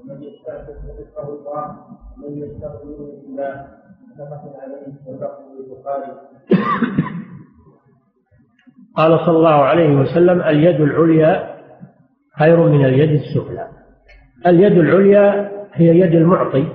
ومن 0.00 0.22
يستعفف 0.22 0.76
رزقه 0.98 1.28
الله 1.28 1.76
ومن 2.16 2.38
يستغفر 2.38 2.96
بالله 3.22 3.66
متفق 4.08 4.56
عليه 4.62 4.92
واللفظ 5.06 5.40
البخاري 5.60 6.12
قال 8.96 9.18
صلى 9.26 9.36
الله 9.36 9.62
عليه 9.64 9.96
وسلم 9.96 10.40
اليد 10.40 10.80
العليا 10.80 11.56
خير 12.38 12.56
من 12.66 12.84
اليد 12.84 13.10
السفلى. 13.10 13.68
اليد 14.46 14.72
العليا 14.72 15.50
هي 15.72 16.00
يد 16.00 16.14
المعطي 16.14 16.68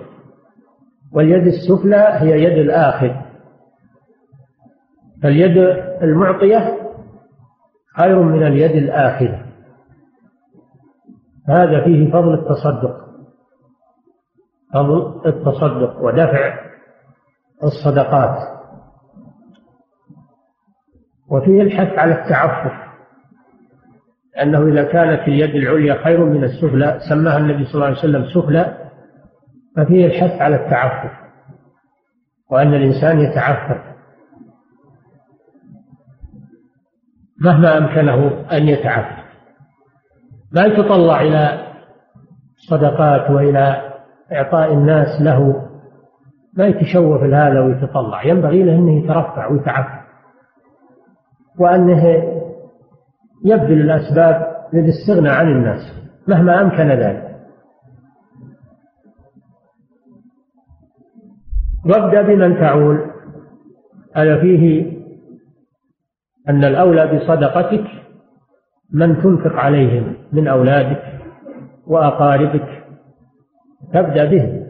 واليد 1.13 1.47
السفلى 1.47 2.07
هي 2.11 2.43
يد 2.43 2.57
الآخذ 2.57 3.11
فاليد 5.23 5.57
المعطية 6.01 6.80
خير 7.97 8.19
من 8.19 8.47
اليد 8.47 8.71
الآخذة 8.71 9.45
هذا 11.47 11.83
فيه 11.83 12.11
فضل 12.11 12.33
التصدق. 12.33 12.95
فضل 14.73 15.21
التصدق 15.25 16.01
ودفع 16.01 16.59
الصدقات. 17.63 18.37
وفيه 21.29 21.61
الحث 21.61 21.99
على 21.99 22.13
التعفف. 22.13 22.91
لأنه 24.35 24.67
إذا 24.67 24.83
كانت 24.83 25.27
اليد 25.27 25.55
العليا 25.55 26.03
خير 26.03 26.25
من 26.25 26.43
السفلى 26.43 26.99
سماها 27.09 27.37
النبي 27.37 27.65
صلى 27.65 27.75
الله 27.75 27.85
عليه 27.85 27.97
وسلم 27.97 28.25
سفلى 28.25 28.89
ففيه 29.77 30.05
الحث 30.05 30.41
على 30.41 30.55
التعفف. 30.55 31.11
وأن 32.51 32.73
الإنسان 32.73 33.19
يتعفف. 33.19 33.90
مهما 37.41 37.77
أمكنه 37.77 38.45
أن 38.51 38.67
يتعفف 38.67 39.21
ما 40.51 40.61
يتطلع 40.61 41.21
إلى 41.21 41.67
صدقات 42.69 43.29
وإلى 43.31 43.91
إعطاء 44.31 44.73
الناس 44.73 45.21
له. 45.21 45.67
ما 46.57 46.67
يتشوف 46.67 47.23
لهذا 47.23 47.61
ويتطلع. 47.61 48.23
ينبغي 48.23 48.63
له 48.63 48.75
أنه 48.75 49.03
يترفع 49.03 49.47
ويتعفف 49.47 50.01
وأنه 51.59 52.03
يبذل 53.45 53.81
الأسباب 53.81 54.55
للاستغناء 54.73 55.33
عن 55.33 55.47
الناس 55.47 55.81
مهما 56.27 56.61
أمكن 56.61 56.87
ذلك. 56.87 57.35
وابدأ 61.85 62.21
بمن 62.21 62.59
تعول. 62.59 63.11
هذا 64.15 64.41
فيه 64.41 65.00
أن 66.49 66.63
الأولى 66.63 67.07
بصدقتك 67.07 67.83
من 68.93 69.21
تنفق 69.21 69.55
عليهم 69.55 70.13
من 70.33 70.47
أولادك 70.47 71.03
وأقاربك. 71.87 72.67
تبدأ 73.93 74.25
بهم 74.25 74.63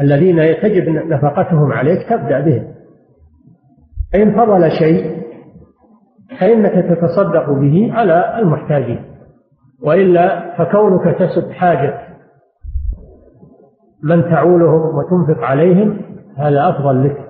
الذين 0.00 0.36
تجب 0.62 0.88
نفقتهم 0.88 1.72
عليك 1.72 2.08
تبدأ 2.08 2.40
بهم 2.40 2.74
فإن 4.12 4.32
فضل 4.32 4.70
شيء 4.70 5.20
فإنك 6.40 6.72
تتصدق 6.72 7.50
به 7.50 7.92
على 7.92 8.38
المحتاجين. 8.38 9.04
وإلا 9.82 10.56
فكونك 10.58 11.16
تسد 11.18 11.50
حاجة 11.50 12.00
من 14.02 14.30
تعولهم 14.30 14.98
وتنفق 14.98 15.44
عليهم 15.44 16.00
هذا 16.36 16.68
أفضل 16.68 17.04
لك. 17.04 17.29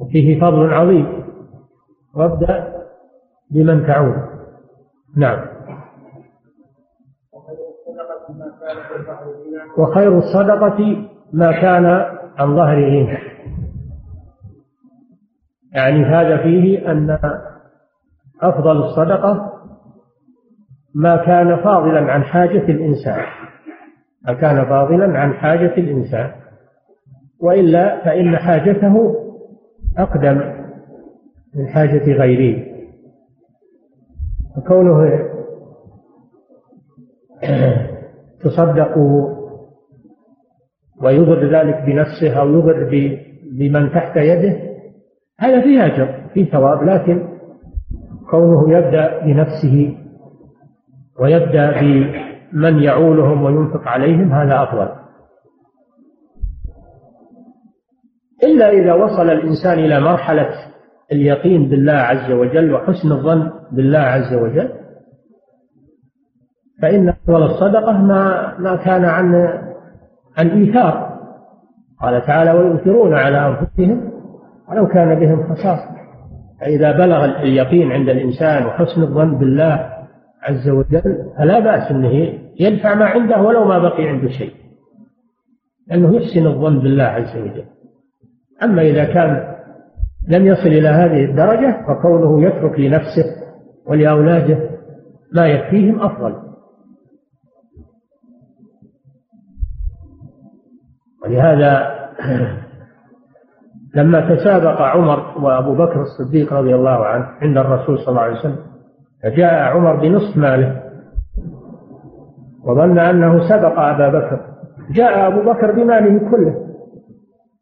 وفيه 0.00 0.40
فضل 0.40 0.74
عظيم. 0.74 1.22
وابدأ 2.14 2.72
بمن 3.50 3.86
تعول 3.86 4.14
نعم. 5.16 5.46
وخير 9.78 10.18
الصدقة 10.18 11.08
ما 11.32 11.52
كان 11.52 11.84
عن 12.38 12.56
ظهر 12.56 12.76
غنى 12.76 13.18
يعني 15.72 16.04
هذا 16.04 16.42
فيه 16.42 16.90
أن 16.90 17.18
أفضل 18.42 18.76
الصدقة 18.76 19.52
ما 20.94 21.16
كان 21.16 21.56
فاضلا 21.56 22.12
عن 22.12 22.22
حاجة 22.22 22.64
الإنسان. 22.68 23.24
ما 24.26 24.32
كان 24.34 24.64
فاضلا 24.64 25.18
عن 25.18 25.34
حاجة 25.34 25.74
الإنسان. 25.76 26.32
وإلا 27.40 28.04
فإن 28.04 28.36
حاجته 28.36 29.21
أقدم 29.98 30.40
من 31.54 31.68
حاجة 31.68 32.12
غيره 32.12 32.72
فكونه 34.56 35.28
تصدق 38.44 38.98
ويضر 41.02 41.58
ذلك 41.58 41.82
بنفسه 41.86 42.40
أو 42.40 42.48
يضر 42.48 42.88
بمن 43.52 43.90
تحت 43.90 44.16
يده 44.16 44.56
هذا 45.38 45.60
فيه 45.60 45.86
أجر 45.86 46.28
فيه 46.34 46.50
ثواب 46.50 46.82
لكن 46.82 47.28
كونه 48.30 48.78
يبدأ 48.78 49.24
بنفسه 49.24 49.96
ويبدأ 51.20 51.80
بمن 51.80 52.82
يعولهم 52.82 53.42
وينفق 53.42 53.88
عليهم 53.88 54.32
هذا 54.32 54.62
أفضل. 54.62 55.01
إلا 58.44 58.70
إذا 58.70 58.94
وصل 58.94 59.30
الإنسان 59.30 59.78
إلى 59.78 60.00
مرحلة 60.00 60.48
اليقين 61.12 61.68
بالله 61.68 61.92
عز 61.92 62.32
وجل 62.32 62.74
وحسن 62.74 63.12
الظن 63.12 63.50
بالله 63.72 63.98
عز 63.98 64.34
وجل 64.34 64.68
فإن 66.82 67.08
أفضل 67.08 67.42
الصدقة 67.42 67.92
ما 67.92 68.54
ما 68.58 68.76
كان 68.76 69.04
عن 69.04 69.34
عن 70.38 70.48
إيثار. 70.48 71.12
قال 72.00 72.26
تعالى 72.26 72.52
ويؤثرون 72.52 73.14
على 73.14 73.46
أنفسهم 73.46 74.12
ولو 74.68 74.86
كان 74.86 75.14
بهم 75.14 75.54
خصاصة. 75.54 75.92
فإذا 76.60 76.92
بلغ 76.92 77.24
اليقين 77.24 77.92
عند 77.92 78.08
الإنسان 78.08 78.66
وحسن 78.66 79.02
الظن 79.02 79.38
بالله 79.38 79.88
عز 80.42 80.68
وجل 80.68 81.16
فلا 81.38 81.58
بأس 81.60 81.90
أنه 81.90 82.38
يدفع 82.60 82.94
ما 82.94 83.04
عنده 83.04 83.42
ولو 83.42 83.64
ما 83.64 83.78
بقي 83.78 84.08
عنده 84.08 84.28
شيء 84.28 84.52
لأنه 85.86 86.16
يحسن 86.16 86.46
الظن 86.46 86.78
بالله 86.78 87.04
عز 87.04 87.36
وجل. 87.36 87.64
أما 88.64 88.82
إذا 88.82 89.04
كان 89.04 89.52
لم 90.28 90.46
يصل 90.46 90.66
إلى 90.66 90.88
هذه 90.88 91.24
الدرجة 91.24 91.86
فكونه 91.86 92.42
يترك 92.42 92.80
لنفسه 92.80 93.24
ولأولاده 93.86 94.58
ما 95.34 95.46
يكفيهم 95.46 96.00
أفضل. 96.00 96.34
ولهذا 101.24 101.92
لما 103.96 104.34
تسابق 104.34 104.80
عمر 104.80 105.38
وأبو 105.38 105.74
بكر 105.74 106.02
الصديق 106.02 106.52
رضي 106.52 106.74
الله 106.74 107.04
عنه 107.06 107.26
عند 107.42 107.58
الرسول 107.58 107.98
صلى 107.98 108.08
الله 108.08 108.20
عليه 108.20 108.38
وسلم 108.38 108.58
فجاء 109.22 109.54
عمر 109.54 109.96
بنصف 109.96 110.36
ماله 110.36 110.82
وظن 112.64 112.98
أنه 112.98 113.48
سبق 113.48 113.78
أبا 113.78 114.08
بكر. 114.08 114.40
جاء 114.90 115.28
أبو 115.28 115.52
بكر 115.52 115.72
بماله 115.72 116.30
كله. 116.30 116.71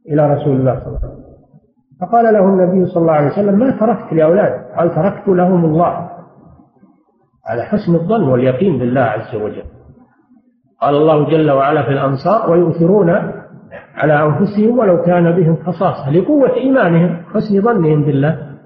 إلى 0.08 0.34
رسول 0.34 0.56
الله 0.56 0.80
صلى 0.80 0.86
الله 0.86 0.98
عليه 1.02 1.08
وسلم. 1.08 1.30
فقال 2.00 2.34
له 2.34 2.44
النبي 2.44 2.86
صلى 2.86 3.00
الله 3.02 3.12
عليه 3.12 3.32
وسلم 3.32 3.58
ما 3.58 3.70
تركت 3.70 4.12
لأولادي 4.12 4.74
قال 4.76 4.94
تركت 4.94 5.28
لهم 5.28 5.64
الله. 5.64 6.10
على 7.46 7.62
حسن 7.62 7.94
الظن 7.94 8.28
واليقين 8.28 8.78
بالله 8.78 9.00
عز 9.00 9.34
وجل. 9.34 9.62
قال 10.80 10.94
الله 10.94 11.30
جل 11.30 11.50
وعلا 11.50 11.82
في 11.82 11.88
الأنصار 11.88 12.50
ويؤثرون 12.50 13.10
على 13.94 14.22
أنفسهم 14.22 14.78
ولو 14.78 15.02
كان 15.02 15.30
بهم 15.32 15.56
خصاصة 15.56 16.10
لقوة 16.10 16.54
إيمانهم 16.54 17.22
حسن 17.34 17.62
ظنهم 17.62 18.02
بالله. 18.04 18.56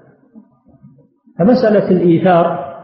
فمسألة 1.39 1.91
الإيثار 1.91 2.75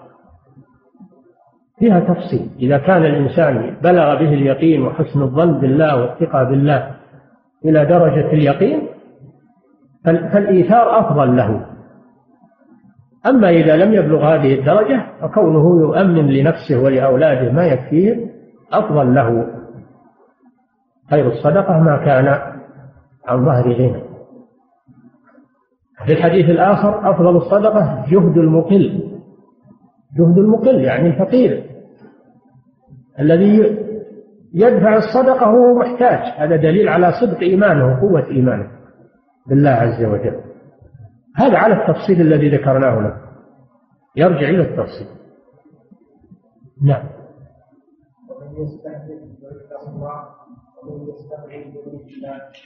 فيها 1.80 2.00
تفصيل. 2.00 2.50
إذا 2.60 2.78
كان 2.78 3.06
الإنسان 3.06 3.76
بلغ 3.84 4.16
به 4.16 4.34
اليقين 4.34 4.82
وحسن 4.82 5.22
الظن 5.22 5.60
بالله 5.60 6.02
والثقة 6.02 6.44
بالله 6.44 7.01
إلى 7.66 7.86
درجة 7.86 8.32
اليقين 8.34 8.88
فالإيثار 10.06 11.00
أفضل 11.00 11.38
له. 11.38 11.66
أما 13.26 13.50
إذا 13.50 13.76
لم 13.76 13.94
يبلغ 13.94 14.26
هذه 14.26 14.60
الدرجة 14.60 15.06
فكونه 15.22 15.82
يؤمن 15.82 16.28
لنفسه 16.28 16.84
ولأولاده 16.84 17.52
ما 17.52 17.66
يكفيه 17.66 18.32
أفضل 18.74 19.16
له. 19.16 19.48
خير 21.10 21.28
الصدقة 21.28 21.80
ما 21.80 21.98
كان 22.06 22.28
عن 23.28 23.46
ظهر 23.46 23.74
غنى. 23.74 24.04
في 26.06 26.14
الحديث 26.14 26.50
الآخر 26.50 27.12
أفضل 27.12 27.38
الصدقة 27.38 28.06
جهد 28.10 28.38
المقل. 28.38 29.12
جهد 30.18 30.38
المقل 30.38 30.82
يعني 30.82 31.08
الفقير. 31.08 31.64
الذي 33.20 33.78
يدفع 34.54 34.98
الصدقة 34.98 35.50
وهو 35.50 35.80
محتاج. 35.80 36.34
هذا 36.38 36.56
دليل 36.56 36.90
على 36.90 37.12
صدق 37.22 37.40
إيمانه 37.40 37.94
وقوة 37.94 38.28
إيمانه 38.28 38.72
بالله 39.48 39.70
عز 39.70 40.04
وجل. 40.04 40.42
هذا 41.36 41.58
على 41.58 41.74
التفصيل 41.74 42.22
الذي 42.22 42.50
ذكرناه 42.50 43.00
لك. 43.00 43.18
يرجع 44.16 44.50
إلى 44.50 44.62
التفصيل. 44.62 45.08
نعم. 46.84 47.04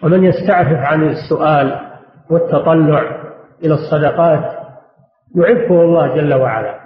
ومن 0.03 0.23
يستعفف 0.23 0.77
عن 0.77 1.03
السؤال 1.03 1.79
والتطلع 2.29 3.01
إلى 3.63 3.73
الصدقات 3.73 4.55
يعفه 5.35 5.81
الله 5.81 6.15
جل 6.15 6.33
وعلا. 6.33 6.79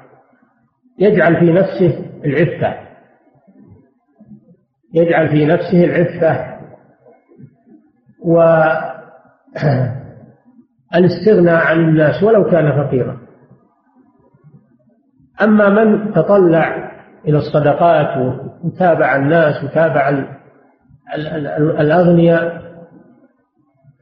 يجعل 0.99 1.39
في 1.39 1.53
نفسه 1.53 2.05
العفة. 2.25 2.88
يجعل 4.93 5.29
في 5.29 5.45
نفسه 5.45 5.83
العفة 5.83 6.59
والاستغناء 10.93 11.65
عن 11.67 11.79
الناس 11.79 12.23
ولو 12.23 12.43
كان 12.43 12.83
فقيرا. 12.83 13.17
أما 15.41 15.69
من 15.69 16.13
تطلع 16.13 16.91
إلى 17.27 17.37
الصدقات 17.37 18.35
وتابع 18.63 19.15
الناس 19.15 19.63
وتابع 19.63 20.23
الأغنياء 21.79 22.61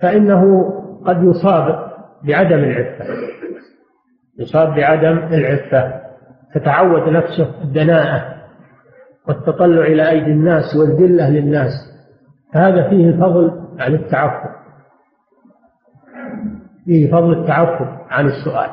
فإنه 0.01 0.73
قد 1.05 1.23
يصاب 1.23 1.91
بعدم 2.23 2.59
العفة. 2.59 3.05
يصاب 4.39 4.75
بعدم 4.75 5.17
العفة 5.17 6.01
تتعود 6.53 7.09
نفسه 7.09 7.61
الدناءة 7.63 8.36
والتطلع 9.27 9.85
إلى 9.85 10.09
أيدي 10.09 10.31
الناس 10.31 10.75
والذلة 10.75 11.29
للناس 11.29 11.71
فهذا 12.53 12.89
فيه 12.89 13.09
الفضل 13.09 13.51
عن 13.79 13.93
التعفف. 13.93 14.57
فيه 16.85 17.11
فضل 17.11 17.41
التعفف 17.41 17.87
عن 18.09 18.25
السؤال 18.25 18.69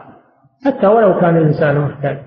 حتى 0.64 0.86
ولو 0.86 1.20
كان 1.20 1.36
الإنسان 1.36 1.80
محتاج. 1.80 2.18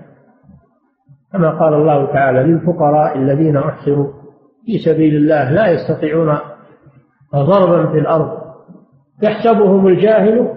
كما 1.32 1.50
قال 1.50 1.74
الله 1.74 2.12
تعالى 2.12 2.42
للفقراء 2.42 3.18
الذين 3.18 3.56
أحصروا 3.56 4.12
في 4.66 4.78
سبيل 4.78 5.16
الله 5.16 5.50
لا 5.50 5.66
يستطيعون 5.68 6.38
ضربا 7.34 7.92
في 7.92 7.98
الأرض 7.98 8.38
يحسبهم 9.22 9.86
الجاهل 9.86 10.54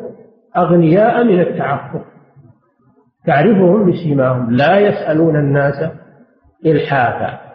أغنياء 0.57 1.23
من 1.23 1.39
التعفف. 1.39 2.01
تعرفهم 3.25 3.91
بسيماهم 3.91 4.51
لا 4.51 4.79
يسألون 4.79 5.35
الناس 5.35 5.91
إلحافا. 6.65 7.50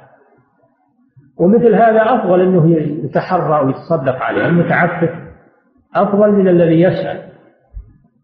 ومثل 1.41 1.75
هذا 1.75 2.03
أفضل 2.03 2.41
أنه 2.41 2.71
يتحرى 3.05 3.67
ويتصدق 3.67 4.17
عليه 4.23 4.47
المتعفف 4.47 5.11
أفضل 5.95 6.33
من 6.33 6.49
الذي 6.49 6.81
يسأل. 6.81 7.23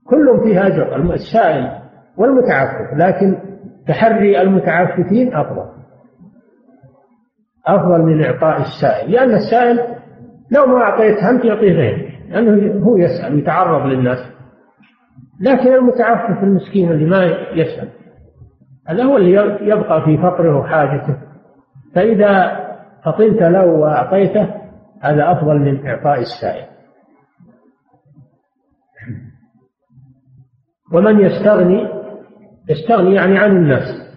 كل 0.06 0.40
فيها 0.44 0.66
أجر 0.66 1.12
السائل 1.12 1.70
والمتعفف 2.16 2.94
لكن 2.96 3.36
تحري 3.88 4.40
المتعففين 4.42 5.34
أفضل. 5.34 5.66
أفضل 7.66 8.02
من 8.02 8.24
إعطاء 8.24 8.60
السائل 8.60 9.10
لأن 9.12 9.30
السائل 9.30 9.80
لو 10.50 10.66
ما 10.66 10.82
أعطيته 10.82 11.30
أنت 11.30 11.44
يعطيه 11.44 11.72
غيره 11.72 12.08
لأنه 12.28 12.84
هو 12.84 12.96
يسأل 12.96 13.34
ويتعرض 13.34 13.86
للناس. 13.86 14.18
لكن 15.40 15.74
المتعفف 15.74 16.42
المسكين 16.42 16.92
اللي 16.92 17.04
ما 17.04 17.24
يسأل 17.54 17.88
هذا 18.88 19.04
هو 19.04 19.16
اللي 19.16 19.32
يبقى 19.60 20.04
في 20.04 20.16
فقره 20.18 20.58
وحاجته. 20.58 21.16
فإذا 21.94 22.62
فطنت 23.04 23.42
له 23.42 23.66
وأعطيته 23.66 24.54
هذا 25.02 25.32
أفضل 25.32 25.58
من 25.58 25.86
إعطاء 25.86 26.20
السائل. 26.20 26.66
ومن 30.92 31.20
يستغني 31.20 31.88
يستغني 32.68 33.14
يعني 33.14 33.38
عن 33.38 33.56
الناس. 33.56 34.12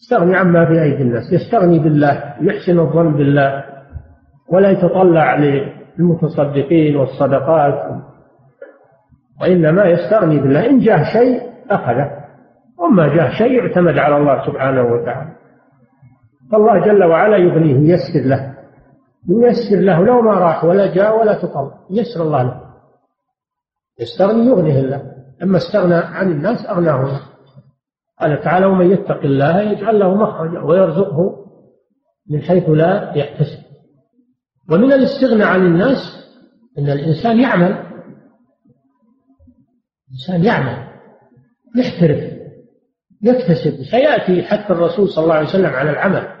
يستغني 0.00 0.36
عما 0.36 0.66
في 0.66 0.82
أيدي 0.82 1.02
الناس. 1.02 1.32
يستغني 1.32 1.78
بالله 1.78 2.34
يحسن 2.40 2.78
الظن 2.78 3.12
بالله 3.12 3.64
ولا 4.48 4.70
يتطلع 4.70 5.36
للمتصدقين 5.36 6.96
والصدقات 6.96 8.02
وإنما 9.40 9.84
يستغني 9.84 10.40
بالله. 10.40 10.66
إن 10.66 10.78
جاه 10.78 11.12
شيء 11.12 11.42
أخذه. 11.70 12.10
وما 12.78 13.14
جاه 13.16 13.30
شيء 13.38 13.60
اعتمد 13.60 13.98
على 13.98 14.16
الله 14.16 14.46
سبحانه 14.46 14.82
وتعالى. 14.82 15.30
فالله 16.52 16.86
جل 16.86 17.04
وعلا 17.04 17.36
يغنيه 17.36 17.90
ييسر 17.90 18.20
له. 18.28 18.56
ييسر 19.28 19.76
له 19.76 20.04
لو 20.04 20.22
ما 20.22 20.32
راح 20.32 20.64
ولا 20.64 20.94
جاء 20.94 21.20
ولا 21.20 21.42
تطلع 21.42 21.78
يسر 21.90 22.22
الله 22.22 22.42
له. 22.42 22.60
يستغني 24.00 24.46
يغنيه 24.46 24.80
الله. 24.80 25.12
أما 25.42 25.56
استغنى 25.56 25.94
عن 25.94 26.30
الناس 26.30 26.66
أغناه 26.66 27.02
الله. 27.02 27.20
قال 28.20 28.40
تعالى 28.40 28.66
ومن 28.66 28.90
يتق 28.90 29.20
الله 29.24 29.60
يجعل 29.60 29.98
له 29.98 30.14
مخرجا 30.14 30.60
ويرزقه 30.60 31.46
من 32.30 32.42
حيث 32.42 32.68
لا 32.68 33.12
يحتسب. 33.16 33.58
ومن 34.70 34.92
الاستغناء 34.92 35.48
عن 35.48 35.66
الناس 35.66 35.98
أن 36.78 36.90
الإنسان 36.90 37.40
يعمل. 37.40 37.84
الإنسان 40.08 40.44
يعمل. 40.44 40.88
يحترف. 41.76 42.40
يكتسب. 43.22 43.82
سيأتي 43.90 44.42
حتى 44.42 44.72
الرسول 44.72 45.08
صلى 45.08 45.24
الله 45.24 45.34
عليه 45.34 45.48
وسلم 45.48 45.70
على 45.70 45.90
العمل. 45.90 46.39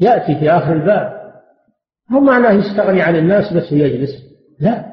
يأتي 0.00 0.40
في 0.40 0.50
آخر 0.50 0.72
الباب. 0.72 1.20
مو 2.10 2.20
معناه 2.20 2.52
يستغني 2.52 3.02
عن 3.02 3.16
الناس 3.16 3.52
بس 3.52 3.72
يجلس. 3.72 4.10
لا 4.60 4.84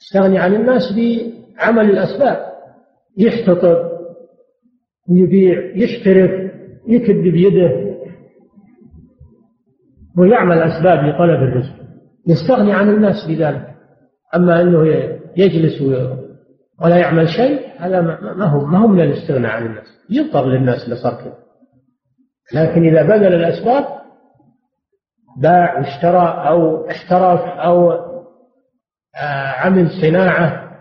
يستغني 0.00 0.38
عن 0.38 0.54
الناس 0.54 0.82
بعمل 0.92 1.90
الأسباب. 1.90 2.48
يحتطب 3.18 3.76
يبيع 5.10 5.76
يحترف 5.76 6.50
يكد 6.88 7.22
بيده 7.22 7.88
ويعمل 10.18 10.58
أسباب 10.58 11.04
لطلب 11.04 11.42
الرزق. 11.42 11.74
يستغني 12.26 12.72
عن 12.72 12.88
الناس 12.88 13.26
بذلك. 13.28 13.74
أما 14.34 14.62
أنه 14.62 14.86
يجلس 15.36 15.82
ولا 16.82 16.96
يعمل 16.96 17.28
شيء 17.28 17.60
هذا 17.78 18.00
ما 18.00 18.44
هو 18.44 18.66
ما 18.66 18.78
هو 18.78 18.86
من 18.86 19.00
الاستغناء 19.00 19.50
عن 19.50 19.66
الناس. 19.66 19.86
يضطر 20.10 20.46
للناس 20.46 20.90
كذا 21.02 21.34
لكن 22.54 22.84
إذا 22.88 23.02
بذل 23.02 23.34
الأسباب 23.34 23.97
باع 25.38 25.78
واشترى 25.78 26.48
أو 26.48 26.88
احترف 26.90 27.40
أو 27.40 27.92
آه، 29.16 29.48
عمل 29.48 29.90
صناعة 30.02 30.78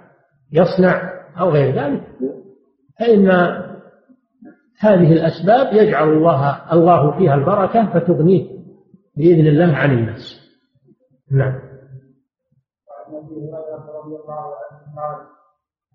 يصنع 0.51 1.11
أو 1.39 1.49
غير 1.49 1.75
ذلك. 1.75 2.03
فإن 2.99 3.27
هذه 4.79 5.13
الأسباب 5.13 5.73
يجعل 5.73 6.09
الله 6.09 6.73
الله 6.73 7.17
فيها 7.17 7.35
البركة 7.35 7.93
فتغنيه 7.93 8.45
بإذن 9.17 9.47
الله 9.47 9.75
عن 9.75 9.91
الناس. 9.91 10.39
نعم. 11.31 11.59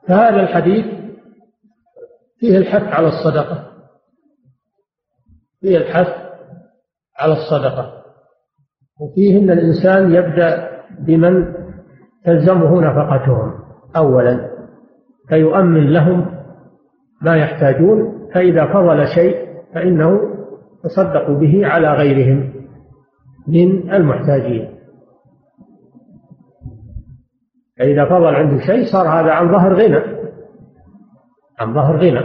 فهذا 0.08 0.40
الحديث 0.40 0.86
فيه 2.38 2.58
الحث 2.58 2.82
على 2.82 3.08
الصدقة. 3.08 3.72
فيه 5.60 5.76
الحث 5.76 6.32
على 7.18 7.32
الصدقة. 7.32 8.01
وفيه 9.00 9.38
أن 9.38 9.50
الإنسان 9.50 10.14
يبدأ 10.14 10.68
بمن 11.06 11.54
تلزمه 12.24 12.80
نفقتهم. 12.80 13.52
أولا 13.96 14.50
فيؤمن 15.28 15.92
لهم 15.92 16.26
ما 17.22 17.36
يحتاجون 17.36 18.28
فإذا 18.34 18.66
فضل 18.72 19.06
شيء 19.06 19.36
فإنه 19.74 20.20
تصدق 20.82 21.30
به 21.30 21.66
على 21.66 21.92
غيرهم 21.92 22.52
من 23.48 23.92
المحتاجين. 23.92 24.68
فإذا 27.78 28.04
فضل 28.04 28.34
عنده 28.34 28.58
شيء 28.58 28.84
صار 28.92 29.08
هذا 29.08 29.32
عن 29.32 29.52
ظهر 29.52 29.74
غنى. 29.74 30.00
عن 31.60 31.74
ظهر 31.74 31.96
غنى. 31.96 32.20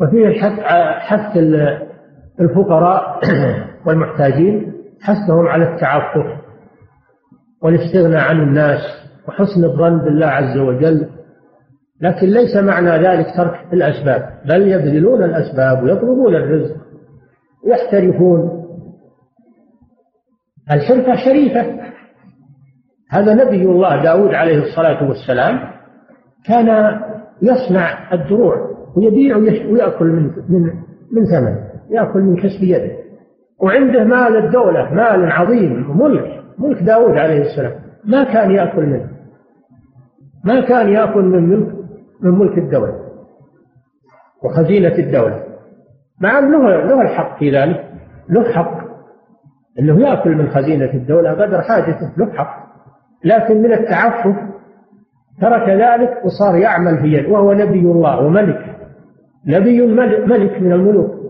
وفيه 0.00 0.40
حث 0.98 1.36
الفقراء 2.40 3.20
والمحتاجين 3.86 4.72
حثهم 5.00 5.46
على 5.46 5.74
التعفف 5.74 6.26
والاستغناء 7.62 8.20
عن 8.20 8.40
الناس 8.42 8.80
وحسن 9.28 9.64
الظن 9.64 9.98
بالله 9.98 10.26
عز 10.26 10.58
وجل. 10.58 11.06
لكن 12.00 12.26
ليس 12.26 12.56
معنى 12.56 12.90
ذلك 12.90 13.26
ترك 13.36 13.72
الأسباب 13.72 14.40
بل 14.48 14.68
يبذلون 14.68 15.24
الأسباب 15.24 15.82
ويطلبون 15.82 16.36
الرزق 16.36 16.76
يحترفون. 17.66 18.66
الحرفة 20.70 21.24
شريفة. 21.24 21.80
هذا 23.10 23.34
نبي 23.34 23.62
الله 23.62 24.02
داود 24.02 24.34
عليه 24.34 24.58
الصلاة 24.58 25.08
والسلام 25.08 25.70
كان 26.46 27.00
يصنع 27.42 28.14
الدروع 28.14 28.70
ويبيع 28.96 29.36
ويأكل 29.36 30.04
من 30.06 30.22
من 30.48 30.62
من 31.12 31.24
ثمن 31.24 31.56
يأكل 31.90 32.20
من 32.20 32.36
كسب 32.36 32.62
يده. 32.62 33.09
وعنده 33.62 34.04
مال 34.04 34.36
الدولة 34.36 34.94
مال 34.94 35.32
عظيم 35.32 35.98
ملك 35.98 36.42
ملك 36.58 36.82
داود 36.82 37.16
عليه 37.16 37.40
السلام. 37.40 37.72
ما 38.04 38.24
كان 38.24 38.50
يأكل 38.50 38.86
منه. 38.86 39.08
ما 40.44 40.60
كان 40.60 40.88
يأكل 40.88 41.22
من 41.22 41.48
ملك 41.48 41.74
من 42.20 42.30
ملك 42.30 42.58
الدولة 42.58 42.94
وخزينة 44.42 44.94
الدولة. 44.98 45.42
مع 46.20 46.38
أنه 46.38 46.68
له 46.68 47.02
الحق 47.02 47.38
في 47.38 47.50
ذلك 47.50 47.84
له 48.28 48.52
حق. 48.52 48.80
أنه 49.78 50.00
يأكل 50.00 50.34
من 50.34 50.50
خزينة 50.50 50.92
الدولة 50.94 51.30
قدر 51.30 51.62
حاجته 51.62 52.12
له 52.16 52.32
حق. 52.32 52.70
لكن 53.24 53.62
من 53.62 53.72
التعفف 53.72 54.36
ترك 55.40 55.68
ذلك 55.68 56.24
وصار 56.24 56.56
يعمل 56.56 56.98
في 56.98 57.06
يد 57.06 57.30
وهو 57.30 57.52
نبي 57.52 57.80
الله 57.80 58.20
وملك. 58.20 58.76
نبي 59.46 59.86
ملك 60.26 60.62
من 60.62 60.72
الملوك. 60.72 61.20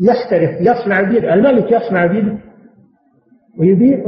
يحترف 0.00 0.50
يصنع 0.60 1.00
بيده 1.02 1.34
الملك 1.34 1.72
يصنع 1.72 2.06
بيده 2.06 2.38
ويبيع 3.58 4.04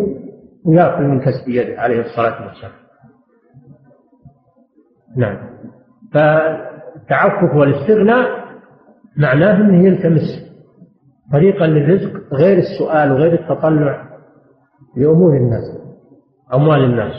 ويأكل 0.64 1.02
من 1.02 1.20
كسب 1.20 1.48
يده 1.48 1.80
عليه 1.80 2.00
الصلاة 2.00 2.46
والسلام. 2.46 2.72
نعم. 5.16 5.38
فالتعفف 6.12 7.54
والاستغناء 7.54 8.40
معناه 9.16 9.56
إنه 9.56 9.84
يلتمس 9.86 10.50
طريقا 11.32 11.66
للرزق 11.66 12.34
غير 12.34 12.58
السؤال 12.58 13.12
وغير 13.12 13.32
التطلع 13.32 14.10
لأمور 14.96 15.36
الناس 15.36 15.80
أموال 16.54 16.84
الناس. 16.84 17.12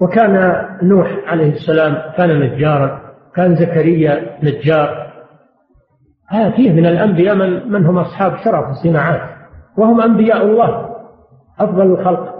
وكان 0.00 0.64
نوح 0.82 1.22
عليه 1.26 1.52
السلام 1.52 2.12
كان 2.16 2.40
نجارا 2.40 3.14
كان 3.34 3.56
زكريا 3.56 4.38
نجار. 4.42 5.01
هذا 6.32 6.50
فيه 6.50 6.72
من 6.72 6.86
الأنبياء 6.86 7.34
من, 7.34 7.72
من 7.72 7.86
هم 7.86 7.98
أصحاب 7.98 8.36
شرف 8.44 8.68
الصناعات 8.70 9.20
وهم 9.78 10.00
أنبياء 10.00 10.46
الله 10.46 10.88
أفضل 11.58 11.92
الخلق. 11.92 12.32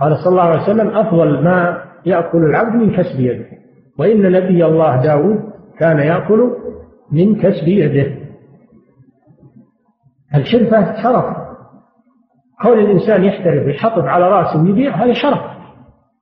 قال 0.00 0.16
صلى 0.16 0.30
الله 0.30 0.42
عليه 0.42 0.62
وسلم 0.62 0.88
أفضل 0.88 1.44
ما 1.44 1.82
يأكل 2.06 2.38
العبد 2.38 2.74
من 2.74 2.96
كسب 2.96 3.20
يده. 3.20 3.46
وإن 3.98 4.32
نبي 4.32 4.64
الله 4.64 5.02
داود 5.02 5.40
كان 5.78 5.98
يأكل 5.98 6.50
من 7.12 7.40
كسب 7.40 7.68
يده. 7.68 8.16
الحرفة 10.34 11.02
شرف. 11.02 11.24
كون 12.62 12.78
الإنسان 12.78 13.24
يحترف 13.24 13.66
ويحطب 13.66 14.06
على 14.06 14.28
رأسه 14.28 14.62
ويبيع 14.62 15.04
هذا 15.04 15.12
شرف. 15.12 15.40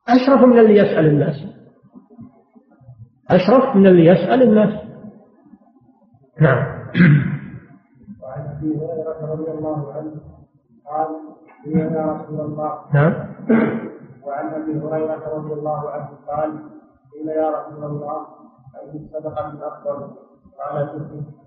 أشرف 0.08 0.44
من 0.44 0.58
اللي 0.58 0.76
يسأل 0.76 1.06
الناس. 1.06 1.46
أشرف 3.30 3.76
من 3.76 3.86
اللي 3.86 4.06
يسأل 4.06 4.42
الناس. 4.42 4.87
نعم. 6.40 6.58
وعن 8.22 8.40
أبي 8.56 8.76
هريرة 8.76 9.32
رضي 9.32 9.50
الله 9.50 9.92
عنه 9.92 10.12
قال 10.86 11.10
يا 11.66 12.12
رسول 12.12 12.40
الله. 12.40 12.72
نعم. 12.94 13.14
وعن 14.26 14.46
أبي 14.46 14.72
هريرة 14.80 15.22
رضي 15.36 15.52
الله 15.52 15.90
عنه 15.90 16.08
قال 16.28 16.50
قيل 17.12 17.28
يا 17.28 17.50
رسول 17.50 17.84
الله 17.84 18.26
اي 18.76 18.98
الصدقه 18.98 19.48
افضل 19.48 20.10
قال 20.58 20.88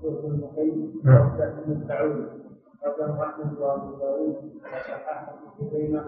تؤتي 0.02 0.28
المقيم 0.28 0.94
وتاتي 1.06 1.72
التعود 1.72 2.30
رواه 2.86 3.24
احمد 3.24 3.58
وابو 3.60 3.98
داود 3.98 4.36
وصححه 4.64 5.34
خزيمه 5.60 6.04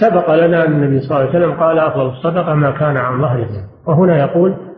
سبق 0.00 0.34
لنا 0.34 0.66
أن 0.66 0.72
النبي 0.72 1.00
صلى 1.00 1.10
الله 1.10 1.28
عليه 1.28 1.38
وسلم 1.38 1.60
قال 1.60 1.78
أفضل 1.78 2.06
الصدقة 2.08 2.54
ما 2.54 2.70
كان 2.70 2.96
عن 2.96 3.20
ظهر 3.20 3.46
وهنا 3.86 4.16
يقول 4.18 4.69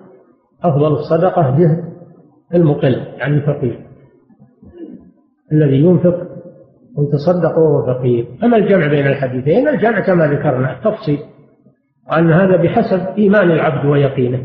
أفضل 0.64 0.93
الصدقة 0.93 1.59
جهد 1.59 1.93
المقل 2.55 2.94
يعني 3.18 3.36
الفقير. 3.36 3.78
الذي 5.52 5.76
ينفق 5.76 6.32
ويتصدق 6.97 7.59
وهو 7.59 7.86
فقير. 7.86 8.26
أما 8.43 8.56
الجمع 8.56 8.86
بين 8.86 9.06
الحديثين؟ 9.06 9.68
الجمع 9.68 10.01
كما 10.01 10.26
ذكرنا 10.26 10.72
التفصيل. 10.72 11.18
وأن 12.10 12.32
هذا 12.32 12.56
بحسب 12.56 13.18
إيمان 13.18 13.51
العبد 13.51 13.86
ويقينه. 13.86 14.43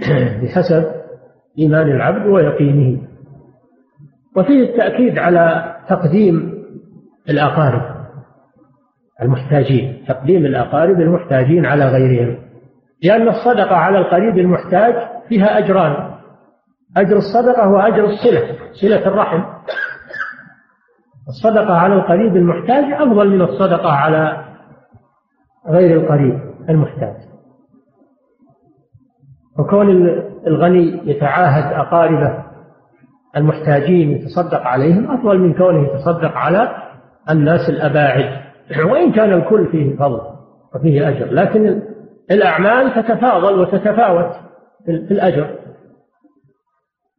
بحسب 0.42 0.84
إيمان 1.58 1.90
العبد 1.90 2.26
ويقينه. 2.26 3.00
وفيه 4.36 4.62
التأكيد 4.62 5.18
على 5.18 5.76
تقديم 5.88 6.64
الأقارب 7.30 8.00
المحتاجين. 9.22 10.04
تقديم 10.08 10.46
الأقارب 10.46 11.00
المحتاجين 11.00 11.66
على 11.66 11.88
غيرهم. 11.88 12.38
لأن 13.02 13.28
الصدقة 13.28 13.76
على 13.76 13.98
القريب 13.98 14.38
المحتاج 14.38 14.94
فيها 15.30 15.58
أجران 15.58 16.10
أجر 16.96 17.16
الصدقة 17.16 17.68
وأجر 17.68 18.04
الصلة 18.04 18.56
صلة 18.72 19.06
الرحم. 19.06 19.42
الصدقة 21.28 21.74
على 21.74 21.94
القريب 21.94 22.36
المحتاج 22.36 22.92
أفضل 22.92 23.28
من 23.28 23.42
الصدقة 23.42 23.92
على 23.92 24.44
غير 25.68 26.00
القريب 26.00 26.40
المحتاج. 26.68 27.16
وكون 29.58 29.90
الغني 30.46 31.00
يتعاهد 31.10 31.72
أقاربه 31.72 32.44
المحتاجين 33.36 34.10
يتصدق 34.10 34.60
عليهم 34.60 35.10
أفضل 35.10 35.38
من 35.38 35.54
كونه 35.54 35.88
يتصدق 35.88 36.36
على 36.36 36.68
الناس 37.30 37.68
الأباعد. 37.68 38.40
وإن 38.84 39.12
كان 39.12 39.32
الكل 39.32 39.66
فيه 39.66 39.96
فضل 39.96 40.20
وفيه 40.74 41.08
أجر 41.08 41.26
لكن 41.26 41.82
الأعمال 42.30 42.94
تتفاضل 42.94 43.60
وتتفاوت. 43.60 44.49
في 44.84 44.90
الأجر. 44.90 45.74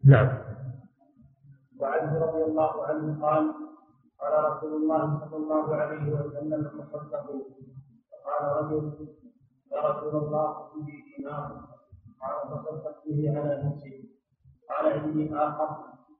نعم. 0.05 0.38
وعنه 1.79 2.25
رضي 2.25 2.43
الله 2.43 2.85
عنه 2.85 3.25
قال 3.25 3.53
قال 4.19 4.33
رسول 4.43 4.73
الله 4.73 5.19
صلى 5.19 5.38
الله 5.38 5.75
عليه 5.75 6.13
وسلم 6.13 6.89
تصدقوا 6.93 7.43
فقال 8.11 8.65
رجل 8.65 9.07
يا 9.71 9.81
رسول 9.81 10.15
الله 10.23 10.69
عندي 10.75 11.03
دينار 11.17 11.61
قال 12.21 12.63
تصدق 12.65 12.95
به 13.05 13.39
على 13.39 13.63
نفسي. 13.63 14.09
قال 14.69 14.93
عندي 14.93 15.35
آخر. 15.35 15.69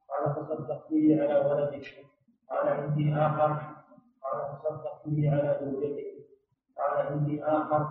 قال 0.09 0.35
تصدق 0.35 0.88
به 0.89 1.22
على 1.22 1.49
ولدك 1.49 1.88
قال 2.49 2.68
عندي 2.68 3.13
آخر. 3.15 3.51
قال 4.23 4.39
تصدق 4.63 5.01
به 5.05 5.31
على 5.31 5.59
زوجتك 5.61 6.11
قال 6.77 7.07
عندي 7.07 7.43
آخر. 7.43 7.84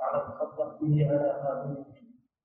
قال 0.00 0.14
تصدق 0.28 0.78
به 0.80 1.08
على 1.10 1.42
خادمك 1.42 1.91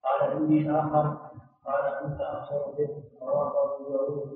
قال 0.08 0.32
عندي 0.32 0.72
آخر 0.72 1.18
قال 1.66 1.84
أنت 2.06 2.22
ابصر 2.22 2.64
به. 2.78 2.90
رواه 3.22 3.52
أبو 3.66 3.90
داود 3.90 4.30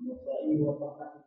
النسائي 0.00 0.62
وصححه 0.62 1.18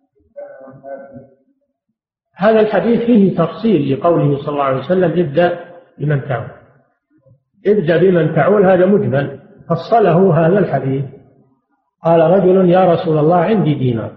هذا 2.36 2.60
الحديث 2.60 3.02
فيه 3.02 3.38
تفصيل 3.38 4.00
لقوله 4.00 4.38
صلى 4.38 4.50
الله 4.50 4.64
عليه 4.64 4.80
وسلم 4.80 5.26
ابدأ 5.26 5.60
بمن 5.98 6.22
تعول. 6.28 6.50
ابدأ 7.68 7.98
بمن 7.98 8.36
تعول 8.36 8.66
هذا 8.66 8.86
مجمل. 8.86 9.40
فصله 9.70 10.48
هذا 10.48 10.60
الحديث. 10.60 11.06
قال 12.04 12.20
رجل 12.20 12.70
يا 12.70 12.94
رسول 12.94 13.18
الله 13.18 13.38
عندي 13.38 13.76
دينار. 13.76 14.12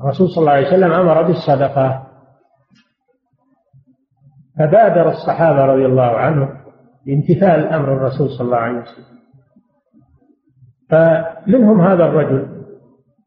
الرسول 0.00 0.28
صلى 0.28 0.40
الله 0.40 0.52
عليه 0.52 0.68
وسلم 0.68 0.92
أمر 0.92 1.22
بالصدقة. 1.22 2.06
فبادر 4.58 5.08
الصحابة 5.08 5.64
رضي 5.64 5.86
الله 5.86 6.10
عنهم. 6.16 6.65
بامتثال 7.06 7.66
أمر 7.66 7.92
الرسول 7.92 8.30
صلى 8.30 8.46
الله 8.46 8.56
عليه 8.56 8.80
وسلم. 8.80 9.16
فمنهم 10.90 11.80
هذا 11.80 12.04
الرجل 12.04 12.48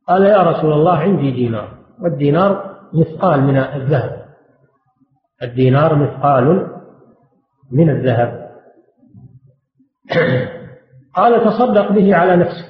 قال 0.08 0.24
يا 0.24 0.44
رسول 0.44 0.74
الله 0.74 0.98
عندي 0.98 1.32
دينار. 1.32 1.78
والدينار 2.02 2.80
مثقال 2.94 3.42
من 3.42 3.58
الذهب. 3.58 4.26
الدينار 5.44 5.96
مثقال 5.96 6.68
من 7.72 7.90
الذهب. 7.90 8.50
قال 11.14 11.44
تصدق 11.46 11.92
به 11.92 12.16
على 12.16 12.36
نفسك. 12.36 12.70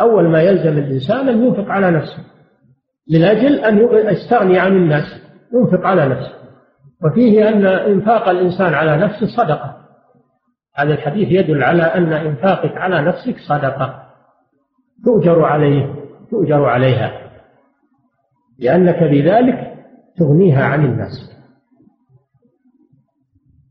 أول 0.00 0.28
ما 0.28 0.42
يلزم 0.42 0.78
الإنسان 0.78 1.28
أن 1.28 1.44
ينفق 1.44 1.70
على 1.70 1.90
نفسه 1.90 2.24
من 3.12 3.22
أجل 3.22 3.54
أن 3.54 3.78
يستغني 4.14 4.58
عن 4.58 4.76
الناس 4.76 5.04
ينفق 5.54 5.86
على 5.86 6.08
نفسه. 6.08 6.34
وفيه 7.04 7.48
أن 7.48 7.66
إنفاق 7.66 8.28
الإنسان 8.28 8.74
على 8.74 8.96
نفسه 8.96 9.26
صدقة. 9.36 9.79
هذا 10.76 10.94
الحديث 10.94 11.28
يدل 11.30 11.62
على 11.62 11.82
أن 11.82 12.12
إنفاقك 12.12 12.76
على 12.76 13.02
نفسك 13.02 13.36
صدقة. 13.48 14.02
تؤجر 15.04 15.44
عليه 15.44 15.94
تؤجر 16.30 16.64
عليها. 16.64 17.30
لأنك 18.58 19.02
بذلك 19.02 19.74
تغنيها 20.18 20.64
عن 20.64 20.84
الناس. 20.84 21.40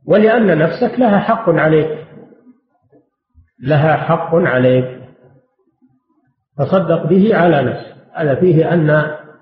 ولأن 0.07 0.57
نفسك 0.57 0.99
لها 0.99 1.19
حق 1.19 1.49
عليك. 1.49 2.07
لها 3.59 3.97
حق 3.97 4.35
عليك. 4.35 4.99
تصدق 6.57 7.07
به 7.07 7.37
على 7.37 7.61
نفسك. 7.63 7.95
هذا 8.15 8.35
فيه 8.35 8.73
أن 8.73 8.89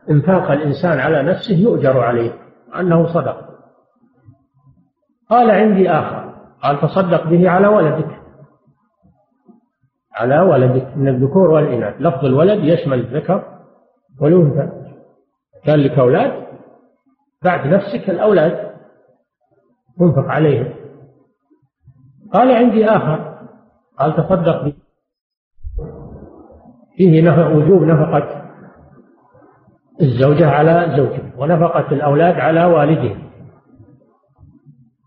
إنفاق 0.09 0.51
الإنسان 0.51 0.99
على 0.99 1.23
نفسه 1.23 1.55
يؤجر 1.55 1.99
عليه 1.99 2.34
أنه 2.79 3.13
صدق. 3.13 3.47
قال 5.29 5.51
عندي 5.51 5.89
آخر. 5.89 6.16
قال 6.63 6.81
تصدق 6.81 7.27
به 7.27 7.49
على 7.49 7.67
ولدك. 7.67 8.21
على 10.15 10.39
ولدك 10.39 10.97
من 10.97 11.07
الذكور 11.07 11.49
والإناث. 11.49 11.95
لفظ 12.01 12.25
الولد 12.25 12.63
يشمل 12.63 12.99
الذكر 12.99 13.43
والأنثى. 14.21 14.71
كان 15.65 15.79
لك 15.79 15.99
أولاد؟ 15.99 16.47
بعد 17.43 17.67
نفسك 17.67 18.09
الأولاد. 18.09 18.71
تنفق 19.99 20.31
عليهم 20.31 20.73
قال 22.34 22.51
عندي 22.51 22.85
آخر. 22.85 23.38
قال 23.99 24.15
تصدق 24.15 24.63
به. 24.63 24.73
فيه 26.97 27.31
وجوب 27.55 27.84
نفقة 27.84 28.47
الزوجة 30.01 30.49
على 30.49 30.93
زوجها 30.97 31.31
ونفقة 31.38 31.91
الأولاد 31.91 32.35
على 32.35 32.65
والدهم 32.65 33.26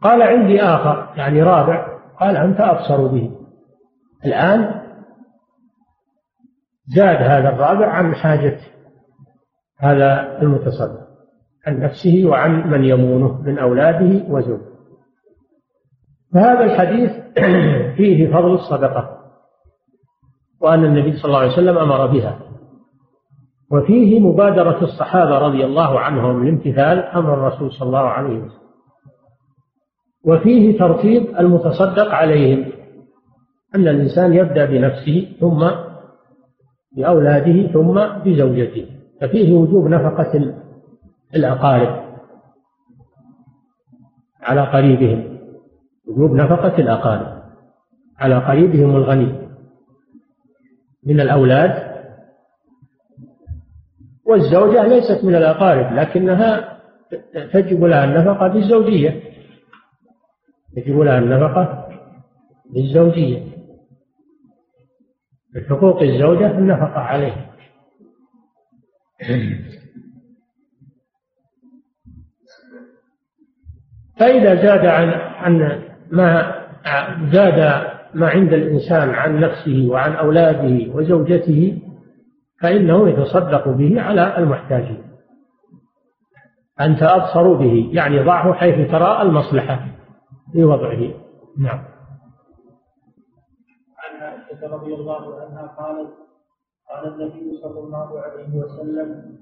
قال 0.03 0.23
عندي 0.23 0.63
آخر 0.63 1.13
يعني 1.17 1.43
رابع. 1.43 1.99
قال 2.21 2.37
أنت 2.37 2.61
أبصر 2.61 3.07
به. 3.07 3.31
الآن 4.25 4.81
زاد 6.87 7.17
هذا 7.17 7.49
الرابع 7.49 7.87
عن 7.87 8.15
حاجة 8.15 8.59
هذا 9.79 10.39
المتصدق 10.43 11.09
عن 11.67 11.81
نفسه 11.81 12.23
وعن 12.27 12.71
من 12.71 12.85
يمونه 12.85 13.43
من 13.43 13.59
أولاده 13.59 14.25
وزوجه. 14.29 14.71
فهذا 16.35 16.65
الحديث 16.65 17.11
فيه 17.97 18.33
فضل 18.33 18.55
الصدقة 18.55 19.21
وأن 20.61 20.85
النبي 20.85 21.13
صلى 21.13 21.25
الله 21.25 21.39
عليه 21.39 21.53
وسلم 21.53 21.79
أمر 21.79 22.07
بها. 22.07 22.39
وفيه 23.73 24.21
مبادرة 24.21 24.83
الصحابة 24.83 25.39
رضي 25.39 25.65
الله 25.65 26.01
عنهم 26.01 26.45
لامتثال 26.45 26.99
أمر 26.99 27.35
الرسول 27.35 27.73
صلى 27.73 27.87
الله 27.87 28.09
عليه 28.09 28.39
وسلم. 28.39 28.60
وفيه 30.25 30.79
ترتيب 30.79 31.39
المتصدق 31.39 32.09
عليهم. 32.15 32.73
أن 33.75 33.89
الإنسان 33.89 34.33
يبدأ 34.33 34.65
بنفسه 34.65 35.33
ثم 35.41 35.71
بأولاده 36.97 37.73
ثم 37.73 38.01
بزوجته. 38.25 38.87
ففيه 39.21 39.55
وجوب 39.55 39.87
نفقة 39.87 40.55
الأقارب 41.35 42.05
على 44.43 44.61
قريبهم. 44.61 45.39
وجوب 46.09 46.33
نفقة 46.33 46.79
الأقارب 46.79 47.43
على 48.19 48.39
قريبهم 48.39 48.97
الغني 48.97 49.49
من 51.07 51.21
الأولاد. 51.21 51.91
والزوجة 54.27 54.87
ليست 54.87 55.25
من 55.25 55.35
الأقارب 55.35 55.93
لكنها 55.95 56.79
تجب 57.53 57.85
لها 57.85 58.05
النفقة 58.05 58.49
بالزوجية. 58.49 59.31
تجب 60.77 61.01
لها 61.01 61.19
النفقة 61.19 61.89
بالزوجية 62.75 63.51
بحقوق 65.55 66.03
الزوجة 66.03 66.59
النفقة 66.59 67.01
عليه. 67.01 67.51
فإذا 74.19 74.55
زاد 74.55 74.87
عن 74.87 75.09
عن 75.13 75.83
ما 76.11 76.55
زاد 77.33 77.91
ما 78.15 78.29
عند 78.29 78.53
الإنسان 78.53 79.11
عن 79.11 79.41
نفسه 79.41 79.89
وعن 79.91 80.13
أولاده 80.13 80.93
وزوجته 80.93 81.83
فإنه 82.61 83.09
يتصدق 83.09 83.69
به 83.69 84.01
على 84.01 84.39
المحتاجين. 84.39 85.03
أنت 86.81 87.03
أبصر 87.03 87.53
به 87.53 87.91
يعني 87.93 88.23
ضعه 88.23 88.53
حيث 88.53 88.91
ترى 88.91 89.23
المصلحة. 89.23 89.87
في 90.53 90.65
وضعه 90.65 91.15
نعم. 91.59 91.85
عن 93.99 94.23
عائشة 94.23 94.67
رضي 94.67 94.95
الله 94.95 95.41
عنها 95.41 95.67
قالت 95.67 96.11
قال 96.91 97.15
النبي 97.15 97.61
صلى 97.63 97.81
الله 97.81 98.21
عليه 98.21 98.57
وسلم 98.57 99.39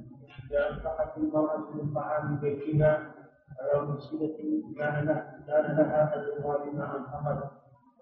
إذا 0.50 0.70
أنفقت 0.70 1.18
المرأة 1.18 1.70
من 1.74 1.94
طعام 1.94 2.36
بيتها 2.36 3.14
على 3.60 3.82
مسيرة 3.82 4.36
كان 4.78 5.06
لها 5.46 6.14
أجرها 6.14 6.64
بما 6.64 6.96
أنفقت 6.96 7.50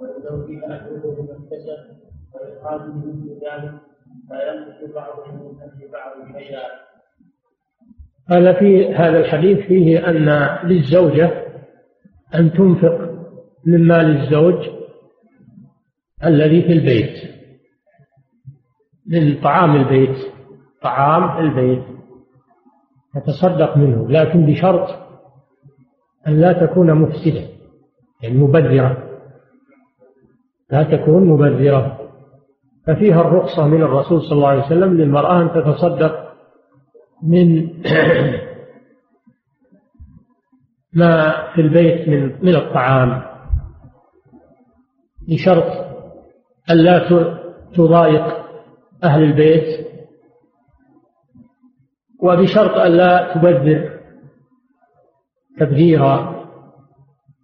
ولزوجها 0.01 0.77
أجره 0.77 1.15
بما 1.15 1.33
اكتسب 1.33 1.97
ويقال 2.35 2.99
مثل 2.99 3.41
ذلك 3.45 3.75
لا 4.31 4.53
ينقص 4.55 4.95
بعضهم 4.95 5.35
من 5.35 5.63
أجل 5.63 5.93
بعض 5.93 6.39
شيئا. 6.39 6.87
قال 8.31 8.57
في 8.57 8.95
هذا 8.95 9.19
الحديث 9.19 9.59
فيه 9.59 10.09
أن 10.09 10.29
للزوجة 10.69 11.46
أن 12.35 12.53
تنفق 12.53 13.11
من 13.67 13.89
مال 13.89 14.17
الزوج 14.17 14.69
الذي 16.25 16.63
في 16.63 16.73
البيت 16.73 17.37
من 19.07 19.41
طعام 19.41 19.77
البيت 19.77 20.17
طعام 20.83 21.47
البيت. 21.47 21.83
تتصدق 23.15 23.77
منه 23.77 24.09
لكن 24.09 24.47
بشرط 24.47 24.89
أن 26.29 26.41
لا 26.41 26.67
تكون 26.67 26.95
مفسدة 26.95 27.43
يعني 28.23 28.39
مبذرة. 28.39 29.21
لا 30.71 30.83
تكون 30.83 31.29
مبذرة. 31.29 31.99
ففيها 32.87 33.21
الرخصة 33.21 33.67
من 33.67 33.83
الرسول 33.83 34.23
صلى 34.23 34.33
الله 34.33 34.49
عليه 34.49 34.67
وسلم 34.67 34.95
للمرأة 34.95 35.43
أن 35.43 35.51
تتصدق 35.51 36.33
من 37.23 37.69
ما 40.97 41.35
في 41.55 41.61
البيت 41.61 42.09
من 42.09 42.33
من 42.43 42.57
الطعام. 42.57 43.23
بشرط 45.29 45.87
ألا 46.71 46.99
تضايق 47.75 48.47
أهل 49.05 49.23
البيت. 49.23 49.87
وبشرط 52.23 52.79
أن 52.79 52.93
لا 52.93 53.35
تبذر 53.35 53.99
تبذيرا. 55.59 56.47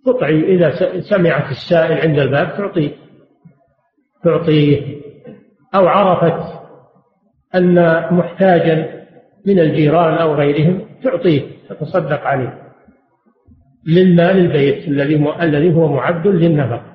تطعي 0.06 0.54
إذا 0.54 1.00
سمعت 1.00 1.50
السائل 1.50 2.08
عند 2.08 2.18
الباب 2.18 2.56
تعطيه. 2.56 2.96
تعطيه. 4.24 5.02
أو 5.74 5.88
عرفت 5.88 6.60
أن 7.54 7.74
محتاجا 8.14 9.06
من 9.46 9.58
الجيران 9.58 10.14
أو 10.14 10.34
غيرهم 10.34 10.88
تعطيه. 11.04 11.42
تتصدق 11.68 12.20
عليه. 12.20 12.61
من 13.86 14.16
مال 14.16 14.38
البيت 14.38 14.88
الذي 14.88 15.34
الذي 15.40 15.74
هو 15.74 15.92
معد 15.92 16.26
للنفقة 16.26 16.92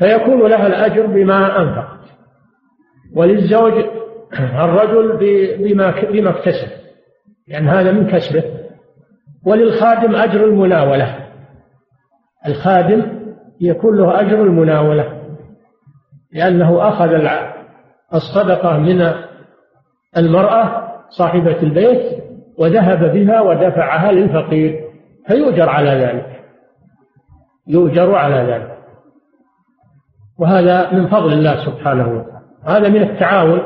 فيكون 0.00 0.50
لها 0.50 0.66
الأجر 0.66 1.06
بما 1.06 1.62
أنفقت. 1.62 2.00
وللزوج 3.14 3.72
الرجل 4.64 5.16
بما 5.58 6.00
بما 6.00 6.30
اكتسب. 6.30 6.68
يعني 7.48 7.68
هذا 7.68 7.92
من 7.92 8.06
كسبه. 8.06 8.44
وللخادم 9.44 10.14
أجر 10.16 10.44
المناولة. 10.44 11.28
الخادم 12.46 13.02
يكون 13.60 13.96
له 13.96 14.20
أجر 14.20 14.42
المناولة. 14.42 15.20
لأنه 16.32 16.88
أخذ 16.88 17.28
الصدقة 18.14 18.78
من 18.78 19.12
المرأة 20.16 20.92
صاحبة 21.10 21.62
البيت 21.62 22.29
وذهب 22.58 23.12
بها 23.12 23.40
ودفعها 23.40 24.12
للفقير 24.12 24.84
فيؤجر 25.26 25.68
على 25.68 25.90
ذلك. 25.90 26.40
يؤجر 27.66 28.14
على 28.14 28.52
ذلك. 28.52 28.78
وهذا 30.38 30.92
من 30.92 31.06
فضل 31.06 31.32
الله 31.32 31.64
سبحانه 31.66 32.08
وتعالى. 32.08 32.40
هذا 32.64 32.88
من 32.88 33.02
التعاون 33.02 33.60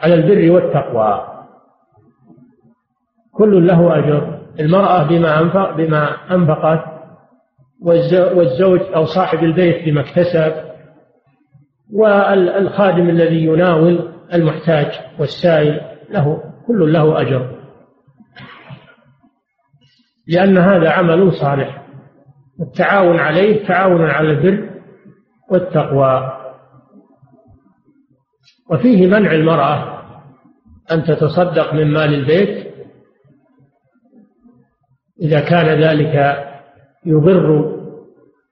على 0.00 0.14
البر 0.14 0.54
والتقوى. 0.54 1.26
كل 3.32 3.66
له 3.66 3.98
أجر. 3.98 4.40
المرأة 4.60 5.08
بما 5.08 5.40
أنفق 5.40 5.76
بما 5.76 6.16
أنفقت 6.30 6.84
والزوج 8.34 8.80
أو 8.94 9.04
صاحب 9.04 9.38
البيت 9.44 9.84
بما 9.84 10.00
اكتسب 10.00 10.52
والخادم 11.92 13.08
الذي 13.08 13.44
يناول 13.44 14.12
المحتاج 14.34 14.86
والسائل 15.18 15.80
له 16.10 16.42
كل 16.70 16.92
له 16.92 17.20
أجر. 17.20 17.50
لأن 20.28 20.58
هذا 20.58 20.90
عمل 20.90 21.32
صالح. 21.32 21.86
التعاون 22.60 23.18
عليه 23.18 23.66
تعاون 23.66 24.10
على 24.10 24.30
البر 24.30 24.70
والتقوى. 25.50 26.32
وفيه 28.70 29.06
منع 29.06 29.32
المرأة 29.32 30.02
أن 30.92 31.04
تتصدق 31.04 31.74
من 31.74 31.92
مال 31.92 32.14
البيت. 32.14 32.74
إذا 35.20 35.40
كان 35.40 35.66
ذلك 35.66 36.44
يضر 37.06 37.76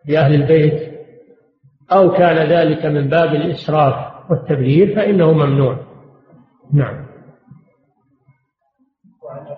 بأهل 0.07 0.35
البيت 0.35 0.99
أو 1.93 2.13
كان 2.13 2.37
ذلك 2.37 2.87
من 2.87 3.09
باب 3.09 3.35
الإسراف 3.35 4.31
والتبذير 4.31 4.97
فإنه 4.97 5.33
ممنوع. 5.33 5.79
نعم. 6.73 7.08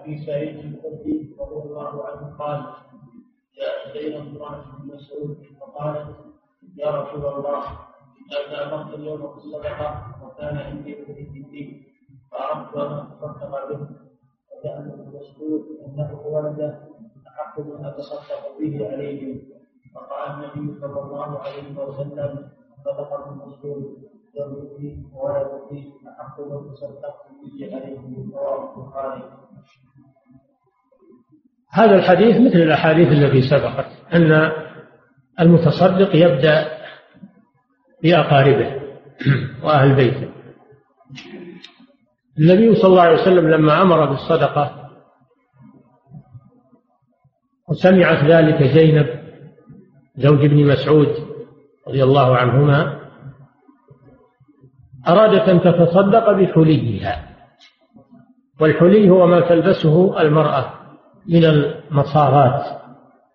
أبي 0.01 0.18
سعيد 0.27 0.56
الخدري 0.59 1.36
رضي 1.40 1.68
الله 1.68 2.06
عنه 2.06 2.36
قال 2.39 2.60
جاء 3.56 3.90
إلينا 3.90 4.20
امرأة 4.22 4.64
بن 4.78 4.94
مسعود. 4.94 5.36
فقالت 5.60 6.16
يا 6.77 6.90
رسول 6.90 7.27
الله 7.27 7.62
إذا 8.48 8.74
أمرت 8.74 8.94
اليوم 8.94 9.20
بالصدقة 9.35 10.14
وكان 10.24 10.56
عندي 10.56 10.94
في 11.05 11.12
الدين 11.12 11.85
فأردت 12.31 12.77
أن 12.77 12.93
أتصدق 13.22 13.68
به 13.68 13.81
وجاء 14.55 14.78
ابن 14.78 15.16
مسعود 15.16 15.62
أنه 15.86 16.20
ولده 16.27 16.89
أحق 17.28 17.60
من 17.60 17.85
أتصدق 17.85 18.59
به 18.60 18.89
عليه 18.93 19.43
فقال 19.94 20.31
النبي 20.44 20.81
صلى 20.81 21.01
الله 21.01 21.39
عليه 21.39 21.77
وسلم 21.78 22.48
صدق 22.85 23.12
ابن 23.12 23.36
مسعود 23.48 24.02
زوجتي 24.35 25.02
وولدتي 25.14 25.93
أحق 26.09 26.40
من 26.40 26.70
تصدقت 26.74 27.27
به 27.43 27.77
عليه. 27.77 28.01
رواه 28.35 28.74
البخاري. 28.77 29.22
هذا 31.72 31.94
الحديث 31.94 32.36
مثل 32.36 32.59
الأحاديث 32.59 33.09
التي 33.09 33.42
سبقت 33.42 33.86
أن 34.14 34.52
المتصدق 35.40 36.16
يبدأ 36.16 36.68
بأقاربه 38.02 38.80
وأهل 39.62 39.94
بيته. 39.94 40.30
النبي 42.38 42.74
صلى 42.74 42.90
الله 42.90 43.02
عليه 43.02 43.22
وسلم 43.22 43.48
لما 43.51 43.82
أمر 43.82 44.06
بالصدقة 44.06 44.90
وسمعت 47.68 48.24
ذلك 48.24 48.62
زينب 48.62 49.06
زوج 50.16 50.44
ابن 50.44 50.66
مسعود 50.66 51.09
رضي 51.88 52.05
الله 52.05 52.36
عنهما 52.36 53.01
أرادت 55.09 55.48
أن 55.48 55.60
تتصدق 55.60 56.32
بحليها 56.32 57.28
والحلي 58.60 59.10
هو 59.10 59.26
ما 59.26 59.40
تلبسه 59.40 60.20
المرأة. 60.20 60.80
من 61.28 61.44
المصارات 61.44 62.80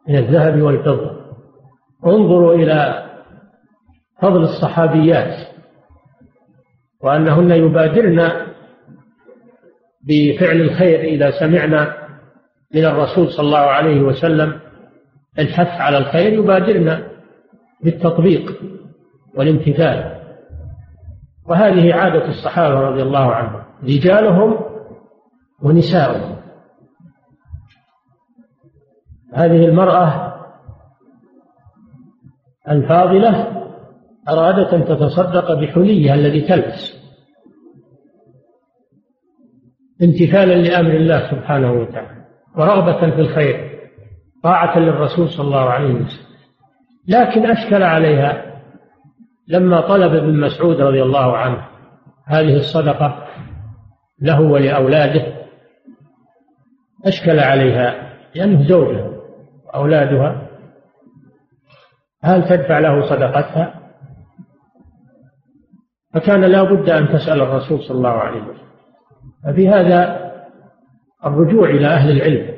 من 0.07 0.15
الذهب 0.15 0.61
والفضة. 0.61 1.11
انظروا 2.05 2.53
إلى 2.53 3.05
فضل 4.21 4.43
الصحابيات 4.43 5.47
وأنهن 7.01 7.51
يبادرن 7.51 8.31
بفعل 10.07 10.61
الخير 10.61 10.99
إذا 10.99 11.31
سمعنا 11.31 11.95
من 12.75 12.85
الرسول 12.85 13.31
صلى 13.31 13.45
الله 13.45 13.57
عليه 13.57 14.01
وسلم. 14.01 14.59
الحث 15.39 15.81
على 15.81 15.97
الخير 15.97 16.33
يبادرن 16.33 17.03
بالتطبيق 17.83 18.61
والامتثال. 19.35 20.15
وهذه 21.47 21.93
عادة 21.93 22.27
الصحابة 22.27 22.79
رضي 22.79 23.01
الله 23.01 23.31
عنهم 23.31 23.61
رجالهم 23.83 24.59
ونساؤهم. 25.61 26.44
هذه 29.35 29.65
المرأة 29.65 30.35
الفاضلة 32.69 33.61
أرادت 34.29 34.73
أن 34.73 34.85
تتصدق 34.85 35.53
بحليها 35.53 36.15
الذي 36.15 36.41
تلبس. 36.41 37.05
امتثالا 40.03 40.53
لأمر 40.53 40.91
الله 40.91 41.31
سبحانه 41.31 41.71
وتعالى 41.71 42.25
ورغبة 42.57 43.15
في 43.15 43.21
الخير 43.21 43.79
طاعة 44.43 44.79
للرسول 44.79 45.29
صلى 45.29 45.45
الله 45.45 45.69
عليه 45.69 45.93
وسلم. 45.93 46.25
لكن 47.07 47.45
أشكل 47.45 47.83
عليها 47.83 48.61
لما 49.47 49.81
طلب 49.81 50.13
ابن 50.13 50.39
مسعود 50.39 50.81
رضي 50.81 51.03
الله 51.03 51.37
عنه 51.37 51.67
هذه 52.25 52.55
الصدقة 52.55 53.27
له 54.21 54.41
ولأولاده. 54.41 55.35
أشكل 57.05 57.39
عليها 57.39 58.13
لأنه 58.35 58.67
زوجها. 58.67 59.14
وأولادها 59.75 60.47
هل 62.23 62.49
تدفع 62.49 62.79
له 62.79 63.09
صدقتها؟ 63.09 63.73
فكان 66.13 66.41
لا 66.41 66.63
بد 66.63 66.89
أن 66.89 67.07
تسأل 67.07 67.41
الرسول 67.41 67.83
صلى 67.83 67.97
الله 67.97 68.09
عليه 68.09 68.41
وسلم. 68.41 68.65
ففي 69.43 69.69
هذا 69.69 70.31
الرجوع 71.25 71.69
إلى 71.69 71.87
أهل 71.87 72.11
العلم. 72.11 72.55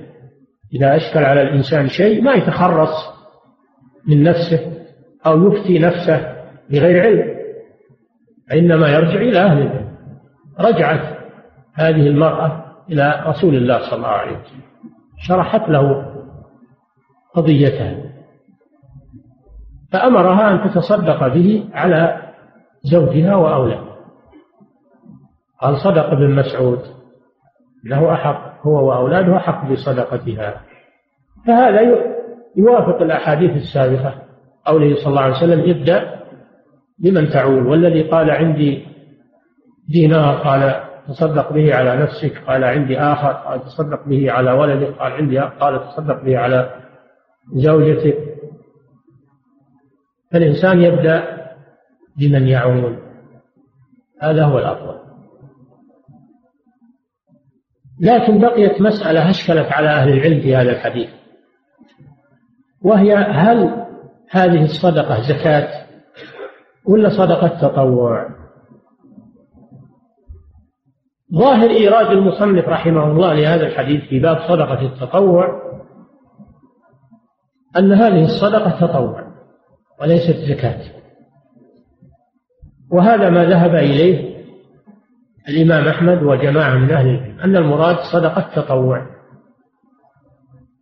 إذا 0.73 0.95
أشكل 0.95 1.23
على 1.23 1.41
الإنسان 1.41 1.87
شيء 1.87 2.21
ما 2.21 2.33
يتخرص 2.33 2.89
من 4.07 4.23
نفسه 4.23 4.71
أو 5.25 5.47
يفتي 5.47 5.79
نفسه 5.79 6.35
بغير 6.69 7.01
علم 7.01 7.37
إنما 8.51 8.89
يرجع 8.89 9.21
إلى 9.21 9.39
أهل 9.39 9.61
العلم. 9.61 9.97
رجعت 10.59 11.17
هذه 11.73 12.07
المرأة 12.07 12.65
إلى 12.89 13.23
رسول 13.25 13.55
الله 13.55 13.89
صلى 13.89 13.97
الله 13.97 14.07
عليه 14.07 14.31
وسلم. 14.31 14.61
شرحت 15.27 15.69
له 15.69 16.06
قضيتها 17.37 17.95
فأمرها 19.91 20.51
أن 20.51 20.69
تتصدق 20.69 21.27
به 21.27 21.69
على 21.73 22.21
زوجها 22.81 23.35
وأولادها 23.35 23.97
قال 25.61 25.77
صدق 25.77 26.05
ابن 26.11 26.35
مسعود 26.35 26.79
له 27.83 28.13
أحق 28.13 28.67
هو 28.67 28.89
وأولاده 28.89 29.37
أحق 29.37 29.71
بصدقتها. 29.71 30.61
فهذا 31.47 31.81
يوافق 32.55 33.01
الأحاديث 33.01 33.51
السابقة 33.51 34.13
قوله 34.65 34.95
صلى 34.95 35.07
الله 35.07 35.21
عليه 35.21 35.35
وسلم 35.35 35.69
ابدأ 35.69 36.19
بمن 36.99 37.29
تعول 37.29 37.67
والذي 37.67 38.01
قال 38.01 38.31
عندي 38.31 38.85
دينار 39.89 40.35
قال 40.35 40.83
تصدق 41.07 41.53
به 41.53 41.75
على 41.75 41.95
نفسك 41.95 42.43
قال 42.47 42.63
عندي 42.63 42.99
آخر 42.99 43.31
قال 43.31 43.61
تصدق 43.61 44.05
به 44.05 44.31
على 44.31 44.51
ولدك 44.51 44.97
قال 44.99 45.11
عندي 45.11 45.39
قال 45.39 45.79
تصدق 45.87 46.23
به 46.23 46.37
على 46.37 46.86
زوجتك 47.53 48.17
فالإنسان 50.31 50.81
يبدأ 50.81 51.37
بمن 52.17 52.47
يعول. 52.47 52.99
هذا 54.21 54.45
هو 54.45 54.59
الأفضل. 54.59 54.97
لكن 58.01 58.39
بقيت 58.39 58.81
مسألة 58.81 59.29
أشكلت 59.29 59.71
على 59.71 59.89
أهل 59.89 60.09
العلم 60.13 60.41
في 60.41 60.55
هذا 60.55 60.71
الحديث. 60.71 61.09
وهي 62.81 63.15
هل 63.15 63.85
هذه 64.29 64.63
الصدقة 64.63 65.21
زكاة 65.21 65.87
ولا 66.85 67.09
صدقة 67.09 67.47
تطوع؟ 67.47 68.29
ظاهر 71.33 71.69
إيراد 71.69 72.11
المصنف 72.11 72.67
رحمه 72.67 73.11
الله 73.11 73.33
لهذا 73.33 73.67
الحديث 73.67 74.03
في 74.03 74.19
باب 74.19 74.37
صدقة 74.37 74.81
التطوع 74.81 75.66
أن 77.77 77.93
هذه 77.93 78.25
الصدقة 78.25 78.87
تطوع 78.87 79.27
وليست 80.01 80.37
زكاة. 80.37 80.79
وهذا 82.91 83.29
ما 83.29 83.45
ذهب 83.45 83.75
إليه 83.75 84.37
الإمام 85.49 85.87
أحمد 85.87 86.23
وجماعة 86.23 86.75
من 86.77 86.91
أهل 86.91 87.07
العلم 87.07 87.39
أن 87.39 87.55
المراد 87.55 87.97
صدقة 88.13 88.49
تطوع. 88.55 89.05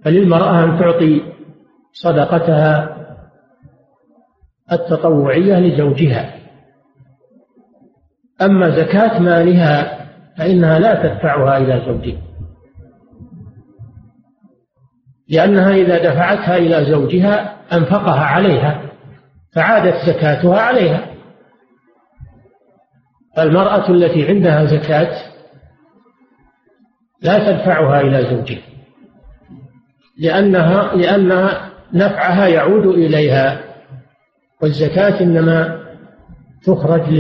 فللمرأة 0.04 0.64
أن 0.64 0.80
تعطي 0.80 1.22
صدقتها 1.94 2.96
التطوعية 4.72 5.60
لزوجها. 5.60 6.34
أما 8.42 8.70
زكاة 8.70 9.20
مالها 9.20 10.06
فإنها 10.38 10.80
لا 10.80 11.04
تدفعها 11.04 11.58
إلى 11.58 11.82
زوجها. 11.86 12.22
لأنها 15.30 15.72
إذا 15.76 15.98
دفعتها 15.98 16.58
إلى 16.58 16.86
زوجها 16.86 17.56
أنفقها 17.74 18.26
عليها 18.26 18.82
فعادت 19.54 19.96
زكاتها 20.06 20.60
عليها. 20.62 21.08
فالمرأة 23.36 23.90
التي 23.90 24.28
عندها 24.28 24.66
زكاة 24.66 25.18
لا 27.22 27.52
تدفعها 27.52 28.02
إلى 28.02 28.24
زوجها 28.24 28.62
لأنها 30.18 30.96
لأنها 30.96 31.70
نفعها 31.94 32.48
يعود 32.48 32.86
إليها 32.86 33.60
والزكاة 34.62 35.22
إنما 35.22 35.86
تخرج 36.66 37.14